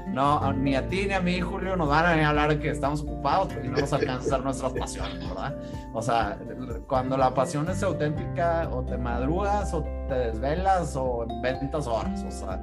No, 0.08 0.52
ni 0.52 0.74
a 0.74 0.86
ti 0.88 1.06
ni 1.06 1.12
a 1.12 1.20
mí, 1.20 1.40
Julio, 1.40 1.76
nos 1.76 1.88
van 1.88 2.06
a 2.06 2.28
hablar 2.28 2.58
que 2.58 2.70
estamos 2.70 3.02
ocupados 3.02 3.48
y 3.62 3.68
no 3.68 3.76
nos 3.76 3.92
alcanzan 3.92 4.44
nuestras 4.44 4.72
pasiones, 4.72 5.28
¿verdad? 5.28 5.54
O 5.92 6.00
sea, 6.00 6.38
cuando 6.86 7.16
la 7.16 7.34
pasión 7.34 7.68
es 7.68 7.82
auténtica, 7.82 8.68
o 8.72 8.82
te 8.82 8.96
madrugas, 8.96 9.74
o 9.74 9.84
te 10.08 10.14
desvelas, 10.14 10.96
o 10.96 11.26
inventas 11.28 11.86
horas, 11.86 12.24
o 12.26 12.30
sea. 12.30 12.62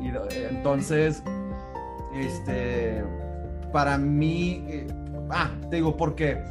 Y, 0.00 0.08
entonces, 0.44 1.22
este, 2.14 3.04
para 3.72 3.98
mí, 3.98 4.64
eh, 4.68 4.86
ah, 5.30 5.50
te 5.70 5.76
digo, 5.76 5.96
porque 5.96 6.42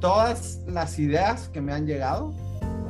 todas 0.00 0.60
las 0.66 0.98
ideas 0.98 1.48
que 1.48 1.60
me 1.60 1.72
han 1.72 1.86
llegado, 1.86 2.32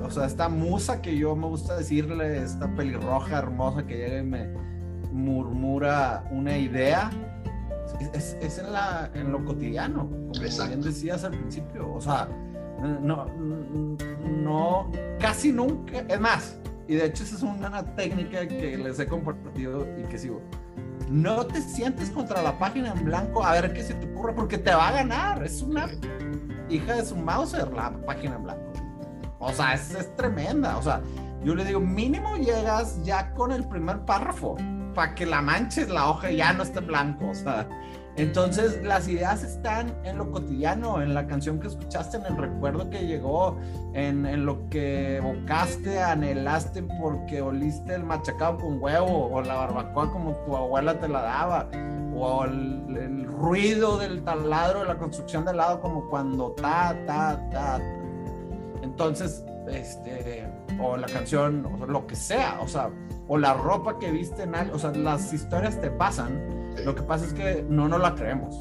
o 0.04 0.10
sea, 0.10 0.26
esta 0.26 0.48
musa 0.48 1.00
que 1.00 1.16
yo 1.16 1.34
me 1.36 1.46
gusta 1.46 1.76
decirle, 1.76 2.42
esta 2.42 2.74
pelirroja 2.74 3.38
hermosa 3.38 3.86
que 3.86 3.96
llega 3.96 4.18
y 4.18 4.24
me 4.24 4.48
murmura 5.12 6.24
una 6.30 6.58
idea, 6.58 7.10
es, 8.12 8.36
es 8.40 8.58
en, 8.58 8.72
la, 8.72 9.10
en 9.14 9.30
lo 9.30 9.44
cotidiano, 9.44 10.08
como 10.08 10.32
bien 10.32 10.82
decías 10.82 11.24
al 11.24 11.32
principio, 11.32 11.92
o 11.92 12.00
sea, 12.00 12.28
no, 12.84 13.26
no, 14.24 14.90
casi 15.18 15.52
nunca, 15.52 16.00
es 16.00 16.20
más, 16.20 16.58
y 16.86 16.96
de 16.96 17.06
hecho 17.06 17.24
esa 17.24 17.36
es 17.36 17.42
una 17.42 17.82
técnica 17.96 18.46
que 18.46 18.76
les 18.76 18.98
he 18.98 19.06
compartido 19.06 19.86
y 19.98 20.02
que 20.04 20.18
sigo. 20.18 20.42
No 21.08 21.46
te 21.46 21.60
sientes 21.60 22.10
contra 22.10 22.42
la 22.42 22.58
página 22.58 22.92
en 22.92 23.04
blanco 23.04 23.44
a 23.44 23.52
ver 23.52 23.72
qué 23.72 23.82
se 23.82 23.94
te 23.94 24.10
ocurre 24.12 24.34
porque 24.34 24.58
te 24.58 24.74
va 24.74 24.88
a 24.88 24.92
ganar. 24.92 25.44
Es 25.44 25.62
una 25.62 25.88
hija 26.68 26.94
de 26.94 27.04
su 27.04 27.16
Mauser 27.16 27.72
la 27.72 27.92
página 28.06 28.36
en 28.36 28.44
blanco. 28.44 28.72
O 29.38 29.52
sea, 29.52 29.74
es, 29.74 29.94
es 29.94 30.14
tremenda. 30.16 30.78
O 30.78 30.82
sea, 30.82 31.02
yo 31.42 31.54
le 31.54 31.64
digo, 31.64 31.80
mínimo 31.80 32.36
llegas 32.36 33.02
ya 33.04 33.32
con 33.34 33.52
el 33.52 33.66
primer 33.68 34.00
párrafo 34.00 34.56
para 34.94 35.14
que 35.14 35.26
la 35.26 35.42
manches 35.42 35.88
la 35.88 36.08
hoja 36.08 36.30
ya 36.30 36.52
no 36.52 36.62
esté 36.62 36.80
blanco. 36.80 37.28
O 37.28 37.34
sea, 37.34 37.68
entonces 38.16 38.82
las 38.84 39.08
ideas 39.08 39.42
están 39.42 39.94
en 40.04 40.18
lo 40.18 40.30
cotidiano, 40.30 41.02
en 41.02 41.14
la 41.14 41.26
canción 41.26 41.58
que 41.58 41.66
escuchaste, 41.66 42.18
en 42.18 42.26
el 42.26 42.36
recuerdo 42.36 42.88
que 42.88 43.06
llegó, 43.06 43.58
en, 43.92 44.24
en 44.26 44.46
lo 44.46 44.68
que 44.68 45.16
evocaste, 45.16 46.00
anhelaste 46.00 46.82
porque 47.00 47.40
oliste 47.40 47.94
el 47.94 48.04
machacado 48.04 48.58
con 48.58 48.80
huevo 48.80 49.30
o 49.32 49.42
la 49.42 49.54
barbacoa 49.54 50.12
como 50.12 50.32
tu 50.44 50.56
abuela 50.56 50.98
te 51.00 51.08
la 51.08 51.22
daba 51.22 51.68
o 52.16 52.44
el, 52.44 53.24
ruido 53.26 53.98
del 53.98 54.22
taladro 54.22 54.80
de 54.80 54.86
la 54.86 54.96
construcción 54.96 55.44
del 55.44 55.56
lado 55.56 55.80
como 55.80 56.08
cuando 56.08 56.52
ta, 56.52 56.96
ta, 57.06 57.48
ta. 57.50 57.80
Entonces, 58.82 59.44
este, 59.68 60.46
o 60.80 60.96
la 60.96 61.06
canción, 61.08 61.66
o 61.66 61.86
lo 61.86 62.06
que 62.06 62.14
sea, 62.14 62.60
o 62.60 62.68
sea, 62.68 62.90
o 63.28 63.36
la 63.36 63.54
ropa 63.54 63.98
que 63.98 64.10
viste 64.10 64.44
en 64.44 64.54
algo, 64.54 64.76
o 64.76 64.78
sea, 64.78 64.92
las 64.92 65.32
historias 65.32 65.80
te 65.80 65.90
pasan, 65.90 66.63
lo 66.84 66.94
que 66.94 67.02
pasa 67.02 67.26
es 67.26 67.32
que 67.32 67.64
no 67.68 67.88
nos 67.88 68.00
la 68.00 68.14
creemos. 68.14 68.58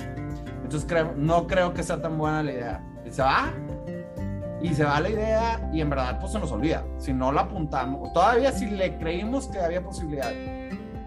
Entonces 0.64 0.86
creo, 0.88 1.14
no 1.16 1.48
creo 1.48 1.74
que 1.74 1.84
sea 1.84 2.02
tan 2.02 2.18
buena 2.18 2.44
la 2.44 2.52
idea. 2.52 2.84
Y 3.06 3.12
se 3.12 3.22
va, 3.22 3.54
y 4.62 4.74
se 4.74 4.86
va 4.86 5.00
la 5.00 5.10
idea, 5.10 5.70
y 5.74 5.82
en 5.82 5.90
verdad 5.90 6.20
pues 6.20 6.32
se 6.32 6.40
nos 6.40 6.52
olvida. 6.52 6.86
Si 6.98 7.14
no 7.14 7.32
la 7.32 7.42
apuntamos, 7.42 8.14
todavía 8.14 8.52
si 8.52 8.68
le 8.68 8.98
creímos 8.98 9.48
que 9.48 9.60
había 9.60 9.84
posibilidad 9.84 10.32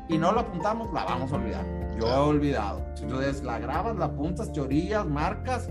y 0.09 0.19
no 0.19 0.33
la 0.33 0.43
apuntamos, 0.43 0.93
la 0.93 1.05
vamos 1.05 1.33
a 1.33 1.37
olvidar. 1.37 1.65
Yo 1.99 2.07
he 2.07 2.19
olvidado. 2.19 2.85
Entonces 3.01 3.43
la 3.43 3.59
grabas, 3.59 3.97
la 3.97 4.07
apuntas, 4.07 4.53
teorías, 4.53 5.07
marcas, 5.07 5.71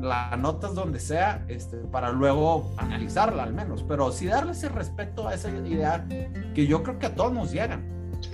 la 0.00 0.36
notas 0.36 0.74
donde 0.74 0.98
sea, 0.98 1.44
este, 1.48 1.76
para 1.76 2.10
luego 2.10 2.72
analizarla 2.76 3.42
al 3.42 3.52
menos, 3.52 3.84
pero 3.84 4.12
sí 4.12 4.26
darle 4.26 4.52
ese 4.52 4.68
respeto 4.68 5.28
a 5.28 5.34
esa 5.34 5.50
idea 5.50 6.06
que 6.54 6.66
yo 6.66 6.82
creo 6.82 6.98
que 6.98 7.06
a 7.06 7.14
todos 7.14 7.32
nos 7.32 7.52
llegan, 7.52 7.86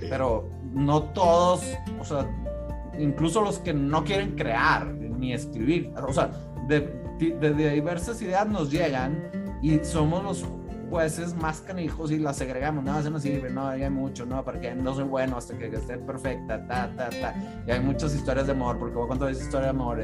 pero 0.08 0.48
no 0.76 1.02
todos, 1.04 1.64
o 1.98 2.04
sea, 2.04 2.30
incluso 2.98 3.40
los 3.40 3.58
que 3.58 3.72
no 3.72 4.04
quieren 4.04 4.36
crear 4.36 4.86
ni 4.86 5.32
escribir, 5.32 5.92
o 6.06 6.12
sea, 6.12 6.30
de, 6.68 6.80
de, 7.18 7.54
de 7.54 7.70
diversas 7.70 8.20
ideas 8.20 8.46
nos 8.46 8.70
llegan 8.70 9.30
y 9.62 9.78
somos 9.82 10.22
los 10.22 10.44
jueces 10.90 11.34
más 11.34 11.62
canijos 11.62 12.10
y 12.10 12.18
las 12.18 12.36
segregamos, 12.36 12.84
no, 12.84 12.98
eso 12.98 13.10
no 13.10 13.18
sirve, 13.18 13.50
no, 13.50 13.66
hay 13.66 13.88
mucho, 13.88 14.26
no, 14.26 14.44
porque 14.44 14.74
no 14.74 14.94
soy 14.94 15.04
bueno 15.04 15.38
hasta 15.38 15.56
que 15.56 15.66
esté 15.66 15.96
perfecta, 15.96 16.66
ta, 16.66 16.92
ta, 16.94 17.08
ta. 17.08 17.34
Y 17.66 17.70
hay 17.70 17.80
muchas 17.80 18.14
historias 18.14 18.46
de 18.46 18.52
amor, 18.52 18.78
porque 18.78 18.96
vos 18.96 19.06
cuando 19.06 19.26
ves 19.26 19.40
historia 19.40 19.64
de 19.64 19.70
amor, 19.70 19.98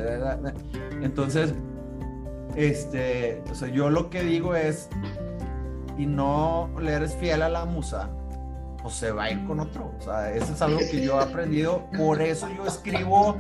entonces, 1.03 1.55
este, 2.57 3.43
o 3.51 3.55
sea, 3.55 3.69
yo 3.69 3.91
lo 3.91 4.09
que 4.11 4.23
digo 4.23 4.57
es, 4.57 4.89
y 5.99 6.07
no 6.07 6.71
le 6.81 6.93
eres 6.93 7.15
fiel 7.17 7.43
a 7.43 7.51
la 7.51 7.67
musa, 7.67 8.11
pues 8.83 8.95
se 8.95 9.13
va 9.13 9.25
a 9.25 9.31
ir 9.31 9.45
con 9.47 9.61
otro. 9.61 9.93
O 9.99 10.03
sea, 10.03 10.33
eso 10.33 10.53
es 10.53 10.63
algo 10.63 10.79
que 10.79 11.05
yo 11.05 11.21
he 11.21 11.23
aprendido. 11.31 11.87
Por 11.97 12.21
eso 12.21 12.49
yo 12.57 12.67
escribo 12.67 13.37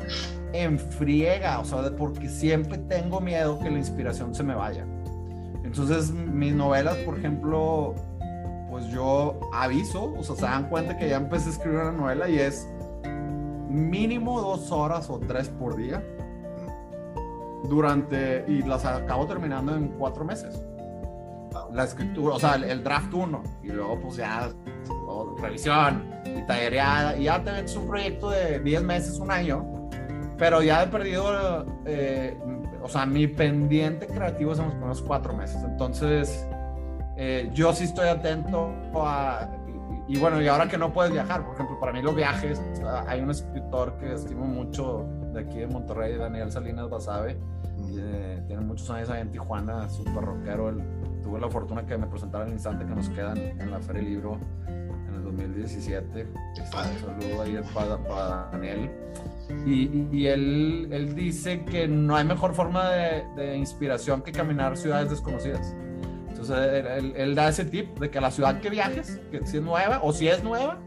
en 0.53 0.79
friega, 0.79 1.59
o 1.59 1.65
sea, 1.65 1.91
porque 1.97 2.29
siempre 2.29 2.79
tengo 2.79 3.21
miedo 3.21 3.59
que 3.59 3.71
la 3.71 3.79
inspiración 3.79 4.35
se 4.35 4.43
me 4.43 4.55
vaya. 4.55 4.87
Entonces, 5.65 6.11
mis 6.11 6.55
novelas, 6.55 6.97
por 6.99 7.19
ejemplo, 7.19 7.95
pues 8.71 8.87
yo 8.87 9.41
aviso, 9.53 10.15
o 10.17 10.23
sea, 10.23 10.37
se 10.37 10.43
dan 10.43 10.69
cuenta 10.69 10.97
que 10.97 11.09
ya 11.09 11.17
empecé 11.17 11.49
a 11.49 11.53
escribir 11.53 11.81
una 11.81 11.93
novela 11.93 12.29
y 12.29 12.39
es 12.39 12.69
mínimo 13.69 14.41
dos 14.41 14.71
horas 14.71 15.09
o 15.09 15.19
tres 15.19 15.49
por 15.49 15.77
día 15.77 16.03
durante, 17.69 18.45
y 18.49 18.63
las 18.63 18.85
acabo 18.85 19.27
terminando 19.27 19.75
en 19.75 19.89
cuatro 19.89 20.25
meses. 20.25 20.61
La 21.73 21.85
escritura, 21.85 22.35
o 22.35 22.41
sea, 22.41 22.55
el, 22.55 22.83
draft 22.83 23.13
uno, 23.15 23.43
y 23.63 23.69
luego 23.69 23.99
pues 24.01 24.17
ya 24.17 24.51
revisión 25.41 26.11
y 26.25 26.43
tallereada, 26.47 27.17
y 27.17 27.25
ya 27.25 27.43
te 27.43 27.53
metes 27.53 27.77
un 27.77 27.89
proyecto 27.89 28.31
de 28.31 28.61
10 28.61 28.83
meses, 28.83 29.19
un 29.19 29.31
año, 29.31 29.91
pero 30.39 30.63
ya 30.63 30.83
he 30.83 30.87
perdido 30.87 31.67
eh, 31.87 32.37
o 32.83 32.89
sea, 32.89 33.07
mi 33.07 33.27
pendiente 33.29 34.07
creativo 34.07 34.55
son 34.55 34.67
los 34.67 34.75
primeros 34.75 35.03
cuatro 35.03 35.35
meses. 35.35 35.63
Entonces, 35.65 36.47
eh, 37.17 37.49
yo 37.55 37.73
sí 37.73 37.85
estoy 37.85 38.09
atento 38.09 38.73
a... 38.95 39.49
Y, 40.09 40.19
bueno, 40.19 40.43
y 40.43 40.49
ahora 40.49 40.69
que 40.69 40.77
no 40.77 40.93
puedes 40.93 41.13
viajar, 41.13 41.45
por 41.45 41.55
ejemplo, 41.55 41.79
para 41.79 41.93
mí 41.93 42.03
los 42.03 42.15
viajes, 42.15 42.61
hay 43.07 43.21
un 43.21 43.31
escritor 43.31 43.97
que 43.99 44.13
estimo 44.13 44.45
mucho 44.45 45.07
de 45.33 45.41
aquí 45.41 45.59
de 45.59 45.69
Monterrey, 45.69 46.17
Daniel 46.17 46.51
Salinas 46.51 46.91
Basabe, 46.91 47.39
eh, 47.97 48.43
tiene 48.47 48.63
muchos 48.63 48.91
años 48.91 49.09
ahí 49.11 49.23
en 49.23 49.31
Tijuana, 49.31 49.89
súper 49.89 50.25
rockero. 50.25 50.75
tuve 51.23 51.41
la 51.41 51.49
fortuna 51.49 51.87
que 51.87 51.97
me 51.97 52.07
presentara 52.09 52.45
el 52.45 52.53
instante 52.53 52.85
que 52.85 52.95
nos 52.95 53.09
quedan 53.11 53.39
en 53.39 53.71
la 53.71 53.79
Feria 53.79 54.03
Libro 54.03 54.39
en 55.33 55.41
el 55.41 55.63
2017. 55.63 56.27
Un 56.27 56.67
saludo 56.67 57.43
ahí 57.43 57.61
para, 57.75 57.97
para 57.99 58.49
Daniel. 58.53 58.91
Y, 59.67 60.27
él, 60.27 60.89
él, 60.91 61.15
dice 61.15 61.65
que 61.65 61.87
no 61.87 62.17
hay 62.17 62.25
mejor 62.25 62.55
forma 62.55 62.91
de, 62.91 63.57
inspiración 63.57 64.23
que 64.23 64.33
caminar 64.33 64.77
ciudades 64.77 65.11
desconocidas. 65.11 65.75
Entonces 66.29 66.57
él, 66.57 67.13
él, 67.17 67.35
da 67.35 67.49
ese 67.49 67.65
tip 67.65 67.99
de 67.99 68.11
que 68.11 68.19
a 68.19 68.21
la 68.21 68.31
ciudad 68.31 68.61
que 68.61 68.71
viajes, 68.71 69.21
que 69.31 69.47
si 69.47 69.59
es 69.59 69.63
nueva 69.63 70.01
o 70.03 70.13
si 70.13 70.29
es 70.29 70.43
nueva, 70.43 70.79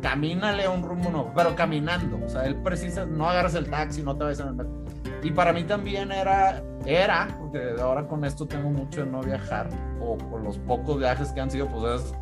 camínale 0.00 0.64
a 0.64 0.70
un 0.70 0.82
rumbo 0.82 1.10
nuevo, 1.10 1.32
pero 1.34 1.54
caminando. 1.56 2.20
O 2.24 2.28
sea, 2.28 2.44
él 2.46 2.56
precisa, 2.56 3.06
no 3.06 3.28
agarres 3.28 3.54
el 3.54 3.68
taxi, 3.68 4.02
no 4.02 4.16
te 4.16 4.24
vayas 4.24 4.40
en 4.40 4.48
el 4.48 4.54
metro. 4.54 4.84
Y 5.22 5.30
para 5.30 5.52
mí 5.52 5.64
también 5.64 6.12
era, 6.12 6.62
era, 6.86 7.28
porque 7.38 7.74
ahora 7.80 8.06
con 8.06 8.24
esto 8.24 8.46
tengo 8.46 8.70
mucho 8.70 9.04
de 9.04 9.10
no 9.10 9.20
viajar, 9.22 9.68
o 10.00 10.16
con 10.16 10.44
los 10.44 10.58
pocos 10.58 10.98
viajes 10.98 11.30
que 11.32 11.40
han 11.40 11.50
sido, 11.50 11.68
pues 11.68 12.00
es 12.00 12.14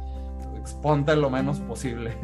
exponte 0.69 1.17
lo 1.17 1.31
menos 1.31 1.61
posible. 1.61 2.17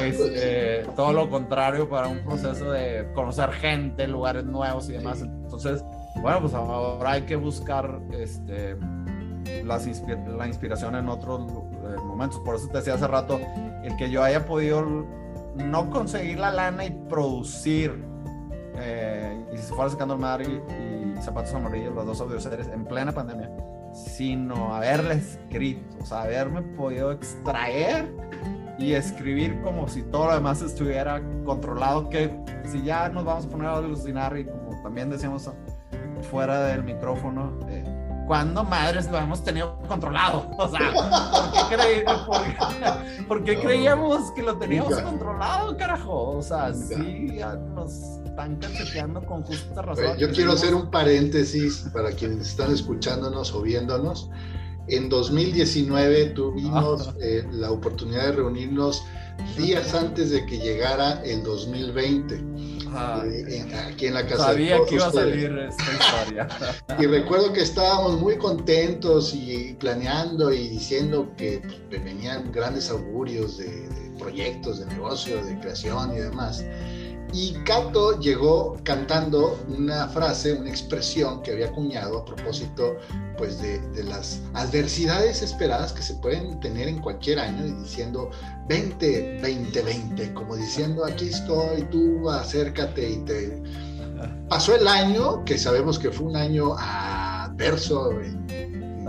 es 0.00 0.16
eh, 0.20 0.86
todo 0.94 1.12
lo 1.12 1.28
contrario 1.28 1.88
para 1.88 2.08
un 2.08 2.20
proceso 2.24 2.70
de 2.70 3.10
conocer 3.14 3.50
gente, 3.52 4.06
lugares 4.06 4.44
nuevos 4.44 4.88
y 4.88 4.92
demás. 4.92 5.22
Entonces, 5.22 5.84
bueno, 6.22 6.40
pues 6.40 6.54
ahora 6.54 7.12
hay 7.12 7.22
que 7.22 7.36
buscar 7.36 8.00
este, 8.12 8.76
las 9.64 9.86
la 10.26 10.46
inspiración 10.46 10.94
en 10.94 11.08
otros 11.08 11.50
eh, 11.50 11.96
momentos. 12.04 12.40
Por 12.40 12.56
eso 12.56 12.68
te 12.68 12.78
decía 12.78 12.94
hace 12.94 13.08
rato, 13.08 13.40
el 13.82 13.96
que 13.96 14.10
yo 14.10 14.22
haya 14.22 14.46
podido 14.46 14.84
no 15.56 15.90
conseguir 15.90 16.38
la 16.38 16.52
lana 16.52 16.84
y 16.84 16.90
producir, 17.08 18.04
eh, 18.76 19.44
y 19.52 19.58
si 19.58 19.72
fuera 19.72 19.90
sacando 19.90 20.14
el 20.14 20.20
mar 20.20 20.42
y, 20.42 20.46
y 20.46 21.22
Zapatos 21.22 21.54
Amarillos, 21.54 21.94
las 21.94 22.06
dos 22.06 22.20
audioseries, 22.20 22.68
en 22.68 22.84
plena 22.84 23.12
pandemia 23.12 23.50
sino 23.94 24.74
haberle 24.74 25.14
escrito, 25.14 25.96
o 26.00 26.04
sea, 26.04 26.22
haberme 26.22 26.62
podido 26.62 27.12
extraer 27.12 28.12
y 28.78 28.92
escribir 28.92 29.60
como 29.62 29.88
si 29.88 30.02
todo 30.02 30.26
lo 30.26 30.34
demás 30.34 30.60
estuviera 30.60 31.22
controlado, 31.44 32.08
que 32.10 32.30
si 32.64 32.82
ya 32.82 33.08
nos 33.08 33.24
vamos 33.24 33.46
a 33.46 33.48
poner 33.48 33.68
a 33.68 33.76
alucinar 33.76 34.36
y 34.36 34.44
como 34.44 34.82
también 34.82 35.10
decíamos 35.10 35.48
fuera 36.22 36.64
del 36.64 36.82
micrófono, 36.82 37.58
eh, 37.68 37.84
¿cuándo 38.26 38.64
madres 38.64 39.10
lo 39.10 39.18
hemos 39.18 39.42
tenido 39.44 39.78
controlado? 39.88 40.50
O 40.58 40.68
sea, 40.68 40.92
¿por 43.28 43.44
qué, 43.44 43.58
creíamos 43.58 44.30
que 44.32 44.42
lo 44.42 44.56
teníamos 44.56 44.98
controlado, 45.00 45.76
carajo? 45.76 46.38
O 46.38 46.42
sea, 46.42 46.72
sí, 46.72 47.38
nos 47.74 47.92
están 48.24 48.56
cacheteando 48.56 49.24
con 49.26 49.42
justa 49.42 49.82
razón. 49.82 50.16
Yo 50.18 50.30
quiero 50.30 50.52
hacer 50.52 50.74
un 50.74 50.90
paréntesis 50.90 51.86
para 51.92 52.12
quienes 52.12 52.48
están 52.48 52.72
escuchándonos 52.72 53.52
o 53.54 53.62
viéndonos. 53.62 54.30
En 54.86 55.08
2019 55.08 56.26
tuvimos 56.30 57.08
ah. 57.08 57.14
eh, 57.20 57.46
la 57.52 57.70
oportunidad 57.70 58.26
de 58.26 58.32
reunirnos 58.32 59.02
días 59.56 59.94
antes 59.94 60.30
de 60.30 60.44
que 60.46 60.58
llegara 60.58 61.22
el 61.24 61.42
2020. 61.42 62.73
Aquí 62.94 64.06
en 64.06 64.14
la 64.14 64.26
casa. 64.26 64.44
Sabía 64.44 64.78
que 64.88 64.94
iba 64.94 65.06
a 65.06 65.12
salir 65.12 65.58
esta 65.58 65.92
historia. 65.92 66.48
y 66.98 67.06
recuerdo 67.06 67.52
que 67.52 67.62
estábamos 67.62 68.20
muy 68.20 68.36
contentos 68.36 69.34
y 69.34 69.76
planeando 69.80 70.52
y 70.52 70.68
diciendo 70.68 71.30
que 71.36 71.62
pues, 71.88 72.04
venían 72.04 72.52
grandes 72.52 72.90
augurios 72.90 73.58
de, 73.58 73.88
de 73.88 74.18
proyectos, 74.18 74.78
de 74.80 74.86
negocio, 74.86 75.44
de 75.44 75.58
creación 75.60 76.14
y 76.14 76.20
demás. 76.20 76.64
Y 77.34 77.52
Cato 77.64 78.20
llegó 78.20 78.78
cantando 78.84 79.58
una 79.66 80.06
frase, 80.06 80.52
una 80.52 80.70
expresión 80.70 81.42
que 81.42 81.50
había 81.50 81.66
acuñado 81.66 82.18
a 82.18 82.24
propósito 82.24 82.96
pues, 83.36 83.60
de, 83.60 83.80
de, 83.88 84.04
las 84.04 84.40
adversidades 84.52 85.42
esperadas 85.42 85.92
que 85.92 86.00
se 86.00 86.14
pueden 86.14 86.60
tener 86.60 86.86
en 86.86 87.00
cualquier 87.00 87.40
año 87.40 87.66
y 87.66 87.72
diciendo 87.72 88.30
20, 88.68 89.40
20, 89.42 89.82
20, 89.82 90.32
como 90.32 90.54
diciendo 90.54 91.04
aquí 91.04 91.26
estoy, 91.30 91.82
tú 91.90 92.30
acércate 92.30 93.10
y 93.10 93.16
te... 93.24 93.62
Pasó 94.48 94.76
el 94.76 94.86
año, 94.86 95.44
que 95.44 95.58
sabemos 95.58 95.98
que 95.98 96.12
fue 96.12 96.26
un 96.26 96.36
año 96.36 96.76
adverso 96.78 98.12
en 98.20 98.46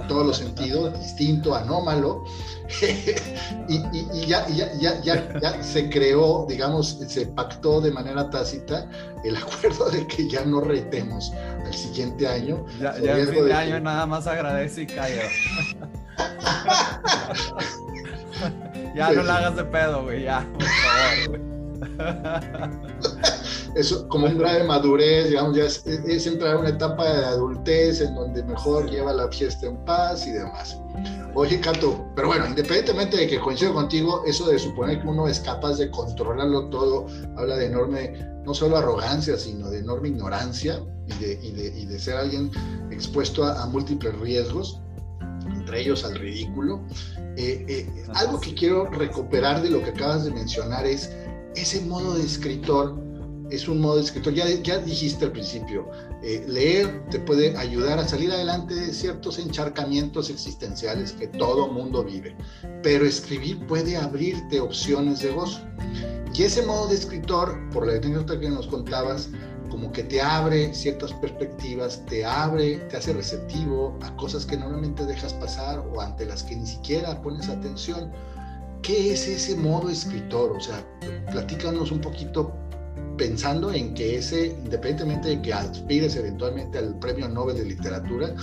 todos 0.07 0.25
los 0.25 0.37
sentidos, 0.37 0.97
distinto, 0.99 1.53
anómalo, 1.55 2.23
y, 3.69 4.25
ya, 4.25 4.47
ya, 4.49 4.99
ya, 5.01 5.63
se 5.63 5.89
creó, 5.89 6.45
digamos, 6.47 6.99
se 7.07 7.25
pactó 7.27 7.79
de 7.81 7.91
manera 7.91 8.29
tácita 8.29 8.89
el 9.23 9.37
acuerdo 9.37 9.89
de 9.89 10.05
que 10.07 10.29
ya 10.29 10.43
no 10.45 10.61
retemos 10.61 11.33
al 11.65 11.73
siguiente 11.73 12.27
año. 12.27 12.63
Ya, 12.79 12.97
ya 12.99 13.17
el 13.17 13.27
fin 13.27 13.45
de 13.45 13.53
año 13.53 13.79
nada 13.79 14.05
más 14.05 14.27
agradece 14.27 14.83
y 14.83 14.87
calla. 14.87 15.23
ya 18.95 19.11
no 19.11 19.23
la 19.23 19.37
hagas 19.37 19.55
de 19.55 19.63
pedo, 19.65 20.03
güey, 20.03 20.23
ya, 20.23 20.47
por 20.53 20.63
favor, 20.63 21.29
güey. 21.29 21.41
Eso, 23.75 24.07
como 24.07 24.27
grado 24.35 24.59
de 24.59 24.63
madurez, 24.63 25.29
digamos, 25.29 25.55
ya 25.55 25.65
es, 25.65 25.85
es 25.85 26.25
entrar 26.25 26.55
a 26.55 26.59
una 26.59 26.69
etapa 26.69 27.03
de 27.03 27.25
adultez 27.25 27.99
en 27.99 28.15
donde 28.15 28.41
mejor 28.43 28.89
lleva 28.89 29.13
la 29.13 29.27
fiesta 29.27 29.67
en 29.67 29.75
paz 29.83 30.25
y 30.25 30.31
demás. 30.31 30.79
Oye, 31.33 31.59
Cato, 31.59 32.05
pero 32.15 32.29
bueno, 32.29 32.47
independientemente 32.47 33.17
de 33.17 33.27
que 33.27 33.37
coincido 33.37 33.73
contigo, 33.73 34.23
eso 34.25 34.47
de 34.47 34.57
suponer 34.57 35.01
que 35.01 35.07
uno 35.07 35.27
es 35.27 35.41
capaz 35.41 35.75
de 35.77 35.91
controlarlo 35.91 36.69
todo, 36.69 37.07
habla 37.35 37.57
de 37.57 37.65
enorme, 37.65 38.13
no 38.45 38.53
solo 38.53 38.77
arrogancia, 38.77 39.37
sino 39.37 39.69
de 39.69 39.79
enorme 39.79 40.07
ignorancia 40.07 40.81
y 41.07 41.13
de, 41.21 41.39
y 41.43 41.51
de, 41.51 41.79
y 41.79 41.85
de 41.85 41.99
ser 41.99 42.15
alguien 42.15 42.49
expuesto 42.89 43.43
a, 43.43 43.61
a, 43.61 43.65
múltiples 43.65 44.17
riesgos, 44.21 44.79
entre 45.53 45.81
ellos 45.81 46.05
al 46.05 46.15
ridículo. 46.15 46.81
Eh, 47.35 47.65
eh, 47.67 48.05
algo 48.13 48.39
que 48.39 48.55
quiero 48.55 48.85
recuperar 48.85 49.61
de 49.61 49.69
lo 49.69 49.83
que 49.83 49.89
acabas 49.89 50.23
de 50.23 50.31
mencionar 50.31 50.85
es 50.85 51.11
ese 51.55 51.81
modo 51.81 52.13
de 52.13 52.23
escritor 52.23 52.95
es 53.49 53.67
un 53.67 53.79
modo 53.79 53.97
de 53.97 54.03
escritor. 54.03 54.33
Ya, 54.33 54.49
ya 54.49 54.79
dijiste 54.79 55.25
al 55.25 55.31
principio, 55.31 55.89
eh, 56.23 56.43
leer 56.47 57.03
te 57.09 57.19
puede 57.19 57.55
ayudar 57.57 57.99
a 57.99 58.07
salir 58.07 58.31
adelante 58.31 58.73
de 58.73 58.93
ciertos 58.93 59.39
encharcamientos 59.39 60.29
existenciales 60.29 61.11
que 61.13 61.27
todo 61.27 61.67
mundo 61.67 62.03
vive, 62.03 62.35
pero 62.81 63.05
escribir 63.05 63.65
puede 63.67 63.97
abrirte 63.97 64.59
opciones 64.59 65.21
de 65.21 65.31
gozo. 65.31 65.61
Y 66.33 66.43
ese 66.43 66.65
modo 66.65 66.87
de 66.87 66.95
escritor, 66.95 67.57
por 67.71 67.87
la 67.87 67.93
anécdota 67.93 68.37
que 68.39 68.49
nos 68.49 68.67
contabas, 68.67 69.29
como 69.69 69.91
que 69.91 70.03
te 70.03 70.21
abre 70.21 70.73
ciertas 70.73 71.13
perspectivas, 71.13 72.05
te 72.05 72.25
abre, 72.25 72.77
te 72.89 72.97
hace 72.97 73.13
receptivo 73.13 73.97
a 74.01 74.15
cosas 74.15 74.45
que 74.45 74.57
normalmente 74.57 75.05
dejas 75.05 75.33
pasar 75.33 75.79
o 75.79 76.01
ante 76.01 76.25
las 76.25 76.43
que 76.43 76.55
ni 76.55 76.65
siquiera 76.65 77.21
pones 77.21 77.49
atención. 77.49 78.11
¿Qué 78.81 79.13
es 79.13 79.27
ese 79.27 79.55
modo 79.55 79.89
escritor? 79.89 80.51
O 80.51 80.59
sea, 80.59 80.85
platícanos 81.31 81.91
un 81.91 82.01
poquito 82.01 82.53
pensando 83.17 83.71
en 83.71 83.93
que 83.93 84.17
ese, 84.17 84.47
independientemente 84.47 85.29
de 85.29 85.41
que 85.41 85.53
aspires 85.53 86.15
eventualmente 86.15 86.77
al 86.77 86.97
premio 86.99 87.27
Nobel 87.27 87.57
de 87.57 87.65
Literatura, 87.65 88.33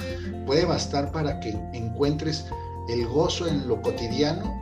puede 0.47 0.65
bastar 0.65 1.13
para 1.13 1.41
que 1.41 1.51
encuentres 1.73 2.47
el 2.89 3.07
gozo 3.07 3.47
en 3.47 3.69
lo 3.69 3.81
cotidiano 3.81 4.61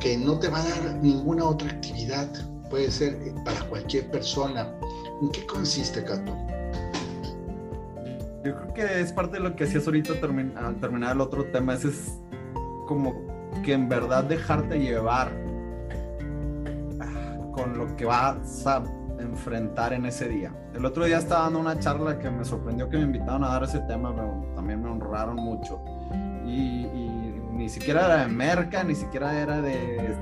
que 0.00 0.16
no 0.16 0.38
te 0.38 0.48
va 0.48 0.60
a 0.60 0.68
dar 0.68 0.94
ninguna 1.02 1.44
otra 1.44 1.70
actividad. 1.70 2.28
Puede 2.70 2.90
ser 2.90 3.16
para 3.44 3.60
cualquier 3.68 4.10
persona. 4.10 4.72
¿En 5.22 5.30
qué 5.30 5.44
consiste, 5.46 6.04
Cato? 6.04 6.36
Yo 8.44 8.54
creo 8.54 8.74
que 8.74 9.00
es 9.00 9.12
parte 9.12 9.38
de 9.38 9.42
lo 9.42 9.56
que 9.56 9.64
hacías 9.64 9.86
ahorita 9.86 10.12
al 10.56 10.80
terminar 10.80 11.16
el 11.16 11.20
otro 11.20 11.44
tema. 11.46 11.74
Es, 11.74 11.84
es 11.84 12.20
como 12.86 13.14
que 13.64 13.72
en 13.72 13.88
verdad 13.88 14.24
dejarte 14.24 14.78
llevar 14.78 15.32
ah, 17.00 17.38
con 17.52 17.76
lo 17.76 17.96
que 17.96 18.04
vas 18.04 18.66
a 18.66 18.82
enfrentar 19.18 19.92
en 19.92 20.06
ese 20.06 20.28
día. 20.28 20.52
El 20.74 20.84
otro 20.84 21.04
día 21.04 21.18
estaba 21.18 21.44
dando 21.44 21.60
una 21.60 21.78
charla 21.78 22.18
que 22.18 22.30
me 22.30 22.44
sorprendió 22.44 22.88
que 22.88 22.96
me 22.96 23.04
invitaron 23.04 23.44
a 23.44 23.48
dar 23.48 23.64
ese 23.64 23.80
tema, 23.80 24.14
pero 24.14 24.52
también 24.54 24.82
me 24.82 24.90
honraron 24.90 25.36
mucho. 25.36 25.80
Y, 26.46 26.86
ni 27.52 27.68
siquiera 27.68 28.06
era 28.06 28.16
de 28.18 28.28
merca, 28.28 28.84
ni 28.84 28.94
siquiera 28.94 29.36
era 29.36 29.60
de 29.60 30.16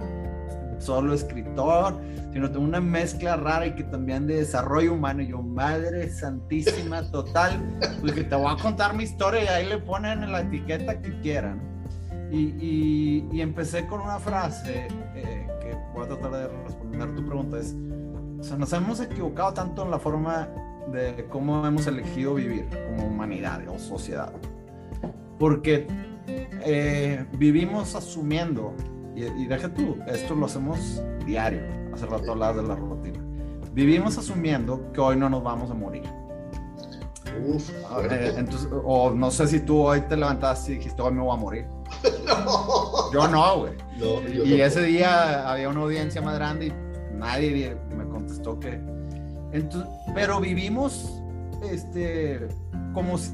solo 0.78 1.12
escritor, 1.12 1.94
sino 2.32 2.48
de 2.48 2.58
una 2.58 2.80
mezcla 2.80 3.36
rara 3.36 3.66
y 3.66 3.74
que 3.74 3.84
también 3.84 4.26
de 4.26 4.36
desarrollo 4.36 4.94
humano. 4.94 5.22
Y 5.22 5.28
yo, 5.28 5.42
madre 5.42 6.08
santísima, 6.10 7.02
total, 7.10 7.78
pues 8.00 8.12
que 8.12 8.24
te 8.24 8.34
voy 8.34 8.52
a 8.52 8.60
contar 8.60 8.94
mi 8.94 9.04
historia 9.04 9.44
y 9.44 9.46
ahí 9.48 9.68
le 9.68 9.78
ponen 9.78 10.22
en 10.22 10.32
la 10.32 10.40
etiqueta 10.40 11.00
que 11.00 11.20
quieran. 11.20 11.60
Y, 12.30 13.24
y, 13.32 13.40
empecé 13.40 13.86
con 13.86 14.00
una 14.00 14.18
frase 14.18 14.88
eh, 15.14 15.46
que 15.60 15.76
voy 15.94 16.04
a 16.04 16.08
tratar 16.08 16.32
de 16.32 16.48
responder 16.64 17.14
tu 17.14 17.24
pregunta, 17.24 17.58
es 17.58 17.74
sea, 18.46 18.56
nos 18.56 18.72
hemos 18.72 19.00
equivocado 19.00 19.52
tanto 19.52 19.82
en 19.84 19.90
la 19.90 19.98
forma 19.98 20.48
de 20.92 21.26
cómo 21.28 21.66
hemos 21.66 21.86
elegido 21.86 22.34
vivir 22.34 22.68
como 22.86 23.08
humanidad 23.08 23.66
o 23.68 23.78
sociedad. 23.78 24.32
Porque 25.38 25.86
eh, 26.64 27.26
vivimos 27.32 27.94
asumiendo, 27.94 28.74
y, 29.14 29.24
y 29.24 29.46
deja 29.46 29.72
tú, 29.72 29.96
esto 30.06 30.34
lo 30.34 30.46
hacemos 30.46 31.02
diario, 31.24 31.62
hace 31.92 32.06
rato 32.06 32.32
hablabas 32.32 32.56
de 32.56 32.62
la 32.62 32.76
rutina. 32.76 33.20
Vivimos 33.72 34.16
asumiendo 34.16 34.90
que 34.92 35.00
hoy 35.00 35.16
no 35.16 35.28
nos 35.28 35.42
vamos 35.42 35.70
a 35.70 35.74
morir. 35.74 36.04
Uf, 37.44 37.70
eh, 38.10 38.34
entonces, 38.36 38.68
o 38.72 39.10
no 39.10 39.30
sé 39.30 39.46
si 39.46 39.60
tú 39.60 39.82
hoy 39.82 40.00
te 40.02 40.16
levantaste 40.16 40.72
y 40.72 40.74
dijiste, 40.76 41.02
hoy 41.02 41.12
me 41.12 41.20
voy 41.20 41.36
a 41.36 41.38
morir. 41.38 41.66
no. 42.26 43.12
Yo 43.12 43.28
no, 43.28 43.58
güey. 43.58 43.72
No, 43.98 44.26
y 44.26 44.60
ese 44.60 44.82
día 44.82 45.50
había 45.50 45.68
una 45.68 45.80
audiencia 45.80 46.22
más 46.22 46.34
grande 46.36 46.68
y 46.68 46.72
nadie 47.14 47.76
me 47.94 48.05
contestó 48.26 48.58
que. 48.58 48.80
Entonces, 49.52 49.88
pero 50.14 50.40
vivimos 50.40 51.22
este, 51.62 52.48
como 52.92 53.16
si 53.16 53.32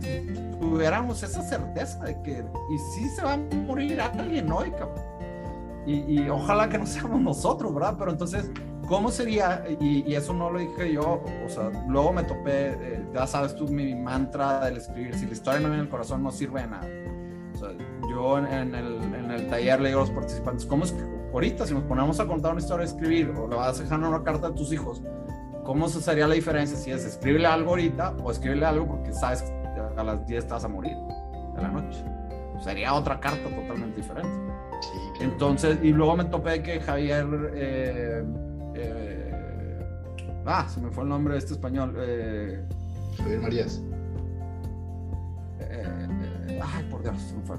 tuviéramos 0.60 1.22
esa 1.22 1.42
certeza 1.42 2.04
de 2.04 2.20
que, 2.22 2.44
y 2.70 2.78
si 2.94 3.08
se 3.08 3.22
va 3.22 3.34
a 3.34 3.36
morir 3.36 4.00
alguien 4.00 4.50
hoy, 4.52 4.72
Y, 5.84 6.20
y, 6.20 6.28
ojalá 6.28 6.68
que 6.68 6.78
no 6.78 6.86
seamos 6.86 7.20
nosotros, 7.20 7.74
¿verdad? 7.74 7.96
Pero 7.98 8.12
entonces, 8.12 8.50
¿cómo 8.86 9.10
sería? 9.10 9.64
Y, 9.80 10.08
y 10.08 10.14
eso 10.14 10.32
no 10.32 10.50
lo 10.50 10.60
dije 10.60 10.92
yo, 10.92 11.24
o 11.44 11.48
sea, 11.48 11.70
luego 11.88 12.12
me 12.12 12.22
topé, 12.22 12.72
eh, 12.72 13.04
ya 13.12 13.26
sabes 13.26 13.56
tú, 13.56 13.66
mi 13.66 13.94
mantra 13.94 14.64
del 14.66 14.76
escribir, 14.76 15.14
si 15.14 15.26
la 15.26 15.32
historia 15.32 15.60
no 15.60 15.68
viene 15.68 15.80
en 15.80 15.86
el 15.86 15.90
corazón, 15.90 16.22
no 16.22 16.30
sirve 16.30 16.60
de 16.60 16.66
nada. 16.68 16.88
O 17.54 17.58
sea, 17.58 17.70
yo 18.08 18.38
en 18.38 18.74
el, 18.74 19.02
en 19.14 19.30
el 19.30 19.48
taller 19.48 19.80
le 19.80 19.88
digo 19.88 20.02
a 20.02 20.04
los 20.04 20.12
participantes, 20.12 20.66
¿cómo 20.66 20.84
es 20.84 20.92
que 20.92 21.21
ahorita, 21.32 21.66
si 21.66 21.74
nos 21.74 21.84
ponemos 21.84 22.20
a 22.20 22.26
contar 22.26 22.52
una 22.52 22.60
historia, 22.60 22.84
escribir, 22.84 23.30
o 23.36 23.48
le 23.48 23.56
vas 23.56 23.78
a 23.78 23.82
dejar 23.82 24.00
una 24.00 24.22
carta 24.22 24.48
a 24.48 24.54
tus 24.54 24.72
hijos, 24.72 25.02
¿cómo 25.64 25.88
se 25.88 26.00
sería 26.00 26.26
la 26.26 26.34
diferencia 26.34 26.76
si 26.76 26.90
es 26.90 27.04
escribirle 27.04 27.46
algo 27.46 27.70
ahorita 27.70 28.14
o 28.22 28.30
escribirle 28.30 28.66
algo 28.66 28.86
porque 28.86 29.12
sabes 29.12 29.42
que 29.42 30.00
a 30.00 30.04
las 30.04 30.26
10 30.26 30.44
estás 30.44 30.64
a 30.64 30.68
morir 30.68 30.96
de 31.54 31.62
la 31.62 31.68
noche? 31.68 32.04
Sería 32.62 32.94
otra 32.94 33.18
carta 33.18 33.48
totalmente 33.48 33.96
diferente. 33.96 34.30
Entonces, 35.20 35.78
y 35.82 35.90
luego 35.90 36.16
me 36.16 36.24
topé 36.24 36.62
que 36.62 36.80
Javier. 36.80 37.26
Eh, 37.54 38.24
eh, 38.74 39.80
ah, 40.46 40.66
se 40.68 40.80
me 40.80 40.90
fue 40.90 41.04
el 41.04 41.10
nombre 41.10 41.34
de 41.34 41.38
este 41.38 41.52
español. 41.52 41.94
Eh, 41.98 42.64
Javier 43.18 43.40
Marías. 43.40 43.82
ay, 46.60 46.84
por 46.90 47.02
Dios, 47.02 47.20
se 47.20 47.34
me 47.34 47.42
fue. 47.42 47.56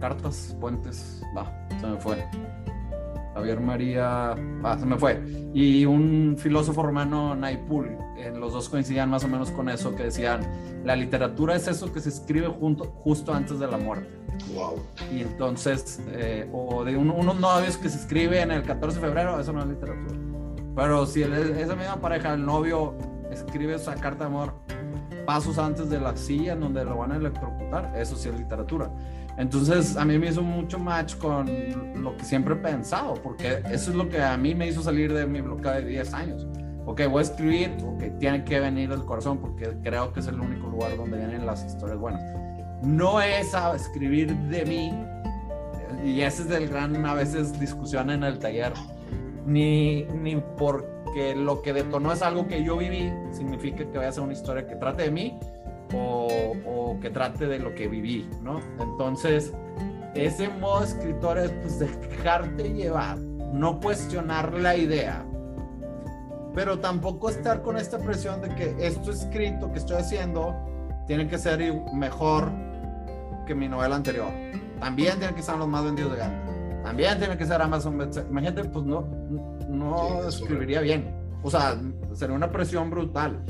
cartas, 0.00 0.56
puentes, 0.60 1.22
va, 1.36 1.50
se 1.80 1.86
me 1.86 1.98
fue. 1.98 2.24
Javier 3.36 3.60
María, 3.60 4.30
ah, 4.64 4.76
se 4.78 4.86
me 4.86 4.96
fue, 4.96 5.22
y 5.52 5.84
un 5.84 6.36
filósofo 6.38 6.82
romano, 6.82 7.34
Naipul, 7.34 7.94
en 8.16 8.40
los 8.40 8.54
dos 8.54 8.70
coincidían 8.70 9.10
más 9.10 9.24
o 9.24 9.28
menos 9.28 9.50
con 9.50 9.68
eso, 9.68 9.94
que 9.94 10.04
decían, 10.04 10.40
la 10.84 10.96
literatura 10.96 11.54
es 11.54 11.68
eso 11.68 11.92
que 11.92 12.00
se 12.00 12.08
escribe 12.08 12.48
junto, 12.48 12.86
justo 12.86 13.34
antes 13.34 13.58
de 13.58 13.66
la 13.66 13.76
muerte. 13.76 14.08
Wow. 14.54 14.80
Y 15.14 15.20
entonces, 15.20 16.00
eh, 16.12 16.48
o 16.50 16.82
de 16.82 16.96
unos 16.96 17.38
novios 17.38 17.76
que 17.76 17.90
se 17.90 17.98
escriben 17.98 18.50
el 18.50 18.62
14 18.62 19.00
de 19.00 19.06
febrero, 19.06 19.38
eso 19.38 19.52
no 19.52 19.60
es 19.60 19.66
literatura. 19.66 20.18
Pero 20.74 21.04
si 21.04 21.22
esa 21.22 21.76
misma 21.76 22.00
pareja, 22.00 22.32
el 22.32 22.44
novio, 22.44 22.94
escribe 23.30 23.74
esa 23.74 23.94
carta 23.96 24.24
de 24.24 24.30
amor 24.30 24.54
pasos 25.26 25.58
antes 25.58 25.90
de 25.90 26.00
la 26.00 26.16
silla 26.16 26.54
en 26.54 26.60
donde 26.60 26.84
lo 26.84 26.96
van 26.96 27.12
a 27.12 27.16
electrocutar, 27.16 27.92
eso 27.96 28.16
sí 28.16 28.30
es 28.30 28.38
literatura. 28.38 28.90
Entonces 29.38 29.96
a 29.96 30.04
mí 30.04 30.18
me 30.18 30.28
hizo 30.28 30.42
mucho 30.42 30.78
match 30.78 31.16
con 31.16 31.46
lo 32.02 32.16
que 32.16 32.24
siempre 32.24 32.54
he 32.54 32.56
pensado, 32.56 33.14
porque 33.14 33.62
eso 33.70 33.90
es 33.90 33.96
lo 33.96 34.08
que 34.08 34.22
a 34.22 34.36
mí 34.36 34.54
me 34.54 34.66
hizo 34.66 34.82
salir 34.82 35.12
de 35.12 35.26
mi 35.26 35.40
bloqueo 35.40 35.72
de 35.72 35.84
10 35.84 36.14
años. 36.14 36.46
Ok, 36.86 37.02
voy 37.10 37.18
a 37.18 37.22
escribir, 37.22 37.76
ok, 37.84 38.18
tiene 38.18 38.44
que 38.44 38.60
venir 38.60 38.88
del 38.88 39.04
corazón, 39.04 39.38
porque 39.38 39.76
creo 39.82 40.12
que 40.12 40.20
es 40.20 40.28
el 40.28 40.40
único 40.40 40.68
lugar 40.68 40.96
donde 40.96 41.18
vienen 41.18 41.44
las 41.44 41.64
historias 41.64 41.98
buenas. 41.98 42.22
No 42.82 43.20
es 43.20 43.54
a 43.54 43.74
escribir 43.74 44.32
de 44.34 44.64
mí, 44.64 44.94
y 46.04 46.20
ese 46.20 46.42
es 46.42 46.50
el 46.50 46.68
gran, 46.68 47.04
a 47.04 47.14
veces, 47.14 47.58
discusión 47.58 48.10
en 48.10 48.22
el 48.22 48.38
taller, 48.38 48.72
ni, 49.44 50.04
ni 50.04 50.36
porque 50.56 51.34
lo 51.34 51.60
que 51.60 51.72
detonó 51.72 52.12
es 52.12 52.22
algo 52.22 52.46
que 52.46 52.62
yo 52.62 52.76
viví, 52.76 53.12
significa 53.32 53.78
que 53.78 53.98
vaya 53.98 54.10
a 54.10 54.12
ser 54.12 54.22
una 54.22 54.32
historia 54.32 54.66
que 54.66 54.76
trate 54.76 55.02
de 55.02 55.10
mí, 55.10 55.38
o, 55.94 56.96
que 57.00 57.10
trate 57.10 57.46
de 57.46 57.58
lo 57.58 57.74
que 57.74 57.88
viví, 57.88 58.28
¿no? 58.42 58.60
Entonces, 58.80 59.52
ese 60.14 60.48
modo 60.48 60.82
escritor 60.82 61.38
es 61.38 61.50
pues 61.50 61.78
dejarte 61.78 62.72
llevar, 62.72 63.18
no 63.18 63.80
cuestionar 63.80 64.52
la 64.54 64.76
idea, 64.76 65.24
pero 66.54 66.78
tampoco 66.78 67.28
estar 67.28 67.62
con 67.62 67.76
esta 67.76 67.98
presión 67.98 68.40
de 68.40 68.48
que 68.54 68.74
esto 68.78 69.10
escrito 69.10 69.70
que 69.72 69.78
estoy 69.78 69.98
haciendo 69.98 70.54
tiene 71.06 71.28
que 71.28 71.36
ser 71.38 71.60
mejor 71.92 72.50
que 73.46 73.54
mi 73.54 73.68
novela 73.68 73.96
anterior. 73.96 74.30
También 74.80 75.18
tiene 75.18 75.34
que 75.34 75.42
ser 75.42 75.56
los 75.56 75.68
más 75.68 75.84
vendidos 75.84 76.12
de 76.12 76.18
Gandhi. 76.18 76.56
También 76.82 77.18
tiene 77.18 77.36
que 77.36 77.44
ser 77.44 77.60
Amazon 77.60 77.94
Imagínate, 78.30 78.64
pues 78.64 78.84
no, 78.84 79.06
no 79.68 80.28
escribiría 80.28 80.80
bien. 80.80 81.14
O 81.42 81.50
sea, 81.50 81.76
sería 82.14 82.34
una 82.34 82.50
presión 82.50 82.90
brutal. 82.90 83.44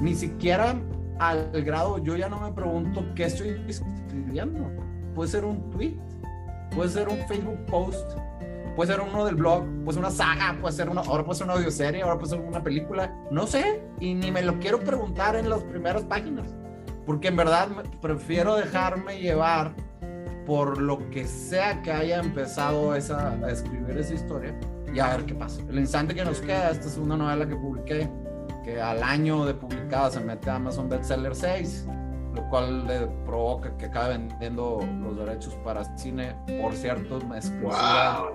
Ni 0.00 0.14
siquiera 0.14 0.76
al 1.18 1.50
grado, 1.64 1.98
yo 1.98 2.16
ya 2.16 2.28
no 2.28 2.40
me 2.40 2.52
pregunto 2.52 3.04
qué 3.14 3.24
estoy 3.24 3.64
escribiendo. 3.68 4.70
Puede 5.14 5.30
ser 5.30 5.44
un 5.44 5.70
tweet, 5.70 5.96
puede 6.74 6.90
ser 6.90 7.08
un 7.08 7.18
Facebook 7.28 7.58
post, 7.66 8.18
puede 8.74 8.92
ser 8.92 9.00
uno 9.00 9.24
del 9.24 9.36
blog, 9.36 9.64
puede 9.84 9.94
ser 9.94 10.00
una 10.00 10.10
saga, 10.10 10.56
puede 10.60 10.74
ser 10.74 10.88
una, 10.88 11.02
ahora 11.02 11.24
puede 11.24 11.38
ser 11.38 11.46
una 11.46 11.54
audioserie, 11.54 12.02
ahora 12.02 12.18
puede 12.18 12.30
ser 12.30 12.40
una 12.40 12.62
película, 12.62 13.14
no 13.30 13.46
sé, 13.46 13.82
y 14.00 14.14
ni 14.14 14.30
me 14.30 14.42
lo 14.42 14.58
quiero 14.58 14.80
preguntar 14.80 15.36
en 15.36 15.48
las 15.48 15.62
primeras 15.62 16.02
páginas, 16.04 16.54
porque 17.06 17.28
en 17.28 17.36
verdad 17.36 17.68
prefiero 18.00 18.56
dejarme 18.56 19.20
llevar 19.20 19.74
por 20.46 20.80
lo 20.80 21.10
que 21.10 21.26
sea 21.26 21.80
que 21.82 21.92
haya 21.92 22.18
empezado 22.18 22.92
a 22.92 22.98
escribir 22.98 23.96
esa 23.96 24.14
historia 24.14 24.54
y 24.92 24.98
a 24.98 25.16
ver 25.16 25.26
qué 25.26 25.34
pasa. 25.34 25.62
El 25.68 25.78
instante 25.78 26.14
que 26.14 26.24
nos 26.24 26.40
queda, 26.40 26.70
esta 26.70 26.86
es 26.86 26.98
una 26.98 27.16
novela 27.16 27.48
que 27.48 27.56
publiqué 27.56 28.10
que 28.64 28.80
al 28.80 29.02
año 29.02 29.44
de 29.44 29.54
publicada 29.54 30.10
se 30.10 30.20
mete 30.20 30.50
a 30.50 30.56
Amazon 30.56 30.88
Bestseller 30.88 31.34
6, 31.34 31.86
lo 32.34 32.48
cual 32.48 32.86
le 32.86 33.06
provoca 33.24 33.76
que 33.76 33.86
acabe 33.86 34.16
vendiendo 34.16 34.80
los 35.00 35.16
derechos 35.18 35.54
para 35.56 35.84
cine. 35.96 36.34
Por 36.60 36.72
cierto, 36.72 37.18
exclusiva. 37.34 38.30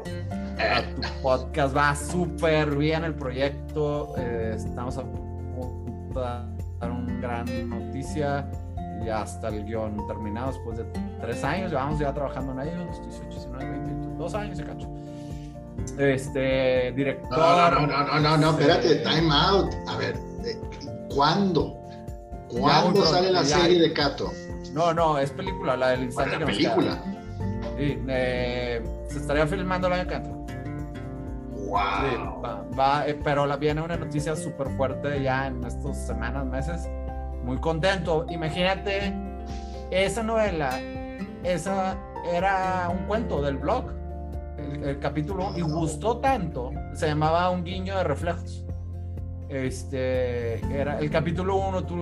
tu 1.01 1.21
podcast 1.21 1.75
va 1.75 1.95
súper 1.95 2.75
bien 2.77 3.03
el 3.03 3.15
proyecto. 3.15 4.13
Eh, 4.17 4.53
estamos 4.55 4.97
a 4.97 5.03
punto 5.03 6.19
de 6.19 6.25
dar 6.79 6.91
una 6.91 7.19
gran 7.19 7.69
noticia. 7.69 8.49
Y 9.01 9.05
ya 9.05 9.23
está 9.23 9.47
el 9.47 9.65
guion 9.65 9.95
terminado 10.07 10.51
después 10.51 10.77
de 10.77 10.83
tres 11.21 11.43
años. 11.43 11.71
Llevamos 11.71 11.99
ya 11.99 12.13
trabajando 12.13 12.51
en 12.51 12.67
ellos, 12.67 13.01
18, 13.01 13.29
19, 13.29 13.65
20, 13.65 14.17
dos 14.17 14.33
años 14.35 14.59
y 14.59 14.63
cacho 14.63 14.98
este 15.97 16.91
director. 16.93 17.37
No, 17.37 17.71
no, 17.71 17.87
no, 17.87 18.03
no, 18.03 18.19
no, 18.19 18.37
no, 18.37 18.49
espérate, 18.51 18.95
time 18.97 19.29
out. 19.31 19.73
A 19.87 19.97
ver, 19.97 20.15
¿cuándo? 21.13 21.77
¿Cuándo 22.49 23.05
sale 23.05 23.31
la 23.31 23.43
serie 23.43 23.79
de 23.79 23.93
Cato? 23.93 24.31
No, 24.73 24.93
no, 24.93 25.17
es 25.17 25.31
película, 25.31 25.75
la 25.75 25.89
del 25.89 26.03
instante 26.03 26.37
que 26.37 26.45
película. 26.45 27.01
Sí, 27.77 27.99
eh, 28.07 28.81
se 29.09 29.19
estaría 29.19 29.47
filmando 29.47 29.87
el 29.87 29.93
año 29.93 30.07
que 30.07 30.15
entra. 30.15 30.33
Wow. 31.69 32.41
va, 32.77 33.07
eh, 33.07 33.19
pero 33.23 33.45
la, 33.45 33.55
viene 33.57 33.81
una 33.81 33.95
noticia 33.95 34.35
súper 34.35 34.69
fuerte 34.75 35.21
ya 35.21 35.47
en 35.47 35.63
estas 35.63 36.07
semanas, 36.07 36.45
meses. 36.45 36.89
Muy 37.43 37.57
contento. 37.57 38.25
Imagínate, 38.29 39.13
esa 39.91 40.23
novela, 40.23 40.79
esa 41.43 41.95
era 42.31 42.89
un 42.91 43.05
cuento 43.05 43.41
del 43.41 43.57
blog 43.57 43.98
el, 44.83 44.99
capítulo 44.99 45.53
y 45.55 45.61
gustó 45.61 46.17
tanto, 46.17 46.71
se 46.93 47.07
llamaba 47.07 47.49
Un 47.49 47.63
guiño 47.63 47.97
de 47.97 48.03
reflejos. 48.03 48.65
Este, 49.49 50.59
era 50.73 50.99
el 50.99 51.09
capítulo 51.09 51.55
1, 51.55 51.85
tú, 51.85 51.95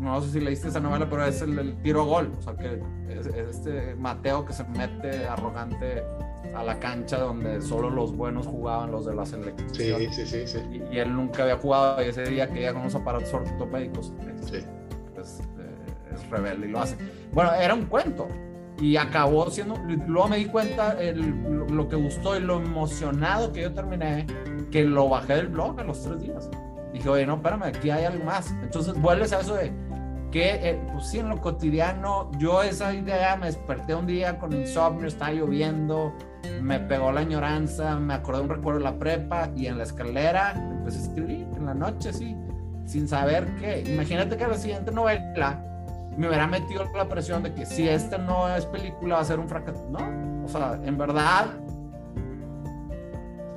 no 0.00 0.20
sé 0.20 0.30
si 0.30 0.40
leíste 0.40 0.68
esa 0.68 0.80
novela, 0.80 1.08
pero 1.08 1.24
es 1.24 1.40
el, 1.40 1.76
tiro 1.82 2.02
a 2.02 2.04
gol, 2.04 2.32
o 2.38 2.42
sea, 2.42 2.54
que 2.56 2.82
es, 3.08 3.26
este 3.26 3.94
Mateo 3.94 4.44
que 4.44 4.52
se 4.52 4.64
mete 4.64 5.26
arrogante 5.26 6.04
a 6.54 6.62
la 6.62 6.78
cancha 6.78 7.18
donde 7.18 7.60
solo 7.62 7.90
los 7.90 8.14
buenos 8.14 8.46
jugaban, 8.46 8.92
los 8.92 9.06
de 9.06 9.14
la 9.14 9.26
selección. 9.26 9.70
Sí, 9.72 10.08
sí, 10.12 10.26
sí, 10.26 10.46
sí. 10.46 10.82
Y, 10.92 10.98
él 10.98 11.14
nunca 11.14 11.42
había 11.42 11.56
jugado 11.56 12.02
y 12.04 12.08
ese 12.08 12.24
día 12.24 12.48
que 12.50 12.62
ya 12.62 12.72
con 12.72 12.82
unos 12.82 12.94
aparatos 12.94 13.32
ortopédicos. 13.32 14.12
Sí. 14.42 14.58
Pues, 15.14 15.40
eh, 15.58 16.14
es 16.14 16.30
rebelde 16.30 16.68
y 16.68 16.70
lo 16.70 16.80
hace. 16.80 16.96
Bueno, 17.32 17.52
era 17.54 17.74
un 17.74 17.86
cuento, 17.86 18.28
y 18.84 18.98
acabó 18.98 19.48
siendo, 19.48 19.76
luego 20.06 20.28
me 20.28 20.36
di 20.36 20.44
cuenta 20.44 20.94
lo, 21.14 21.88
que 21.88 21.96
gustó 21.96 22.36
y 22.36 22.40
lo 22.40 22.60
emocionado 22.60 23.50
que 23.50 23.62
yo 23.62 23.72
terminé, 23.72 24.26
que 24.70 24.84
lo 24.84 25.08
bajé 25.08 25.36
del 25.36 25.48
blog 25.48 25.80
a 25.80 25.84
los 25.84 26.02
tres 26.02 26.20
días. 26.20 26.50
Dije, 26.92 27.08
oye, 27.08 27.24
no, 27.24 27.36
espérame, 27.36 27.62
aquí 27.62 27.88
hay 27.88 28.04
algo 28.04 28.26
más. 28.26 28.54
Entonces 28.62 28.92
vuelves 29.00 29.32
a 29.32 29.40
eso 29.40 29.54
de 29.54 29.72
que, 30.30 30.68
eh, 30.68 30.82
pues 30.92 31.06
sí, 31.06 31.18
en 31.18 31.30
lo 31.30 31.40
cotidiano, 31.40 32.30
yo 32.38 32.62
esa 32.62 32.92
idea 32.92 33.36
me 33.36 33.46
desperté 33.46 33.94
un 33.94 34.06
día 34.06 34.38
con 34.38 34.52
insomnio, 34.52 35.08
estaba 35.08 35.32
lloviendo, 35.32 36.14
me 36.60 36.78
pegó 36.78 37.10
la 37.10 37.20
añoranza, 37.20 37.96
me 37.98 38.12
acordé 38.12 38.42
un 38.42 38.50
recuerdo 38.50 38.80
de 38.80 38.84
la 38.84 38.98
prepa 38.98 39.48
y 39.56 39.66
en 39.66 39.78
la 39.78 39.84
escalera 39.84 40.52
empecé 40.52 40.98
a 40.98 41.02
escribir 41.04 41.46
en 41.56 41.64
la 41.64 41.72
noche, 41.72 42.12
sí, 42.12 42.36
sin 42.84 43.08
saber 43.08 43.46
qué. 43.58 43.82
Imagínate 43.94 44.36
que 44.36 44.46
la 44.46 44.58
siguiente 44.58 44.92
novela 44.92 45.73
me 46.16 46.28
hubiera 46.28 46.46
metido 46.46 46.84
la 46.94 47.08
presión 47.08 47.42
de 47.42 47.54
que 47.54 47.66
si 47.66 47.88
esta 47.88 48.18
no 48.18 48.48
es 48.54 48.66
película 48.66 49.16
va 49.16 49.20
a 49.20 49.24
ser 49.24 49.38
un 49.38 49.48
fracaso. 49.48 49.86
No, 49.90 50.44
o 50.44 50.48
sea, 50.48 50.78
en 50.84 50.96
verdad, 50.96 51.46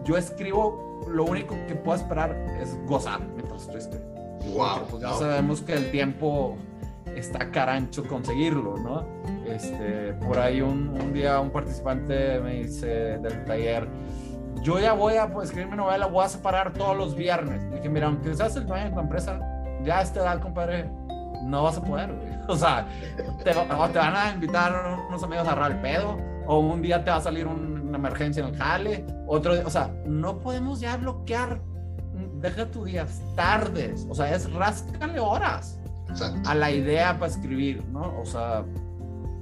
yo 0.04 0.17
escribo, 0.17 1.04
lo 1.08 1.26
único 1.26 1.56
que 1.67 1.76
puedo 1.76 1.98
esperar 1.98 2.32
es 2.62 2.78
gozar 2.86 3.22
mientras 3.36 3.62
estoy 3.62 3.78
escribiendo. 3.78 4.22
Wow, 4.56 4.88
pues 4.89 5.02
ya 5.02 5.13
sabemos 5.13 5.62
que 5.62 5.74
el 5.74 5.91
tiempo 5.91 6.56
está 7.15 7.52
carancho 7.52 8.08
conseguirlo, 8.08 8.78
¿no? 8.78 9.06
Este, 9.46 10.13
por 10.13 10.39
ahí 10.39 10.62
un, 10.62 10.89
un 10.89 11.13
día 11.13 11.39
un 11.39 11.50
participante 11.50 12.39
me 12.39 12.56
dice 12.56 13.17
del 13.17 13.43
taller, 13.46 13.88
yo 14.62 14.80
ya 14.80 14.93
voy 14.93 15.15
a 15.15 15.32
pues, 15.32 15.50
escribir 15.50 15.72
mi 15.72 15.78
novela, 15.78 16.08
voy 16.08 16.26
a 16.26 16.30
separar 16.30 16.74
todos 16.74 16.96
los 16.96 17.15
viernes. 17.15 17.62
Y 17.72 17.76
dije, 17.76 17.89
mira, 17.89 18.08
aunque 18.08 18.34
seas 18.36 18.56
el 18.56 18.65
dueño 18.65 18.86
de 18.86 18.91
tu 18.91 19.00
empresa, 19.00 19.39
ya 19.84 20.00
a 20.00 20.02
esta 20.02 20.22
edad, 20.22 20.41
compadre, 20.41 20.89
no 21.47 21.63
vas 21.63 21.77
a 21.77 21.81
poder, 21.81 22.13
O 22.47 22.55
sea, 22.55 22.88
te, 23.43 23.53
van 23.53 24.15
a 24.15 24.31
invitar 24.33 24.99
unos 25.07 25.23
amigos 25.23 25.47
a 25.47 25.51
agarrar 25.51 25.71
el 25.71 25.81
pedo, 25.81 26.17
o 26.45 26.60
un 26.60 26.81
día 26.81 27.03
te 27.03 27.12
va 27.12 27.17
a 27.17 27.21
salir 27.21 27.45
una 27.45 27.97
emergencia 27.97 28.43
en 28.43 28.53
el 28.53 28.57
jale, 28.57 29.05
otro 29.27 29.53
o 29.65 29.69
sea, 29.69 29.91
no 30.05 30.39
podemos 30.39 30.79
ya 30.79 30.95
bloquear, 30.97 31.60
deja 32.36 32.69
tu 32.71 32.86
días, 32.86 33.21
tardes, 33.36 34.07
o 34.09 34.15
sea, 34.15 34.34
es 34.34 34.51
ráscale 34.53 35.19
horas 35.19 35.80
a 36.45 36.55
la 36.55 36.72
idea 36.72 37.19
para 37.19 37.32
escribir, 37.32 37.84
¿no? 37.89 38.17
O 38.19 38.26
sea, 38.26 38.63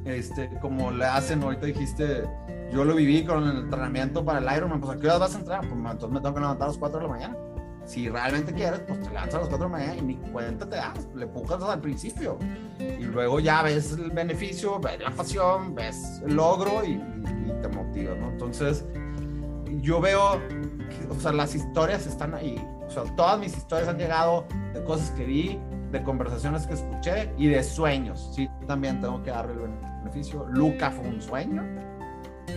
este, 0.06 0.50
como 0.62 0.92
le 0.92 1.06
hacen, 1.06 1.44
ahorita 1.44 1.68
dijiste, 1.68 2.24
yo 2.72 2.84
lo 2.84 2.96
viví 2.96 3.24
con 3.24 3.48
el 3.48 3.58
entrenamiento 3.58 4.26
para 4.26 4.40
el 4.40 4.58
Ironman, 4.58 4.82
pues 4.82 4.98
a 4.98 5.00
qué 5.00 5.08
horas 5.08 5.20
vas 5.20 5.36
a 5.36 5.40
entrar? 5.40 5.60
Pues 5.62 5.74
entonces 5.74 6.10
me 6.10 6.20
tengo 6.20 6.34
que 6.34 6.42
levantar 6.42 6.66
a 6.66 6.70
las 6.70 6.78
4 6.78 7.00
de 7.00 7.06
la 7.06 7.12
mañana 7.12 7.38
si 7.86 8.10
realmente 8.10 8.52
quieres, 8.54 8.80
pues 8.82 9.00
te 9.02 9.12
lanzas 9.12 9.36
a 9.36 9.40
las 9.42 9.50
4 9.50 9.70
de 9.70 9.88
la 9.88 9.96
y 9.96 10.02
ni 10.02 10.16
cuenta 10.16 10.68
te 10.68 10.76
das, 10.76 11.08
le 11.16 11.28
pujas 11.28 11.62
al 11.62 11.82
principio. 11.82 12.38
Y 12.80 13.04
luego 13.04 13.40
ya 13.40 13.62
ves 13.62 13.94
el 13.94 14.12
beneficio, 14.12 14.80
ves 14.80 15.00
la 15.00 15.12
pasión, 15.12 15.76
ves 15.76 16.22
el 16.26 16.36
logro 16.36 16.84
y, 16.84 16.98
te 17.62 17.68
motiva, 17.70 18.16
¿no? 18.16 18.30
Entonces, 18.30 18.86
yo 19.82 20.02
veo, 20.02 20.42
o 21.10 21.20
sea, 21.20 21.32
las 21.32 21.56
historias 21.56 22.06
están 22.08 22.34
ahí. 22.34 22.56
O 22.88 22.90
sea, 22.90 23.04
todas 23.16 23.40
mis 23.40 23.56
historias 23.56 23.88
han 23.88 23.98
llegado 23.98 24.46
de 24.74 24.84
cosas 24.84 25.12
que 25.12 25.26
vi, 25.26 25.60
de 25.92 26.04
conversaciones 26.04 26.66
que 26.66 26.74
escuché 26.74 27.32
y 27.38 27.48
de 27.48 27.64
sueños. 27.64 28.32
Sí, 28.36 28.50
también 28.68 29.00
tengo 29.00 29.22
que 29.24 29.30
darle 29.30 29.54
el 29.54 29.72
beneficio. 30.04 30.46
Luca 30.50 30.92
fue 30.92 31.08
un 31.08 31.22
sueño. 31.22 31.64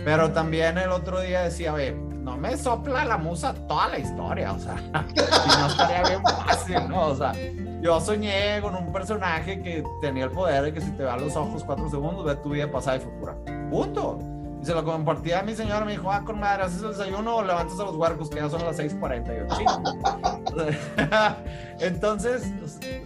Pero 0.03 0.31
también 0.31 0.77
el 0.77 0.91
otro 0.91 1.21
día 1.21 1.41
decía, 1.41 1.73
oye, 1.73 1.91
no 1.91 2.37
me 2.37 2.57
sopla 2.57 3.05
la 3.05 3.17
musa 3.17 3.53
toda 3.67 3.89
la 3.89 3.99
historia, 3.99 4.53
o 4.53 4.59
sea, 4.59 4.77
si 5.15 5.59
no 5.59 5.67
estaría 5.67 6.03
bien 6.03 6.23
fácil, 6.23 6.87
¿no? 6.87 7.07
O 7.07 7.15
sea, 7.15 7.33
yo 7.81 7.99
soñé 8.01 8.61
con 8.61 8.75
un 8.75 8.91
personaje 8.91 9.61
que 9.61 9.83
tenía 10.01 10.25
el 10.25 10.31
poder 10.31 10.63
de 10.63 10.73
que 10.73 10.81
si 10.81 10.91
te 10.91 11.03
va 11.03 11.13
a 11.13 11.17
los 11.17 11.35
ojos 11.35 11.63
cuatro 11.63 11.89
segundos, 11.89 12.25
ve 12.25 12.35
tu 12.35 12.49
vida 12.49 12.69
pasada 12.69 12.97
y 12.97 12.99
futura. 12.99 13.35
Punto. 13.69 14.19
Y 14.61 14.65
se 14.65 14.73
lo 14.73 14.83
compartí 14.83 15.31
a 15.31 15.41
mi 15.41 15.55
señora, 15.55 15.85
me 15.85 15.93
dijo, 15.93 16.11
ah, 16.11 16.23
con 16.25 16.39
madre, 16.39 16.63
¿haces 16.63 16.81
el 16.81 16.89
desayuno 16.89 17.37
o 17.37 17.43
levantas 17.43 17.79
a 17.79 17.83
los 17.83 17.95
huercos 17.95 18.29
que 18.29 18.35
ya 18.35 18.49
son 18.49 18.65
las 18.65 18.77
6.40? 18.77 21.35
Entonces, 21.79 22.51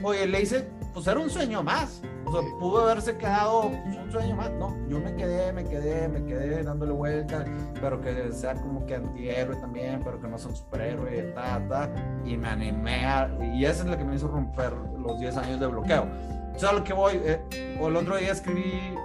oye, 0.01 0.25
le 0.25 0.41
hice, 0.41 0.67
pues 0.93 1.05
era 1.05 1.19
un 1.19 1.29
sueño 1.29 1.61
más. 1.61 2.01
O 2.33 2.41
sea, 2.41 2.51
pudo 2.57 2.81
haberse 2.81 3.15
quedado 3.15 3.69
pues, 3.69 3.97
un 3.97 4.11
sueño 4.11 4.35
más. 4.35 4.51
No, 4.53 4.75
yo 4.87 4.99
me 4.99 5.15
quedé, 5.15 5.53
me 5.53 5.63
quedé, 5.63 6.07
me 6.07 6.25
quedé 6.25 6.63
dándole 6.63 6.91
vuelta, 6.91 7.45
pero 7.79 8.01
que 8.01 8.31
sea 8.31 8.55
como 8.55 8.83
que 8.87 8.95
antihéroe 8.95 9.55
también, 9.57 10.01
pero 10.03 10.19
que 10.19 10.27
no 10.27 10.39
son 10.39 10.55
superhéroe, 10.55 11.33
ta, 11.35 11.61
ta. 11.69 11.91
Y 12.25 12.35
me 12.35 12.47
animé 12.47 13.05
a, 13.05 13.29
y 13.53 13.65
eso 13.65 13.83
es 13.83 13.89
lo 13.89 13.97
que 13.97 14.03
me 14.03 14.15
hizo 14.15 14.27
romper 14.27 14.73
los 14.97 15.19
10 15.19 15.37
años 15.37 15.59
de 15.59 15.67
bloqueo. 15.67 16.07
O 16.55 16.59
sea, 16.59 16.73
lo 16.73 16.83
que 16.83 16.93
voy, 16.93 17.21
eh, 17.23 17.77
o 17.79 17.87
el 17.87 17.97
otro 17.97 18.17
día 18.17 18.31
escribí, 18.31 18.95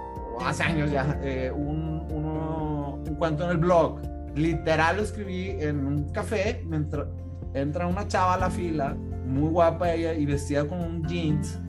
hace 0.43 0.63
años 0.63 0.89
ya, 0.91 1.19
eh, 1.21 1.51
un 1.51 1.99
cuento 3.19 3.43
en 3.43 3.51
el 3.51 3.57
blog. 3.57 3.99
Literal 4.33 4.97
lo 4.97 5.03
escribí 5.03 5.49
en 5.59 5.85
un 5.85 6.09
café, 6.09 6.63
mientras 6.65 7.05
entra 7.53 7.85
una 7.85 8.07
chava 8.07 8.35
a 8.35 8.37
la 8.37 8.49
fila, 8.49 8.95
muy 9.25 9.49
guapa 9.51 9.93
ella 9.93 10.13
y 10.13 10.25
vestida 10.25 10.67
con 10.67 10.79
un 10.79 11.03
jeans 11.03 11.59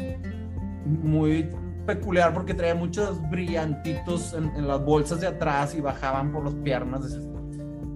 muy 0.91 1.51
peculiar 1.87 2.33
porque 2.33 2.55
traía 2.55 2.75
muchos 2.75 3.21
brillantitos 3.31 4.35
en, 4.35 4.67
las 4.67 4.85
bolsas 4.85 5.21
de 5.21 5.27
atrás 5.27 5.75
y 5.75 5.81
bajaban 5.81 6.33
por 6.33 6.45
las 6.45 6.55
piernas. 6.55 7.19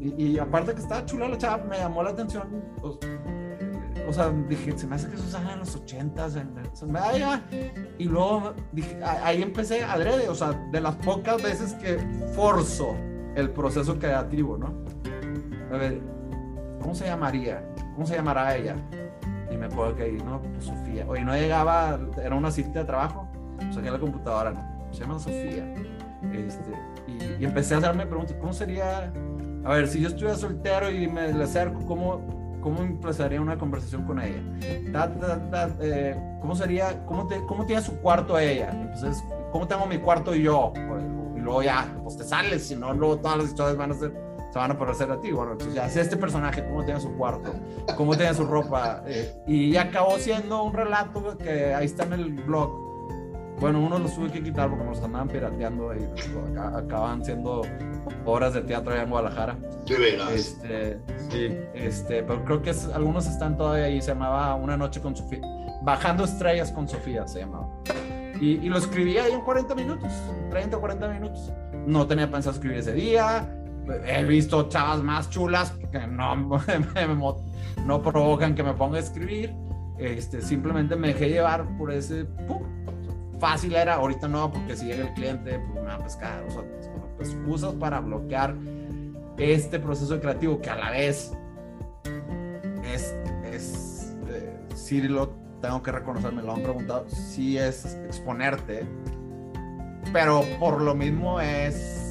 Y, 0.01 0.39
aparte 0.39 0.75
que 0.75 0.81
estaba 0.81 1.05
chula 1.07 1.29
la 1.29 1.39
chava, 1.39 1.65
me 1.65 1.79
llamó 1.79 2.03
la 2.03 2.11
atención. 2.11 2.63
Pues, 2.81 2.99
o 4.07 4.13
sea, 4.13 4.31
dije, 4.49 4.77
se 4.77 4.87
me 4.87 4.97
hace 4.97 5.09
que 5.09 5.15
eso 5.15 5.29
sale 5.31 5.53
en 5.53 5.61
los 5.61 5.75
ochentas, 5.75 6.37
en, 6.37 6.53
y 7.99 8.05
luego 8.05 8.53
dije, 8.73 9.01
ahí 9.03 9.43
empecé 9.43 9.83
adrede, 9.83 10.29
o 10.29 10.35
sea, 10.35 10.53
de 10.71 10.81
las 10.81 10.97
pocas 10.97 11.43
veces 11.43 11.73
que 11.75 11.99
forzo 12.35 12.95
el 13.35 13.51
proceso 13.51 13.99
creativo, 13.99 14.59
¿no? 14.59 14.75
A 15.73 15.79
ver, 15.79 16.03
¿cómo 16.81 16.95
se 16.95 17.07
llamaría? 17.07 17.65
¿Cómo 17.95 18.07
se 18.07 18.17
llamará 18.17 18.57
ella? 18.57 18.77
Y 19.65 19.69
me 19.69 19.73
acuerdo 19.73 19.97
que, 19.97 20.13
no, 20.13 20.41
pues 20.41 20.65
Sofía. 20.65 21.05
Oye, 21.09 21.25
no 21.25 21.35
llegaba, 21.35 21.99
era 22.23 22.35
una 22.35 22.51
cita 22.51 22.81
de 22.81 22.85
trabajo, 22.85 23.29
pues 23.57 23.77
en 23.77 23.93
la 23.93 23.99
computadora, 23.99 24.51
¿no? 24.53 24.93
Se 24.93 25.01
llama 25.01 25.19
Sofía. 25.19 25.75
Este, 26.33 26.73
y, 27.07 27.45
empecé 27.45 27.75
a 27.75 27.79
hacerme 27.79 28.07
preguntas, 28.07 28.37
¿cómo 28.41 28.53
sería? 28.53 29.13
A 29.65 29.75
ver, 29.75 29.89
si 29.89 30.01
yo 30.01 30.09
estuviera 30.09 30.37
soltero 30.37 30.91
y 30.91 31.07
me 31.07 31.33
le 31.33 31.45
acerco, 31.45 31.81
¿cómo, 31.87 32.59
cómo 32.61 32.83
empezaría 32.83 33.41
una 33.41 33.59
conversación 33.59 34.05
con 34.05 34.21
ella? 34.21 34.43
Eh, 34.63 36.17
¿Cómo 36.41 36.55
sería, 36.55 37.05
cómo, 37.07 37.27
te, 37.27 37.45
cómo 37.47 37.67
tiene 37.67 37.83
su 37.83 37.99
cuarto 37.99 38.39
ella? 38.39 38.71
Entonces, 38.71 39.23
¿cómo 39.53 39.67
tengo 39.67 39.87
mi 39.87 39.99
cuarto 39.99 40.35
yo? 40.35 40.73
luego 41.45 41.63
ya, 41.63 41.87
pues 42.03 42.17
te 42.17 42.25
sales, 42.25 42.67
si 42.67 42.75
no, 42.75 42.95
luego 42.95 43.19
todas 43.19 43.37
las 43.37 43.47
historias 43.49 43.77
van 43.77 43.91
a 43.91 43.95
ser, 43.95 44.13
se 44.55 44.61
van 44.61 44.71
a 44.71 44.79
parecer 44.79 45.11
a 45.11 45.21
ti. 45.21 45.33
Bueno, 45.33 45.53
entonces 45.53 45.75
ya, 45.75 45.89
si 45.89 45.99
este 45.99 46.17
personaje, 46.17 46.65
cómo 46.65 46.85
tiene 46.85 47.01
su 47.01 47.13
cuarto, 47.17 47.53
cómo 47.97 48.17
tiene 48.17 48.33
su 48.35 48.47
ropa, 48.47 49.03
eh, 49.05 49.35
y 49.49 49.75
acabó 49.77 50.17
siendo 50.17 50.63
un 50.63 50.73
relato 50.73 51.37
que 51.37 51.75
ahí 51.75 51.87
está 51.87 52.05
en 52.05 52.13
el 52.13 52.31
blog. 52.31 52.71
Bueno, 53.59 53.81
uno 53.81 53.99
los 53.99 54.15
tuve 54.15 54.31
que 54.31 54.41
quitar 54.45 54.71
porque 54.71 54.85
nos 54.85 55.03
andaban 55.03 55.27
pirateando 55.27 55.93
y 55.93 56.09
acaban 56.57 57.25
siendo 57.25 57.63
obras 58.25 58.55
de 58.55 58.63
teatro 58.63 58.93
allá 58.93 59.03
en 59.03 59.11
Guadalajara. 59.11 59.57
¿De 59.89 59.99
veras? 59.99 60.31
Este, 60.31 61.01
sí, 61.31 61.59
este, 61.75 62.23
pero 62.23 62.45
creo 62.45 62.63
que 62.63 62.73
algunos 62.95 63.27
están 63.27 63.57
todavía 63.57 63.87
ahí. 63.87 64.01
Se 64.01 64.13
llamaba 64.13 64.55
Una 64.55 64.77
noche 64.77 65.01
con 65.01 65.17
Sofía. 65.17 65.41
Bajando 65.83 66.25
estrellas 66.25 66.71
con 66.71 66.89
Sofía 66.89 67.27
se 67.27 67.41
llamaba. 67.41 67.69
Y, 68.41 68.69
lo 68.69 68.79
escribí 68.79 69.19
ahí 69.19 69.33
en 69.33 69.41
40 69.41 69.75
minutos, 69.75 70.13
30 70.51 70.77
o 70.77 70.81
40 70.81 71.09
minutos. 71.09 71.53
No 71.87 72.07
tenía 72.07 72.31
pensado 72.31 72.55
escribir 72.55 72.79
ese 72.79 72.93
día. 72.93 73.49
He 74.07 74.25
visto 74.25 74.69
chavas 74.69 75.03
más 75.03 75.31
chulas 75.31 75.73
que 75.93 76.07
no, 76.07 76.35
no 77.87 78.03
provocan 78.03 78.55
que 78.55 78.63
me 78.63 78.75
ponga 78.75 78.97
a 78.97 79.01
escribir. 79.01 79.55
Este, 79.99 80.43
simplemente 80.43 80.97
me 80.97 81.09
dejé 81.09 81.29
llevar 81.29 81.67
por 81.77 81.93
ese... 81.93 82.27
Fácil 83.41 83.75
era, 83.75 83.95
ahorita 83.95 84.29
no, 84.29 84.51
porque 84.51 84.77
si 84.77 84.87
llega 84.87 85.09
el 85.09 85.15
cliente, 85.15 85.59
pues 85.59 85.83
me 85.83 85.89
va 85.89 85.95
a 85.95 85.99
pescar. 85.99 86.45
O 86.49 86.51
sea, 86.51 86.63
excusas 87.19 87.75
para 87.75 88.01
bloquear 88.01 88.55
este 89.39 89.79
proceso 89.79 90.21
creativo 90.21 90.61
que 90.61 90.71
a 90.71 90.77
la 90.77 90.91
vez 90.91 91.33
es, 92.93 93.15
es 93.45 94.15
eh, 94.29 94.59
si 94.75 95.03
lo 95.03 95.31
tengo 95.61 95.83
que 95.83 95.93
reconocer, 95.93 96.33
me 96.33 96.43
lo 96.43 96.53
han 96.53 96.63
preguntado, 96.63 97.07
sí 97.09 97.59
es 97.59 97.87
exponerte, 98.05 98.87
pero 100.13 100.43
por 100.61 100.81
lo 100.81 100.95
mismo 100.95 101.41
es, 101.41 102.04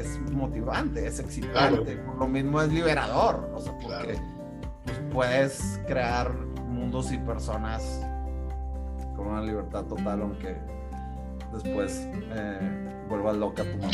es 0.00 0.18
motivante, 0.32 1.06
es 1.06 1.18
excitante, 1.18 1.96
por 1.96 2.16
lo 2.16 2.28
mismo 2.28 2.60
es 2.60 2.72
liberador, 2.72 3.50
o 3.54 3.60
sea, 3.60 3.76
porque 3.78 4.18
pues, 4.84 4.98
puedes 5.12 5.80
crear 5.86 6.32
mundos 6.66 7.12
y 7.12 7.18
personas 7.18 7.82
con 9.16 9.28
una 9.28 9.42
libertad 9.42 9.84
total, 9.84 10.22
aunque 10.22 10.56
después 11.52 12.06
eh, 12.14 13.04
vuelvas 13.08 13.36
loca 13.36 13.64
tu 13.64 13.78
mamá. 13.78 13.92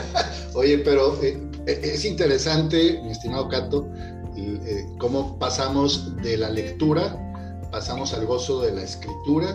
Oye, 0.54 0.78
pero 0.78 1.20
eh, 1.22 1.40
eh, 1.66 1.80
es 1.82 2.04
interesante, 2.04 3.00
mi 3.02 3.10
estimado 3.10 3.48
Cato, 3.48 3.88
eh, 4.36 4.86
cómo 4.98 5.38
pasamos 5.38 6.14
de 6.16 6.36
la 6.36 6.50
lectura 6.50 7.22
pasamos 7.70 8.14
al 8.14 8.26
gozo 8.26 8.62
de 8.62 8.72
la 8.72 8.82
escritura, 8.82 9.54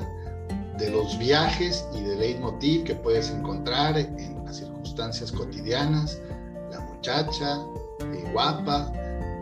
de 0.77 0.89
los 0.91 1.17
viajes 1.17 1.85
y 1.93 2.01
del 2.01 2.19
leitmotiv 2.19 2.83
que 2.83 2.95
puedes 2.95 3.29
encontrar 3.29 3.97
en 3.97 4.43
las 4.45 4.61
cotidianas, 5.35 6.21
la 6.69 6.79
muchacha 6.79 7.59
eh, 7.99 8.29
guapa, 8.31 8.91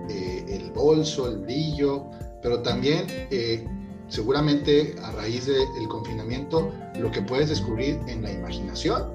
eh, 0.10 0.46
el 0.48 0.72
bolso, 0.72 1.28
el 1.28 1.40
brillo, 1.40 2.06
pero 2.42 2.62
también 2.62 3.06
eh, 3.10 3.68
seguramente 4.08 4.96
a 5.04 5.12
raíz 5.12 5.46
del 5.48 5.88
confinamiento 5.90 6.72
lo 6.96 7.12
que 7.12 7.22
puedes 7.22 7.50
descubrir 7.50 8.00
en 8.08 8.24
la 8.24 8.32
imaginación, 8.32 9.12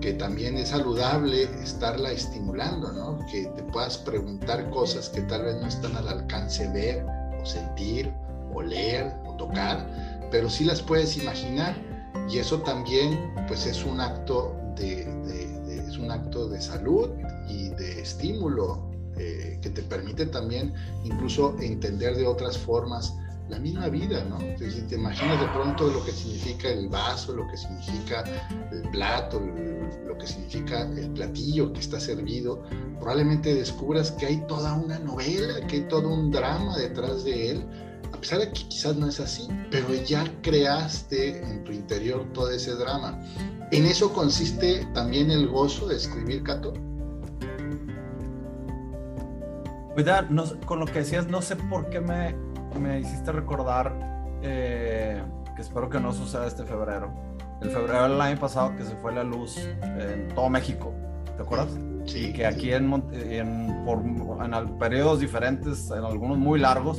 que 0.00 0.12
también 0.14 0.58
es 0.58 0.68
saludable 0.70 1.44
estarla 1.62 2.10
estimulando, 2.10 2.92
¿no? 2.92 3.24
que 3.30 3.46
te 3.56 3.62
puedas 3.62 3.96
preguntar 3.98 4.68
cosas 4.70 5.08
que 5.08 5.22
tal 5.22 5.44
vez 5.44 5.56
no 5.60 5.68
están 5.68 5.96
al 5.96 6.08
alcance 6.08 6.68
ver 6.72 7.06
o 7.40 7.46
sentir 7.46 8.12
o 8.52 8.60
leer 8.60 9.14
o 9.26 9.34
tocar, 9.36 9.88
pero 10.30 10.50
sí 10.50 10.64
las 10.64 10.82
puedes 10.82 11.16
imaginar 11.16 11.74
y 12.28 12.38
eso 12.38 12.60
también 12.60 13.32
pues 13.46 13.66
es 13.66 13.84
un 13.84 14.00
acto 14.00 14.54
de, 14.76 15.06
un 16.04 16.10
acto 16.10 16.48
de 16.48 16.60
salud 16.60 17.10
y 17.48 17.70
de 17.70 18.02
estímulo 18.02 18.90
eh, 19.16 19.58
que 19.62 19.70
te 19.70 19.82
permite 19.82 20.26
también 20.26 20.74
incluso 21.04 21.56
entender 21.60 22.16
de 22.16 22.26
otras 22.26 22.58
formas 22.58 23.14
la 23.48 23.58
misma 23.58 23.88
vida, 23.88 24.24
¿no? 24.24 24.38
si 24.58 24.82
te 24.82 24.94
imaginas 24.94 25.38
de 25.38 25.46
pronto 25.48 25.88
lo 25.88 26.02
que 26.04 26.12
significa 26.12 26.68
el 26.68 26.88
vaso, 26.88 27.34
lo 27.34 27.46
que 27.48 27.58
significa 27.58 28.24
el 28.72 28.88
plato, 28.90 29.38
lo 30.06 30.16
que 30.16 30.26
significa 30.26 30.82
el 30.82 31.10
platillo 31.10 31.72
que 31.72 31.80
está 31.80 32.00
servido, 32.00 32.62
probablemente 32.98 33.54
descubras 33.54 34.12
que 34.12 34.26
hay 34.26 34.46
toda 34.46 34.72
una 34.72 34.98
novela, 34.98 35.66
que 35.66 35.76
hay 35.76 35.88
todo 35.88 36.08
un 36.08 36.30
drama 36.30 36.78
detrás 36.78 37.24
de 37.24 37.50
él, 37.50 37.66
a 38.14 38.16
pesar 38.16 38.38
de 38.38 38.46
que 38.52 38.68
quizás 38.68 38.96
no 38.96 39.08
es 39.08 39.18
así, 39.18 39.48
pero 39.70 39.92
ya 39.92 40.24
creaste 40.40 41.42
en 41.42 41.64
tu 41.64 41.72
interior 41.72 42.24
todo 42.32 42.48
ese 42.50 42.74
drama. 42.76 43.20
¿En 43.72 43.86
eso 43.86 44.12
consiste 44.12 44.86
también 44.94 45.32
el 45.32 45.48
gozo 45.48 45.88
de 45.88 45.96
escribir, 45.96 46.44
Cato? 46.44 46.72
Cuidado, 49.94 50.28
no, 50.30 50.44
con 50.64 50.78
lo 50.78 50.86
que 50.86 51.00
decías, 51.00 51.26
no 51.26 51.42
sé 51.42 51.56
por 51.56 51.90
qué 51.90 52.00
me, 52.00 52.36
me 52.80 53.00
hiciste 53.00 53.32
recordar 53.32 53.92
eh, 54.42 55.20
que 55.56 55.62
espero 55.62 55.90
que 55.90 55.98
no 55.98 56.12
suceda 56.12 56.46
este 56.46 56.64
febrero. 56.64 57.12
El 57.62 57.70
febrero 57.70 58.04
del 58.04 58.20
año 58.20 58.38
pasado 58.38 58.76
que 58.76 58.84
se 58.84 58.94
fue 58.96 59.12
la 59.12 59.24
luz 59.24 59.56
en 59.82 60.28
todo 60.34 60.48
México. 60.48 60.92
¿Te 61.36 61.42
acuerdas? 61.42 61.68
Sí. 62.06 62.32
que 62.32 62.46
aquí 62.46 62.72
en, 62.72 62.92
en, 63.12 63.84
por, 63.84 63.98
en 64.04 64.78
periodos 64.78 65.20
diferentes, 65.20 65.90
en 65.90 66.04
algunos 66.04 66.38
muy 66.38 66.60
largos, 66.60 66.98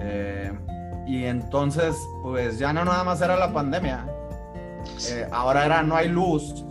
eh, 0.00 0.52
y 1.06 1.24
entonces, 1.24 1.96
pues 2.22 2.58
ya 2.58 2.72
no 2.72 2.84
nada 2.84 3.04
más 3.04 3.20
era 3.20 3.36
la 3.36 3.52
pandemia. 3.52 4.06
Eh, 5.08 5.26
ahora 5.32 5.64
era 5.64 5.82
no 5.82 5.96
hay 5.96 6.08
luz, 6.08 6.64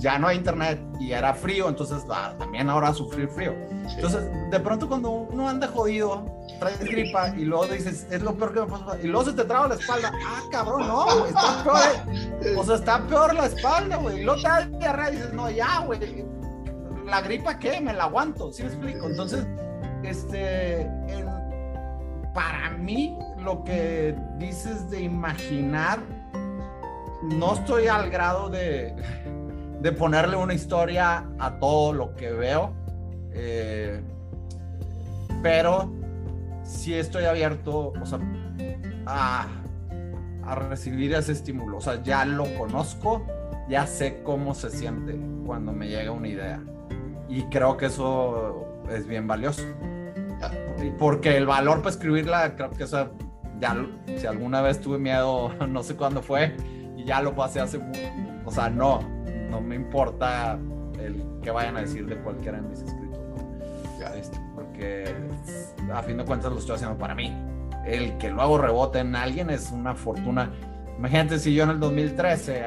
ya 0.00 0.18
no 0.18 0.28
hay 0.28 0.38
internet 0.38 0.80
y 0.98 1.12
era 1.12 1.34
frío, 1.34 1.68
entonces 1.68 2.02
ah, 2.10 2.34
también 2.38 2.68
ahora 2.70 2.92
sufrir 2.94 3.28
frío. 3.28 3.54
Entonces, 3.94 4.28
de 4.50 4.60
pronto 4.60 4.88
cuando 4.88 5.10
uno 5.10 5.48
anda 5.48 5.68
jodido, 5.68 6.24
trae 6.58 6.76
gripa 6.78 7.28
y 7.36 7.44
luego 7.44 7.66
dices, 7.66 8.06
es 8.10 8.22
lo 8.22 8.34
peor 8.34 8.54
que 8.54 8.60
me 8.60 8.66
pasó, 8.66 8.96
y 9.02 9.06
luego 9.06 9.26
se 9.26 9.32
te 9.34 9.44
traba 9.44 9.68
la 9.68 9.74
espalda, 9.74 10.12
ah, 10.26 10.42
cabrón, 10.50 10.88
no, 10.88 11.26
está 11.26 11.62
peor, 11.64 12.58
o 12.58 12.64
sea, 12.64 12.74
está 12.76 13.06
peor 13.06 13.34
la 13.34 13.46
espalda, 13.46 13.96
güey, 13.96 14.20
y 14.20 14.24
luego 14.24 14.40
te 14.40 14.48
da 14.48 14.66
diarrea 14.66 15.10
y 15.10 15.16
dices, 15.16 15.32
no, 15.32 15.50
ya, 15.50 15.80
güey, 15.80 16.00
la 17.04 17.20
gripa, 17.20 17.58
¿qué? 17.58 17.80
Me 17.80 17.92
la 17.92 18.04
aguanto, 18.04 18.52
¿sí 18.52 18.62
me 18.62 18.68
explico? 18.68 19.06
Entonces, 19.06 19.46
este, 20.02 20.88
para 22.34 22.70
mí, 22.70 23.16
lo 23.38 23.64
que 23.64 24.16
dices 24.38 24.90
de 24.90 25.02
imaginar, 25.02 26.00
no 27.22 27.54
estoy 27.54 27.88
al 27.88 28.10
grado 28.10 28.48
de, 28.48 28.94
de 29.80 29.92
ponerle 29.92 30.36
una 30.36 30.54
historia 30.54 31.26
a 31.38 31.58
todo 31.58 31.92
lo 31.92 32.14
que 32.14 32.30
veo, 32.32 32.72
eh, 33.32 34.00
pero 35.42 35.92
sí 36.62 36.94
estoy 36.94 37.24
abierto, 37.24 37.92
o 38.00 38.06
sea, 38.06 38.20
a, 39.06 39.46
a 40.44 40.54
recibir 40.54 41.14
ese 41.14 41.32
estímulo, 41.32 41.78
o 41.78 41.80
sea, 41.80 42.02
ya 42.02 42.24
lo 42.24 42.44
conozco, 42.56 43.26
ya 43.68 43.86
sé 43.86 44.22
cómo 44.22 44.54
se 44.54 44.70
siente 44.70 45.18
cuando 45.46 45.72
me 45.72 45.88
llega 45.88 46.10
una 46.10 46.28
idea. 46.28 46.60
Y 47.28 47.42
creo 47.44 47.76
que 47.76 47.86
eso 47.86 48.66
es 48.90 49.06
bien 49.06 49.26
valioso. 49.28 49.62
Porque 50.98 51.36
el 51.36 51.46
valor 51.46 51.78
para 51.78 51.90
escribirla, 51.90 52.56
creo 52.56 52.70
que 52.70 52.84
eso 52.84 53.10
ya, 53.60 53.76
si 54.16 54.26
alguna 54.26 54.62
vez 54.62 54.80
tuve 54.80 54.98
miedo, 54.98 55.52
no 55.68 55.82
sé 55.82 55.96
cuándo 55.96 56.22
fue, 56.22 56.56
y 56.96 57.04
ya 57.04 57.20
lo 57.20 57.34
pasé 57.34 57.60
hace, 57.60 57.80
o 58.44 58.50
sea, 58.50 58.70
no, 58.70 59.00
no 59.50 59.60
me 59.60 59.76
importa 59.76 60.58
el 60.98 61.24
que 61.42 61.50
vayan 61.50 61.76
a 61.76 61.80
decir 61.80 62.06
de 62.06 62.16
cualquiera 62.16 62.60
de 62.60 62.68
mis 62.68 62.80
escritos, 62.80 63.20
este, 64.16 64.38
porque 64.54 65.14
a 65.92 66.02
fin 66.02 66.16
de 66.16 66.24
cuentas 66.24 66.52
lo 66.52 66.58
estoy 66.58 66.76
haciendo 66.76 66.96
para 66.98 67.14
mí. 67.14 67.34
El 67.86 68.18
que 68.18 68.30
luego 68.30 68.58
rebote 68.58 68.98
en 68.98 69.16
alguien 69.16 69.50
es 69.50 69.70
una 69.72 69.94
fortuna. 69.94 70.50
Imagínate 70.98 71.38
si 71.38 71.54
yo 71.54 71.64
en 71.64 71.70
el 71.70 71.80
2013, 71.80 72.62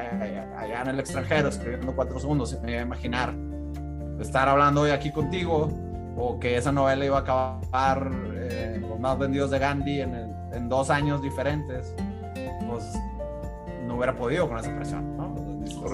allá 0.58 0.82
en 0.82 0.88
el 0.88 1.00
extranjero, 1.00 1.50
escribiendo 1.50 1.96
cuatro 1.96 2.20
segundos, 2.20 2.60
me 2.64 2.72
iba 2.72 2.80
a 2.80 2.84
imaginar 2.84 3.34
estar 4.20 4.50
hablando 4.50 4.82
hoy 4.82 4.92
aquí 4.92 5.12
contigo, 5.12 5.72
o 6.16 6.40
que 6.40 6.58
esa 6.58 6.72
novela 6.72 7.06
iba 7.06 7.18
a 7.18 7.22
acabar 7.22 8.12
eh, 8.36 8.78
los 8.82 9.00
más 9.00 9.18
vendidos 9.18 9.52
de 9.52 9.60
Gandhi 9.60 10.02
en, 10.02 10.36
en, 10.52 10.70
dos 10.70 10.90
años 10.90 11.22
diferentes, 11.22 11.96
pues 12.68 12.94
no 13.86 13.96
hubiera 13.96 14.16
podido 14.16 14.48
con 14.48 14.58
esa 14.58 14.76
presión, 14.76 15.18
¿no? 15.18 15.34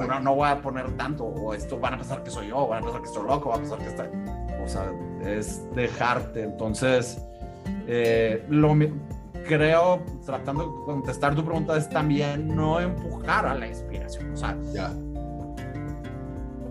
No, 0.08 0.20
no, 0.20 0.36
voy 0.36 0.50
a 0.50 0.62
poner 0.62 0.92
tanto, 0.98 1.26
o 1.26 1.54
esto 1.54 1.80
van 1.80 1.96
a 1.96 1.98
pensar 1.98 2.24
que 2.24 2.30
soy 2.30 2.48
yo, 2.48 2.68
van 2.68 2.80
a 2.80 2.82
pensar 2.84 3.02
que 3.02 3.08
estoy 3.08 3.28
loco, 3.28 3.50
van 3.50 3.60
a 3.60 3.62
pensar 3.62 3.80
que 3.80 3.88
está... 3.88 4.10
O 4.64 4.68
sea, 4.68 4.92
es 5.26 5.64
dejarte. 5.74 6.44
Entonces, 6.44 7.22
eh, 7.88 8.46
lo 8.50 8.76
creo, 9.48 10.04
tratando 10.26 10.64
de 10.64 10.86
contestar 10.86 11.36
tu 11.36 11.44
pregunta, 11.44 11.76
es 11.78 11.90
también 11.90 12.56
no 12.56 12.80
empujar 12.80 13.46
a 13.46 13.56
la 13.56 13.68
inspiración. 13.68 14.34
O 14.34 14.38
sea, 14.38 14.56
ya. 14.74 14.94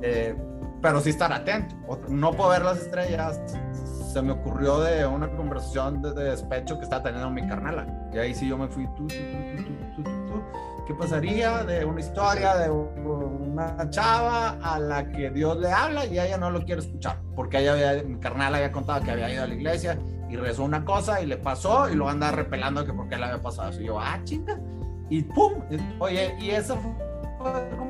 Eh, 0.02 0.34
pero 0.80 1.00
sí 1.00 1.10
estar 1.10 1.32
atento. 1.32 1.74
No 2.08 2.32
puedo 2.32 2.50
ver 2.50 2.62
las 2.62 2.78
estrellas. 2.78 3.40
Se 4.12 4.22
me 4.22 4.32
ocurrió 4.32 4.80
de 4.80 5.06
una 5.06 5.28
conversación 5.36 6.00
de, 6.02 6.12
despecho 6.12 6.78
que 6.78 6.84
estaba 6.84 7.02
teniendo 7.02 7.30
mi 7.30 7.46
carnala. 7.46 7.86
Y 8.12 8.18
ahí 8.18 8.34
sí 8.34 8.48
yo 8.48 8.56
me 8.56 8.68
fui. 8.68 8.86
Tú, 8.96 9.06
tú, 9.06 10.02
tú, 10.02 10.42
¿Qué 10.86 10.94
pasaría 10.94 11.64
de 11.64 11.84
una 11.84 12.00
historia 12.00 12.56
de 12.56 12.70
una 12.70 13.90
chava 13.90 14.56
a 14.62 14.78
la 14.78 15.10
que 15.12 15.30
Dios 15.30 15.58
le 15.58 15.70
habla 15.70 16.06
y 16.06 16.18
ella 16.18 16.38
no 16.38 16.50
lo 16.50 16.64
quiere 16.64 16.80
escuchar? 16.80 17.20
Porque 17.36 17.58
ella 17.58 17.72
había, 17.72 18.02
mi 18.02 18.18
carnal 18.18 18.54
había 18.54 18.72
contado 18.72 19.02
que 19.02 19.10
había 19.10 19.30
ido 19.30 19.44
a 19.44 19.46
la 19.46 19.54
iglesia 19.54 19.98
y 20.30 20.36
rezó 20.36 20.64
una 20.64 20.86
cosa 20.86 21.20
y 21.20 21.26
le 21.26 21.36
pasó 21.36 21.90
y 21.90 21.94
lo 21.94 22.08
anda 22.08 22.30
repelando 22.30 22.86
que 22.86 22.94
porque 22.94 23.16
le 23.16 23.24
había 23.24 23.42
pasado 23.42 23.68
eso. 23.68 23.82
Y 23.82 23.86
yo, 23.86 24.00
ah, 24.00 24.18
chinga. 24.24 24.58
Y 25.10 25.22
pum. 25.22 25.62
Oye, 25.98 26.34
y 26.40 26.50
esa 26.50 26.74
fue 26.76 26.90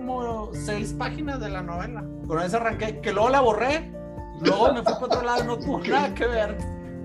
como 0.08 0.54
seis 0.54 0.94
páginas 0.98 1.38
de 1.38 1.50
la 1.50 1.62
novela. 1.62 2.02
Con 2.26 2.40
esa 2.40 2.56
arranqué, 2.56 3.00
que 3.00 3.12
luego 3.12 3.28
la 3.28 3.40
borré, 3.40 3.92
luego 4.40 4.72
me 4.72 4.82
fui 4.82 4.94
para 4.94 5.04
otro 5.04 5.22
lado, 5.22 5.44
no 5.44 5.58
tuvo 5.58 5.80
nada 5.80 6.14
que 6.14 6.26
ver. 6.26 6.56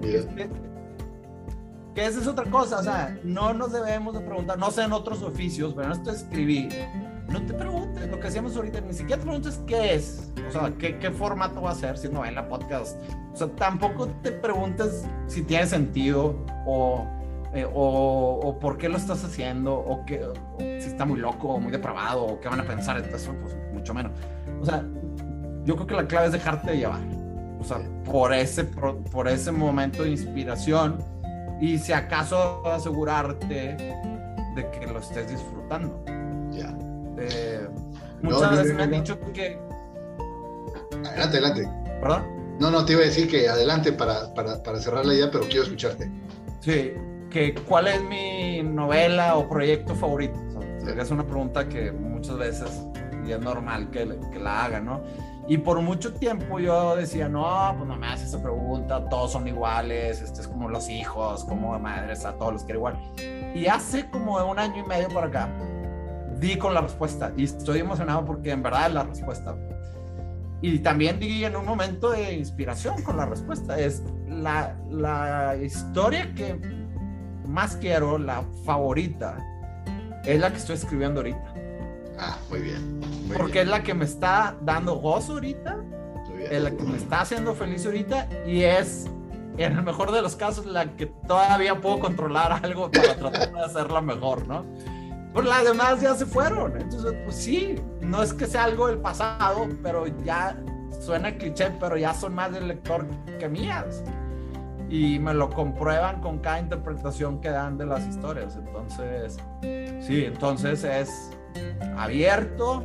Este, 0.01 0.49
que 1.93 2.05
esa 2.05 2.19
es 2.21 2.27
otra 2.27 2.49
cosa, 2.49 2.79
o 2.79 2.83
sea, 2.83 3.17
no 3.23 3.53
nos 3.53 3.71
debemos 3.73 4.13
de 4.15 4.21
preguntar, 4.21 4.57
no 4.57 4.71
sé 4.71 4.83
en 4.83 4.93
otros 4.93 5.21
oficios, 5.21 5.73
pero 5.73 5.87
en 5.87 5.91
esto 5.91 6.11
escribí, 6.11 6.69
no 7.29 7.45
te 7.45 7.53
preguntes 7.53 8.09
lo 8.09 8.19
que 8.19 8.27
hacíamos 8.27 8.55
ahorita, 8.55 8.81
ni 8.81 8.93
siquiera 8.93 9.17
te 9.17 9.27
preguntes 9.27 9.61
qué 9.67 9.93
es, 9.93 10.31
o 10.47 10.51
sea, 10.51 10.73
qué, 10.79 10.97
qué 10.97 11.11
formato 11.11 11.61
va 11.61 11.71
a 11.71 11.75
ser, 11.75 11.97
si 11.97 12.09
novela, 12.09 12.47
podcast, 12.47 12.97
o 13.31 13.37
sea, 13.37 13.47
tampoco 13.55 14.07
te 14.23 14.31
preguntes 14.31 15.05
si 15.27 15.43
tiene 15.43 15.67
sentido 15.67 16.35
o 16.65 17.05
eh, 17.53 17.67
o, 17.71 18.57
por 18.59 18.77
qué 18.77 18.89
lo 18.89 18.97
estás 18.97 19.23
haciendo, 19.23 19.75
o, 19.75 20.03
que, 20.05 20.25
si 20.57 20.87
está 20.89 21.05
muy 21.05 21.19
loco, 21.19 21.49
o 21.49 21.59
muy 21.59 21.71
depravado, 21.71 22.25
o 22.25 22.39
qué 22.39 22.49
van 22.49 22.59
a 22.59 22.63
pensar, 22.63 22.97
entonces, 22.97 23.29
pues 23.41 23.55
mucho 23.71 23.93
menos. 23.93 24.11
O 24.59 24.65
sea, 24.65 24.83
yo 25.63 25.75
creo 25.75 25.87
que 25.87 25.95
la 25.95 26.07
clave 26.07 26.27
es 26.27 26.31
dejarte 26.33 26.75
llevar, 26.75 27.01
o 27.59 27.63
sea, 27.63 27.79
por 28.05 28.33
ese, 28.33 28.63
por, 28.63 29.27
ese 29.27 29.51
momento 29.51 30.01
de 30.01 30.09
inspiración 30.09 30.97
y 31.61 31.77
si 31.77 31.93
acaso 31.93 32.65
asegurarte 32.65 33.77
de 34.55 34.71
que 34.71 34.87
lo 34.87 34.99
estés 34.99 35.29
disfrutando. 35.29 36.03
Ya. 36.51 36.75
Eh, 37.19 37.67
muchas 38.23 38.51
veces 38.57 38.75
me 38.75 38.83
han 38.83 38.91
dicho 38.91 39.19
que... 39.31 39.59
Adelante, 41.05 41.37
adelante. 41.37 41.69
¿Perdón? 42.01 42.23
No, 42.59 42.71
no, 42.71 42.83
te 42.83 42.93
iba 42.93 43.01
a 43.01 43.05
decir 43.05 43.29
que 43.29 43.47
adelante 43.47 43.93
para, 43.93 44.33
para, 44.33 44.61
para 44.63 44.79
cerrar 44.79 45.05
la 45.05 45.13
idea, 45.13 45.29
pero 45.31 45.45
quiero 45.45 45.63
escucharte. 45.63 46.11
Sí, 46.59 46.93
que 47.33 47.55
cuál 47.67 47.87
es 47.87 48.01
mi 48.03 48.61
novela 48.63 49.35
o 49.35 49.49
proyecto 49.49 49.95
favorito. 49.95 50.39
es 50.85 51.11
una 51.11 51.25
pregunta 51.25 51.67
que 51.67 51.91
muchas 51.91 52.37
veces 52.37 52.85
y 53.25 53.31
es 53.31 53.39
normal 53.39 53.89
que, 53.89 54.19
que, 54.31 54.39
la 54.39 54.65
haga, 54.65 54.79
¿no? 54.79 55.01
Y 55.47 55.57
por 55.57 55.81
mucho 55.81 56.13
tiempo 56.13 56.59
yo 56.59 56.95
decía, 56.95 57.27
no, 57.27 57.73
pues 57.75 57.87
no 57.87 57.97
me 57.97 58.07
haces 58.07 58.29
esa 58.29 58.41
pregunta, 58.41 59.09
todos 59.09 59.31
son 59.31 59.47
iguales, 59.47 60.21
este 60.21 60.41
es 60.41 60.47
como 60.47 60.69
los 60.69 60.89
hijos, 60.89 61.43
como 61.45 61.77
madres, 61.79 62.23
a 62.23 62.33
todos 62.37 62.53
los 62.53 62.63
quiero 62.63 62.79
igual. 62.79 62.99
Y 63.55 63.65
hace 63.65 64.09
como 64.09 64.37
un 64.45 64.59
año 64.59 64.83
y 64.83 64.87
medio 64.87 65.09
por 65.09 65.23
acá, 65.23 65.49
di 66.39 66.57
con 66.57 66.73
la 66.73 66.81
respuesta 66.81 67.33
y 67.35 67.45
estoy 67.45 67.79
emocionado 67.79 68.25
porque 68.25 68.51
en 68.51 68.61
verdad 68.61 68.87
es 68.87 68.93
la 68.93 69.03
respuesta. 69.03 69.55
Y 70.61 70.79
también 70.79 71.19
di 71.19 71.43
en 71.43 71.55
un 71.55 71.65
momento 71.65 72.11
de 72.11 72.35
inspiración 72.35 73.01
con 73.03 73.17
la 73.17 73.25
respuesta. 73.25 73.77
Es 73.77 74.01
la, 74.29 74.77
la 74.89 75.57
historia 75.57 76.33
que 76.33 76.82
más 77.47 77.75
quiero, 77.77 78.17
la 78.17 78.43
favorita, 78.65 79.37
es 80.25 80.39
la 80.39 80.51
que 80.51 80.57
estoy 80.57 80.75
escribiendo 80.75 81.19
ahorita. 81.19 81.53
Ah, 82.19 82.37
muy 82.49 82.59
bien. 82.59 83.01
Porque 83.35 83.61
es 83.61 83.67
la 83.67 83.83
que 83.83 83.93
me 83.93 84.05
está 84.05 84.55
dando 84.61 84.95
gozo 84.95 85.33
ahorita, 85.33 85.77
es 86.49 86.61
la 86.61 86.71
que 86.71 86.83
me 86.83 86.97
está 86.97 87.21
haciendo 87.21 87.53
feliz 87.55 87.85
ahorita 87.85 88.27
y 88.45 88.63
es, 88.63 89.05
en 89.57 89.77
el 89.77 89.83
mejor 89.83 90.11
de 90.11 90.21
los 90.21 90.35
casos, 90.35 90.65
la 90.65 90.95
que 90.95 91.07
todavía 91.07 91.79
puedo 91.79 91.99
controlar 91.99 92.51
algo 92.63 92.91
para 92.91 93.15
tratar 93.15 93.53
de 93.53 93.61
hacerla 93.61 94.01
mejor, 94.01 94.47
¿no? 94.47 94.65
Pues 95.33 95.47
las 95.47 95.63
demás 95.63 95.99
ya 95.99 96.13
se 96.13 96.27
fueron. 96.27 96.79
Entonces, 96.79 97.13
pues 97.23 97.35
sí, 97.35 97.75
no 98.01 98.21
es 98.21 98.33
que 98.33 98.45
sea 98.45 98.65
algo 98.65 98.87
del 98.87 98.99
pasado, 98.99 99.67
pero 99.81 100.05
ya 100.23 100.55
suena 101.01 101.35
cliché, 101.35 101.71
pero 101.79 101.97
ya 101.97 102.13
son 102.13 102.35
más 102.35 102.51
del 102.51 102.67
lector 102.67 103.07
que 103.39 103.49
mías 103.49 104.03
y 104.93 105.17
me 105.17 105.33
lo 105.33 105.49
comprueban 105.49 106.21
con 106.21 106.37
cada 106.37 106.59
interpretación 106.59 107.41
que 107.41 107.49
dan 107.49 107.79
de 107.79 107.87
las 107.87 108.07
historias. 108.07 108.55
Entonces, 108.55 109.39
sí, 109.99 110.25
entonces 110.25 110.83
es 110.83 111.31
abierto, 111.97 112.83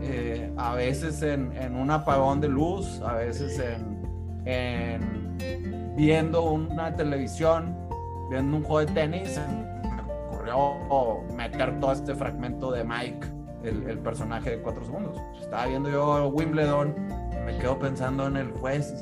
eh, 0.00 0.50
a 0.56 0.74
veces 0.74 1.20
en, 1.20 1.52
en, 1.54 1.76
un 1.76 1.90
apagón 1.90 2.40
de 2.40 2.48
luz, 2.48 3.02
a 3.02 3.16
veces 3.16 3.58
en, 3.58 4.46
en, 4.46 5.94
viendo 5.94 6.42
una 6.42 6.96
televisión, 6.96 7.76
viendo 8.30 8.56
un 8.56 8.62
juego 8.62 8.86
de 8.86 8.94
tenis, 8.94 9.38
me 9.82 10.00
ocurrió 10.30 11.22
meter 11.36 11.78
todo 11.80 11.92
este 11.92 12.14
fragmento 12.14 12.70
de 12.70 12.82
Mike, 12.82 13.26
el, 13.62 13.86
el 13.90 13.98
personaje 13.98 14.52
de 14.52 14.62
cuatro 14.62 14.82
segundos. 14.86 15.18
Estaba 15.38 15.66
viendo 15.66 15.90
yo 15.90 16.28
Wimbledon, 16.28 16.94
me 17.44 17.58
quedo 17.58 17.78
pensando 17.78 18.26
en 18.26 18.38
el 18.38 18.52
juez 18.52 18.94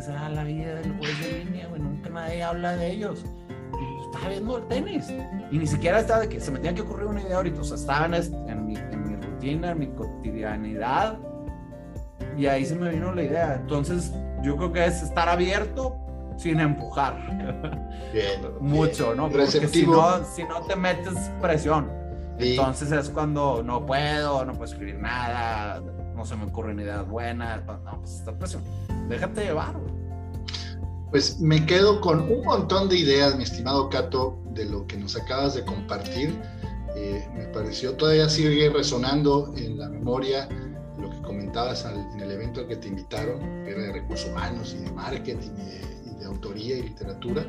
que 0.00 0.06
será 0.06 0.28
la 0.30 0.44
vida 0.44 0.74
del 0.76 0.96
juez 0.96 1.20
de 1.20 1.44
línea, 1.44 1.68
güey, 1.68 1.80
nunca 1.82 2.08
nadie 2.08 2.42
habla 2.42 2.76
de 2.76 2.90
ellos. 2.90 3.24
Y 3.72 4.04
estaba 4.06 4.28
viendo 4.28 4.56
el 4.56 4.64
tenis. 4.64 5.12
Y 5.50 5.58
ni 5.58 5.66
siquiera 5.66 6.00
estaba 6.00 6.20
de 6.20 6.28
que 6.28 6.40
se 6.40 6.50
me 6.50 6.58
tenía 6.58 6.74
que 6.74 6.82
ocurrir 6.82 7.06
una 7.06 7.20
idea 7.20 7.36
ahorita. 7.36 7.60
O 7.60 7.64
sea, 7.64 7.76
estaba 7.76 8.06
en, 8.06 8.66
mi, 8.66 8.76
en 8.76 9.02
mi 9.08 9.16
rutina, 9.16 9.72
en 9.72 9.78
mi 9.78 9.88
cotidianidad. 9.88 11.18
Y 12.36 12.46
ahí 12.46 12.64
se 12.64 12.76
me 12.76 12.90
vino 12.90 13.14
la 13.14 13.22
idea. 13.22 13.54
Entonces, 13.56 14.12
yo 14.42 14.56
creo 14.56 14.72
que 14.72 14.86
es 14.86 15.02
estar 15.02 15.28
abierto 15.28 15.96
sin 16.38 16.60
empujar. 16.60 17.16
Bien. 18.12 18.40
Mucho, 18.60 19.14
¿no? 19.14 19.28
Porque 19.28 19.68
si 19.68 19.86
no, 19.86 20.24
si 20.24 20.44
no 20.44 20.62
te 20.62 20.76
metes 20.76 21.14
presión. 21.40 21.90
Entonces 22.38 22.90
es 22.90 23.10
cuando 23.10 23.62
no 23.62 23.84
puedo, 23.84 24.46
no 24.46 24.52
puedo 24.52 24.64
escribir 24.64 24.98
nada, 24.98 25.82
no 26.20 26.24
se 26.24 26.36
me 26.36 26.44
ocurren 26.44 26.78
ideas 26.80 27.06
buenas, 27.08 27.64
no, 27.66 27.98
pues 28.00 28.16
esta 28.16 28.32
presión. 28.32 28.62
Déjate 29.08 29.44
llevar, 29.44 29.74
Pues 31.10 31.40
me 31.40 31.66
quedo 31.66 32.00
con 32.00 32.20
un 32.20 32.44
montón 32.44 32.88
de 32.88 32.98
ideas, 32.98 33.36
mi 33.36 33.42
estimado 33.42 33.88
Cato, 33.88 34.38
de 34.52 34.64
lo 34.64 34.86
que 34.86 34.96
nos 34.96 35.16
acabas 35.16 35.54
de 35.54 35.64
compartir. 35.64 36.40
Eh, 36.94 37.28
me 37.34 37.46
pareció, 37.46 37.94
todavía 37.94 38.28
sigue 38.28 38.70
resonando 38.70 39.52
en 39.56 39.78
la 39.78 39.88
memoria 39.88 40.48
lo 41.00 41.10
que 41.10 41.20
comentabas 41.22 41.84
en 41.84 42.20
el 42.20 42.30
evento 42.30 42.60
al 42.60 42.68
que 42.68 42.76
te 42.76 42.88
invitaron, 42.88 43.40
que 43.64 43.70
era 43.70 43.82
de 43.82 43.92
recursos 43.92 44.28
humanos 44.30 44.76
y 44.78 44.84
de 44.84 44.92
marketing 44.92 45.50
y 45.56 46.20
de, 46.20 46.24
autoría 46.26 46.76
y 46.76 46.82
literatura, 46.82 47.44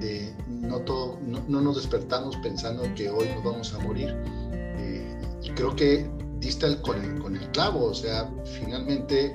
de 0.00 0.34
no, 0.48 0.80
todo, 0.80 1.18
no, 1.22 1.60
nos 1.60 1.76
despertamos 1.76 2.36
pensando 2.38 2.82
que 2.94 3.08
hoy 3.08 3.26
nos 3.34 3.44
vamos 3.44 3.72
a 3.72 3.78
morir. 3.78 4.14
Eh, 4.52 5.18
y 5.42 5.50
creo 5.50 5.74
que 5.74 6.10
diste 6.40 6.66
el, 6.66 6.82
con, 6.82 7.02
el, 7.02 7.18
con 7.22 7.36
el 7.36 7.48
clavo, 7.52 7.84
o 7.84 7.94
sea, 7.94 8.30
finalmente 8.60 9.34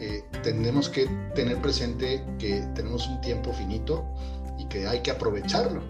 eh, 0.00 0.24
tenemos 0.42 0.88
que 0.88 1.06
tener 1.34 1.60
presente 1.60 2.24
que 2.38 2.60
tenemos 2.74 3.08
un 3.08 3.20
tiempo 3.20 3.52
finito 3.52 4.04
y 4.58 4.64
que 4.66 4.86
hay 4.86 5.00
que 5.00 5.10
aprovecharlo 5.10 5.82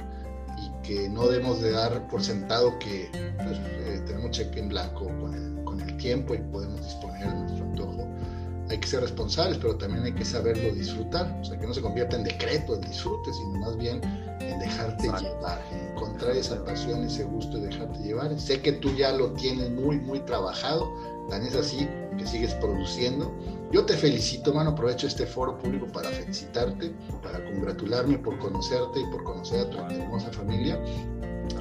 y 0.57 0.87
que 0.87 1.09
no 1.09 1.27
debemos 1.27 1.61
de 1.61 1.73
dar 1.73 2.09
por 2.09 2.23
sentado 2.23 2.79
que 2.79 3.11
pues, 3.37 3.59
eh, 3.59 4.03
tenemos 4.07 4.31
cheque 4.31 4.61
en 4.61 4.69
blanco 4.71 5.07
con 5.21 5.35
el, 5.35 5.65
con 5.65 5.81
el, 5.81 5.97
tiempo 5.99 6.35
y 6.35 6.39
podemos 6.39 6.83
disponer 6.83 7.29
de 7.29 7.35
nuestro 7.35 7.65
antojo. 7.65 8.09
Hay 8.71 8.79
que 8.79 8.87
ser 8.87 9.01
responsables, 9.01 9.59
pero 9.59 9.77
también 9.77 10.05
hay 10.05 10.13
que 10.13 10.25
saberlo 10.25 10.73
disfrutar, 10.75 11.39
o 11.41 11.45
sea, 11.45 11.59
que 11.59 11.67
no 11.67 11.75
se 11.75 11.81
convierta 11.81 12.17
en 12.17 12.25
decreto 12.25 12.75
el 12.75 12.81
disfrute, 12.83 13.33
sino 13.33 13.61
más 13.61 13.77
bien 13.77 14.01
en 14.41 14.59
dejarte 14.59 15.05
llevar, 15.05 15.61
en 15.73 15.89
encontrar 15.91 16.37
esa 16.37 16.63
pasión, 16.65 17.03
ese 17.03 17.25
gusto 17.25 17.59
y 17.59 17.63
dejarte 17.63 17.99
llevar. 18.01 18.39
Sé 18.39 18.61
que 18.61 18.73
tú 18.73 18.95
ya 18.95 19.13
lo 19.13 19.33
tienes 19.33 19.71
muy, 19.71 19.99
muy 19.99 20.21
trabajado, 20.21 20.93
tan 21.29 21.43
es 21.43 21.55
así 21.55 21.89
que 22.17 22.27
sigues 22.27 22.55
produciendo 22.55 23.33
yo 23.71 23.85
te 23.85 23.97
felicito, 23.97 24.55
mano, 24.55 24.71
aprovecho 24.71 25.07
este 25.07 25.27
foro 25.27 25.59
público 25.59 25.87
para 25.93 26.09
felicitarte, 26.09 26.95
para 27.23 27.45
congratularme 27.45 28.19
por 28.19 28.39
conocerte 28.39 29.01
y 29.01 29.05
por 29.11 29.25
conocer 29.25 29.61
a 29.61 29.71
tu 29.71 29.79
hermosa 29.79 30.31
familia. 30.33 30.81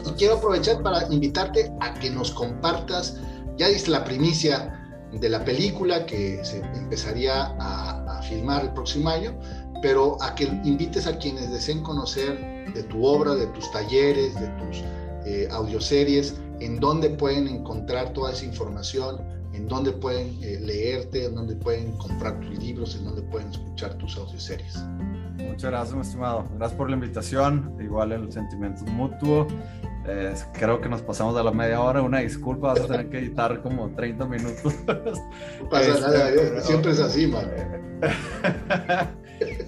Y 0.05 0.11
quiero 0.11 0.35
aprovechar 0.35 0.81
para 0.81 1.05
invitarte 1.11 1.71
a 1.81 1.93
que 1.95 2.09
nos 2.09 2.31
compartas, 2.31 3.17
ya 3.57 3.67
diste 3.67 3.91
la 3.91 4.03
primicia 4.03 4.73
de 5.11 5.29
la 5.29 5.43
película 5.43 6.05
que 6.05 6.43
se 6.43 6.59
empezaría 6.59 7.55
a, 7.59 8.03
filmar 8.23 8.63
el 8.63 8.73
próximo 8.73 9.09
año, 9.09 9.39
pero 9.81 10.21
a 10.21 10.35
que 10.35 10.43
invites 10.43 11.07
a 11.07 11.17
quienes 11.17 11.49
deseen 11.49 11.81
conocer 11.81 12.73
de 12.73 12.83
tu 12.83 13.05
obra, 13.05 13.35
de 13.35 13.45
tus 13.47 13.71
talleres, 13.71 14.33
de 14.37 14.47
tus 14.47 14.83
eh, 15.25 15.47
audioseries, 15.51 16.35
en 16.59 16.79
dónde 16.79 17.11
pueden 17.11 17.47
encontrar 17.47 18.11
toda 18.13 18.33
esa 18.33 18.43
información, 18.43 19.21
en 19.57 19.67
dónde 19.67 19.91
pueden 19.91 20.37
eh, 20.43 20.59
leerte, 20.61 21.25
en 21.25 21.35
dónde 21.35 21.55
pueden 21.55 21.91
comprar 21.97 22.39
tus 22.39 22.57
libros, 22.59 22.95
en 22.95 23.05
dónde 23.05 23.23
pueden 23.23 23.49
escuchar 23.49 23.95
tus 23.95 24.15
audioseries. 24.17 24.77
Muchas 25.37 25.71
gracias, 25.71 25.95
mi 25.95 26.01
estimado. 26.01 26.45
Gracias 26.55 26.77
por 26.77 26.89
la 26.89 26.95
invitación. 26.95 27.75
Igual 27.79 28.11
el 28.11 28.31
sentimiento 28.31 28.85
mutuo. 28.85 29.47
Eh, 30.07 30.33
creo 30.53 30.79
que 30.79 30.87
nos 30.87 31.01
pasamos 31.01 31.35
de 31.35 31.43
la 31.43 31.51
media 31.51 31.81
hora. 31.81 32.03
Una 32.03 32.19
disculpa, 32.19 32.67
vas 32.69 32.81
a 32.81 32.87
tener 32.87 33.09
que 33.09 33.17
editar 33.17 33.61
como 33.61 33.89
30 33.89 34.25
minutos. 34.25 34.73
No 35.59 35.69
pasa 35.69 35.89
este, 35.89 36.01
nada, 36.01 36.61
siempre 36.61 36.91
es 36.91 36.99
así, 36.99 37.27
man. 37.27 37.45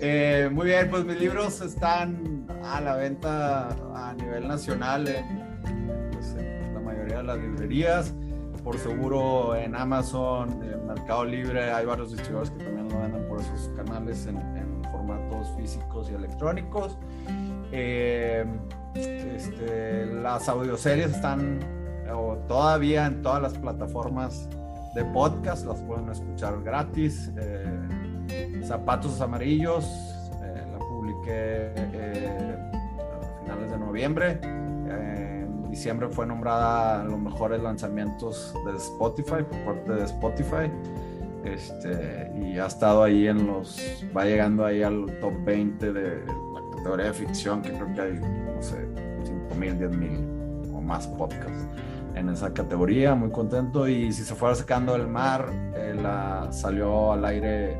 Eh, 0.01 0.49
muy 0.51 0.65
bien, 0.65 0.89
pues 0.89 1.05
mis 1.05 1.19
libros 1.19 1.61
están 1.61 2.47
a 2.63 2.81
la 2.81 2.95
venta 2.95 3.69
a 3.93 4.15
nivel 4.15 4.47
nacional 4.47 5.03
pues, 6.11 6.33
en 6.39 6.73
la 6.73 6.79
mayoría 6.79 7.17
de 7.17 7.23
las 7.23 7.37
librerías 7.37 8.13
por 8.63 8.77
seguro 8.77 9.55
en 9.55 9.75
Amazon, 9.75 10.61
en 10.63 10.87
Mercado 10.87 11.25
Libre, 11.25 11.71
hay 11.71 11.85
varios 11.85 12.11
distribuidores 12.11 12.51
que 12.51 12.63
también 12.63 12.89
lo 12.89 12.99
venden 12.99 13.27
por 13.27 13.39
esos 13.39 13.69
canales 13.75 14.25
en, 14.25 14.39
formatos 14.91 15.53
físicos 15.55 16.09
y 16.09 16.15
electrónicos. 16.15 16.97
Eh, 17.71 18.45
este, 18.95 20.05
las 20.07 20.49
audioseries 20.49 21.11
están 21.11 21.59
todavía 22.47 23.05
en 23.05 23.21
todas 23.21 23.41
las 23.41 23.53
plataformas 23.53 24.49
de 24.95 25.05
podcast, 25.05 25.65
las 25.65 25.81
pueden 25.81 26.09
escuchar 26.09 26.61
gratis. 26.63 27.31
Eh, 27.37 28.61
Zapatos 28.63 29.21
Amarillos, 29.21 29.85
eh, 30.43 30.65
la 30.71 30.79
publiqué 30.79 31.71
a 31.75 33.43
finales 33.43 33.71
de 33.71 33.77
noviembre 33.77 34.39
diciembre 35.69 36.09
fue 36.09 36.25
nombrada 36.25 37.03
los 37.03 37.19
mejores 37.19 37.61
lanzamientos 37.61 38.53
de 38.65 38.77
Spotify 38.77 39.43
por 39.43 39.65
parte 39.65 39.93
de 39.93 40.03
Spotify. 40.05 40.71
Este, 41.43 42.31
y 42.35 42.59
ha 42.59 42.65
estado 42.65 43.03
ahí 43.03 43.27
en 43.27 43.47
los, 43.47 43.79
va 44.15 44.25
llegando 44.25 44.65
ahí 44.65 44.83
al 44.83 45.05
top 45.21 45.33
20 45.45 45.93
de 45.93 46.25
la 46.25 46.75
categoría 46.75 47.05
de 47.05 47.13
ficción, 47.13 47.61
que 47.61 47.71
creo 47.71 47.93
que 47.93 48.01
hay, 48.01 48.13
no 48.13 48.61
sé, 48.61 48.87
5 49.23 49.55
mil, 49.55 49.77
10 49.77 49.97
mil 49.97 50.69
o 50.73 50.81
más 50.81 51.07
podcasts 51.07 51.65
en 52.15 52.29
esa 52.29 52.53
categoría, 52.53 53.15
muy 53.15 53.31
contento. 53.31 53.87
Y 53.87 54.11
si 54.11 54.23
se 54.23 54.35
fuera 54.35 54.53
sacando 54.55 54.93
del 54.93 55.07
mar, 55.07 55.49
eh, 55.75 55.95
la, 56.01 56.49
salió 56.51 57.13
al 57.13 57.23
aire 57.23 57.79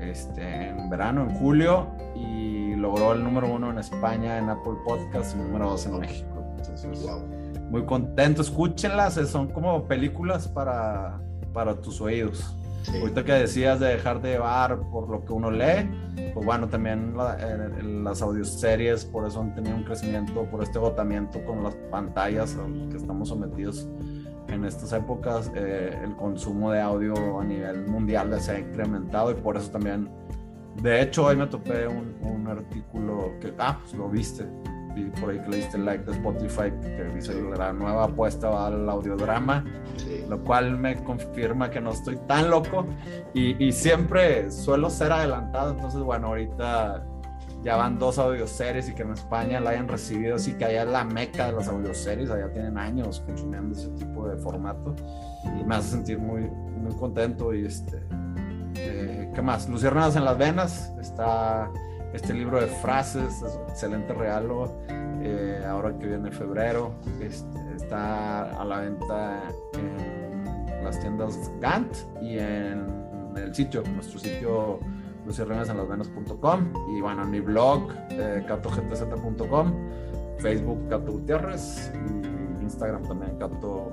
este, 0.00 0.68
en 0.70 0.90
verano, 0.90 1.22
en 1.22 1.30
julio, 1.36 1.86
y 2.16 2.74
logró 2.74 3.12
el 3.12 3.22
número 3.22 3.52
uno 3.52 3.70
en 3.70 3.78
España 3.78 4.38
en 4.38 4.48
Apple 4.48 4.74
Podcasts 4.84 5.34
y 5.34 5.38
número 5.38 5.70
dos 5.70 5.86
en 5.86 6.00
México 6.00 6.31
muy 7.70 7.84
contento. 7.84 8.42
Escúchenlas, 8.42 9.16
eh, 9.16 9.26
son 9.26 9.48
como 9.48 9.84
películas 9.86 10.48
para, 10.48 11.20
para 11.52 11.80
tus 11.80 12.00
oídos. 12.00 12.56
Ahorita 12.88 13.24
que 13.24 13.32
decías 13.32 13.78
de 13.78 13.88
dejar 13.88 14.20
de 14.20 14.32
llevar 14.32 14.80
por 14.90 15.08
lo 15.08 15.24
que 15.24 15.32
uno 15.32 15.50
lee, 15.50 15.88
pues 16.34 16.44
bueno, 16.44 16.68
también 16.68 17.14
las 18.04 18.22
audioseries 18.22 19.04
por 19.04 19.26
eso 19.26 19.40
han 19.40 19.54
tenido 19.54 19.76
un 19.76 19.84
crecimiento, 19.84 20.44
por 20.46 20.62
este 20.62 20.78
agotamiento 20.78 21.44
con 21.44 21.62
las 21.62 21.74
pantallas 21.90 22.56
al 22.56 22.88
que 22.88 22.96
estamos 22.96 23.28
sometidos 23.28 23.88
en 24.48 24.64
estas 24.64 24.92
épocas, 24.92 25.50
eh, 25.54 25.96
el 26.02 26.14
consumo 26.16 26.72
de 26.72 26.80
audio 26.80 27.40
a 27.40 27.44
nivel 27.44 27.86
mundial 27.86 28.38
se 28.40 28.52
ha 28.52 28.58
incrementado 28.58 29.30
y 29.30 29.34
por 29.34 29.56
eso 29.56 29.70
también, 29.70 30.10
de 30.82 31.02
hecho, 31.02 31.26
hoy 31.26 31.36
me 31.36 31.46
topé 31.46 31.86
un, 31.86 32.16
un 32.22 32.48
artículo 32.48 33.32
que, 33.40 33.54
ah, 33.58 33.78
pues 33.80 33.94
lo 33.94 34.08
viste, 34.08 34.44
por 35.20 35.30
ahí 35.30 35.38
que 35.40 35.48
le 35.48 35.56
diste 35.58 35.78
like 35.78 36.04
de 36.04 36.12
Spotify, 36.12 36.70
que 36.80 37.04
dice 37.14 37.34
la 37.56 37.72
nueva 37.72 38.04
apuesta 38.04 38.48
va 38.48 38.66
al 38.68 38.88
audiodrama, 38.88 39.64
lo 40.28 40.42
cual 40.44 40.78
me 40.78 41.02
confirma 41.02 41.70
que 41.70 41.80
no 41.80 41.92
estoy 41.92 42.16
tan 42.26 42.50
loco 42.50 42.86
y, 43.34 43.64
y, 43.64 43.72
siempre 43.72 44.50
suelo 44.50 44.90
ser 44.90 45.12
adelantado, 45.12 45.72
entonces 45.72 46.00
bueno, 46.00 46.28
ahorita 46.28 47.04
ya 47.62 47.76
van 47.76 47.98
dos 47.98 48.18
audioseries 48.18 48.88
y 48.88 48.94
que 48.94 49.02
en 49.02 49.12
España 49.12 49.60
la 49.60 49.70
hayan 49.70 49.88
recibido, 49.88 50.36
así 50.36 50.54
que 50.54 50.64
allá 50.64 50.84
la 50.84 51.04
meca 51.04 51.46
de 51.46 51.52
las 51.52 51.68
audioseries, 51.68 52.30
allá 52.30 52.52
tienen 52.52 52.76
años 52.76 53.22
consumiendo 53.26 53.78
ese 53.78 53.88
tipo 53.90 54.28
de 54.28 54.36
formato 54.36 54.94
y 55.58 55.64
me 55.64 55.76
hace 55.76 55.90
sentir 55.90 56.18
muy, 56.18 56.42
muy 56.42 56.94
contento 56.96 57.54
y 57.54 57.66
este... 57.66 58.02
Eh, 58.74 59.30
¿Qué 59.34 59.42
más? 59.42 59.68
Luciérnagas 59.68 60.16
en 60.16 60.24
las 60.24 60.38
venas, 60.38 60.92
está 61.00 61.70
este 62.12 62.34
libro 62.34 62.60
de 62.60 62.66
frases, 62.66 63.42
es 63.42 63.54
un 63.54 63.68
excelente 63.68 64.12
regalo. 64.12 64.70
Eh, 65.24 65.64
ahora 65.68 65.96
que 65.98 66.06
viene 66.06 66.32
febrero, 66.32 66.94
está 67.76 68.60
a 68.60 68.64
la 68.64 68.80
venta 68.80 69.42
en 69.74 70.84
las 70.84 70.98
tiendas 70.98 71.38
Gant 71.60 71.94
y 72.20 72.38
en 72.38 72.86
el 73.36 73.54
sitio, 73.54 73.82
nuestro 73.94 74.18
sitio 74.18 74.80
lucierremesanlasvenas.com 75.24 76.72
y 76.96 77.00
bueno, 77.00 77.22
en 77.22 77.30
mi 77.30 77.38
blog 77.38 77.92
eh, 78.10 78.44
Facebook 80.38 80.88
Cato 80.88 81.12
Gutiérrez 81.12 81.92
y 81.94 82.62
Instagram 82.64 83.06
también 83.06 83.38
Cato 83.38 83.92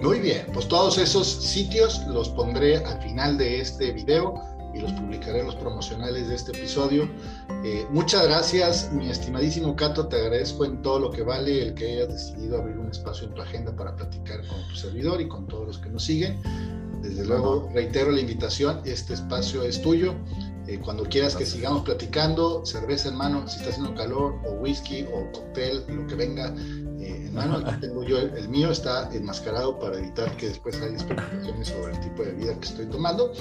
Muy 0.00 0.20
bien, 0.20 0.46
pues 0.54 0.66
todos 0.68 0.96
esos 0.96 1.26
sitios 1.26 2.06
los 2.08 2.30
pondré 2.30 2.78
al 2.78 3.02
final 3.02 3.36
de 3.36 3.60
este 3.60 3.92
video 3.92 4.55
y 4.76 4.80
los 4.80 4.92
publicaré 4.92 5.40
en 5.40 5.46
los 5.46 5.56
promocionales 5.56 6.28
de 6.28 6.34
este 6.34 6.52
episodio. 6.56 7.08
Eh, 7.64 7.86
muchas 7.90 8.24
gracias, 8.24 8.92
mi 8.92 9.08
estimadísimo 9.08 9.74
Cato, 9.74 10.06
te 10.06 10.16
agradezco 10.16 10.64
en 10.64 10.82
todo 10.82 11.00
lo 11.00 11.10
que 11.10 11.22
vale 11.22 11.62
el 11.62 11.74
que 11.74 11.92
hayas 11.92 12.08
decidido 12.08 12.58
abrir 12.58 12.76
un 12.78 12.90
espacio 12.90 13.26
en 13.26 13.34
tu 13.34 13.42
agenda 13.42 13.74
para 13.74 13.96
platicar 13.96 14.46
con 14.46 14.68
tu 14.68 14.76
servidor 14.76 15.20
y 15.20 15.28
con 15.28 15.46
todos 15.46 15.66
los 15.66 15.78
que 15.78 15.88
nos 15.88 16.04
siguen. 16.04 16.40
Desde 17.02 17.24
luego, 17.24 17.68
reitero 17.72 18.10
la 18.10 18.20
invitación, 18.20 18.80
este 18.84 19.14
espacio 19.14 19.62
es 19.62 19.80
tuyo. 19.80 20.14
Eh, 20.66 20.80
cuando 20.84 21.04
quieras 21.04 21.36
que 21.36 21.46
sigamos 21.46 21.82
platicando, 21.82 22.66
cerveza 22.66 23.10
en 23.10 23.16
mano, 23.16 23.46
si 23.46 23.58
está 23.58 23.70
haciendo 23.70 23.94
calor, 23.94 24.34
o 24.44 24.54
whisky, 24.54 25.06
o 25.12 25.30
cóctel, 25.32 25.84
lo 25.88 26.06
que 26.08 26.16
venga, 26.16 26.48
en 26.48 26.85
mano. 27.36 27.58
Aquí 27.58 27.80
tengo 27.80 28.02
yo 28.02 28.18
el, 28.18 28.48
mío, 28.48 28.70
está 28.70 29.08
enmascarado 29.12 29.78
para 29.78 29.98
evitar 29.98 30.36
que 30.36 30.48
después 30.48 30.80
haya 30.80 30.96
especulaciones 30.96 31.68
sobre 31.68 31.92
el 31.92 32.00
tipo 32.00 32.22
de 32.22 32.32
vida 32.32 32.58
que 32.58 32.66
estoy 32.66 32.86
tomando. 32.86 33.32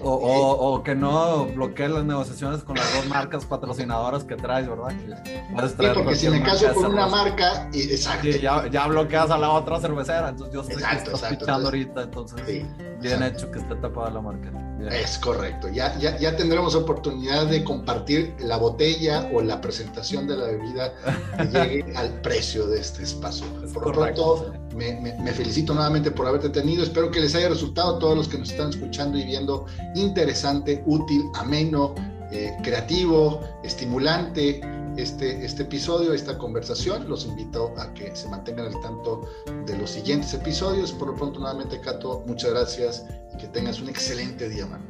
O, 0.00 0.10
o, 0.10 0.74
o 0.74 0.82
que 0.82 0.94
no 0.94 1.46
bloquee 1.46 1.88
las 1.88 2.04
negociaciones 2.04 2.62
con 2.64 2.76
las 2.76 2.92
dos 2.94 3.06
marcas 3.06 3.44
patrocinadoras 3.44 4.24
que 4.24 4.36
traes, 4.36 4.68
¿verdad? 4.68 4.90
sí, 4.90 5.86
porque 5.94 6.16
si 6.16 6.28
me 6.28 6.42
caso 6.42 6.72
con 6.74 6.86
una 6.86 7.06
marca, 7.06 7.68
y, 7.72 7.82
exacto. 7.82 8.28
ya, 8.28 8.68
ya, 8.68 8.86
bloqueas 8.86 9.30
a 9.30 9.38
la 9.38 9.50
otra 9.50 9.78
cervecera, 9.80 10.30
entonces 10.30 10.54
yo 10.54 10.62
estoy 10.62 10.76
exacto, 10.76 11.10
exacto, 11.12 11.50
ahorita, 11.52 12.02
entonces. 12.02 12.40
Sí. 12.46 12.66
Bien 13.00 13.22
hecho 13.22 13.50
que 13.50 13.58
esté 13.58 13.74
tapada 13.76 14.10
la 14.10 14.20
marca. 14.20 14.50
Es 14.90 15.18
correcto. 15.18 15.68
Ya, 15.68 15.96
ya, 15.98 16.18
ya 16.18 16.36
tendremos 16.36 16.74
oportunidad 16.74 17.46
de 17.46 17.62
compartir 17.62 18.34
la 18.40 18.56
botella 18.56 19.30
o 19.32 19.40
la 19.40 19.60
presentación 19.60 20.26
de 20.26 20.36
la 20.36 20.46
bebida 20.46 20.92
que 21.36 21.44
llegue 21.52 21.96
al 21.96 22.20
precio 22.22 22.66
de 22.66 22.80
este 22.80 23.02
espacio. 23.02 23.46
por 23.72 23.86
lo 23.86 23.92
pronto, 23.92 24.52
me, 24.76 24.94
me, 25.00 25.32
felicito 25.32 25.74
nuevamente 25.74 26.10
por 26.10 26.26
haberte 26.26 26.48
tenido. 26.48 26.82
Espero 26.82 27.10
que 27.10 27.20
les 27.20 27.34
haya 27.34 27.48
resultado 27.48 27.96
a 27.96 27.98
todos 27.98 28.16
los 28.16 28.28
que 28.28 28.38
nos 28.38 28.50
están 28.50 28.70
escuchando 28.70 29.18
y 29.18 29.24
viendo 29.24 29.66
interesante, 29.94 30.82
útil, 30.86 31.22
ameno, 31.34 31.94
eh, 32.30 32.56
creativo, 32.62 33.40
estimulante 33.62 34.60
este, 34.96 35.44
este 35.44 35.62
episodio, 35.62 36.12
esta 36.12 36.38
conversación. 36.38 37.08
Los 37.08 37.26
invito 37.26 37.74
a 37.78 37.92
que 37.94 38.14
se 38.14 38.28
mantengan 38.28 38.66
al 38.66 38.80
tanto 38.80 39.22
de 39.66 39.76
los 39.76 39.90
siguientes 39.90 40.32
episodios. 40.34 40.92
Por 40.92 41.08
lo 41.08 41.14
pronto, 41.14 41.40
nuevamente, 41.40 41.80
Cato, 41.80 42.22
muchas 42.26 42.50
gracias 42.50 43.06
y 43.34 43.38
que 43.38 43.48
tengas 43.48 43.80
un 43.80 43.88
excelente 43.88 44.48
día, 44.48 44.66
mano. 44.66 44.84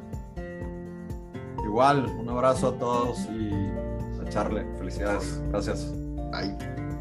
Igual, 1.64 2.06
un 2.18 2.28
abrazo 2.28 2.68
a 2.68 2.78
todos 2.78 3.18
y 3.30 3.50
a 4.20 4.28
Charle. 4.28 4.66
Felicidades. 4.78 5.40
Gracias. 5.50 5.92
Bye. 6.30 6.91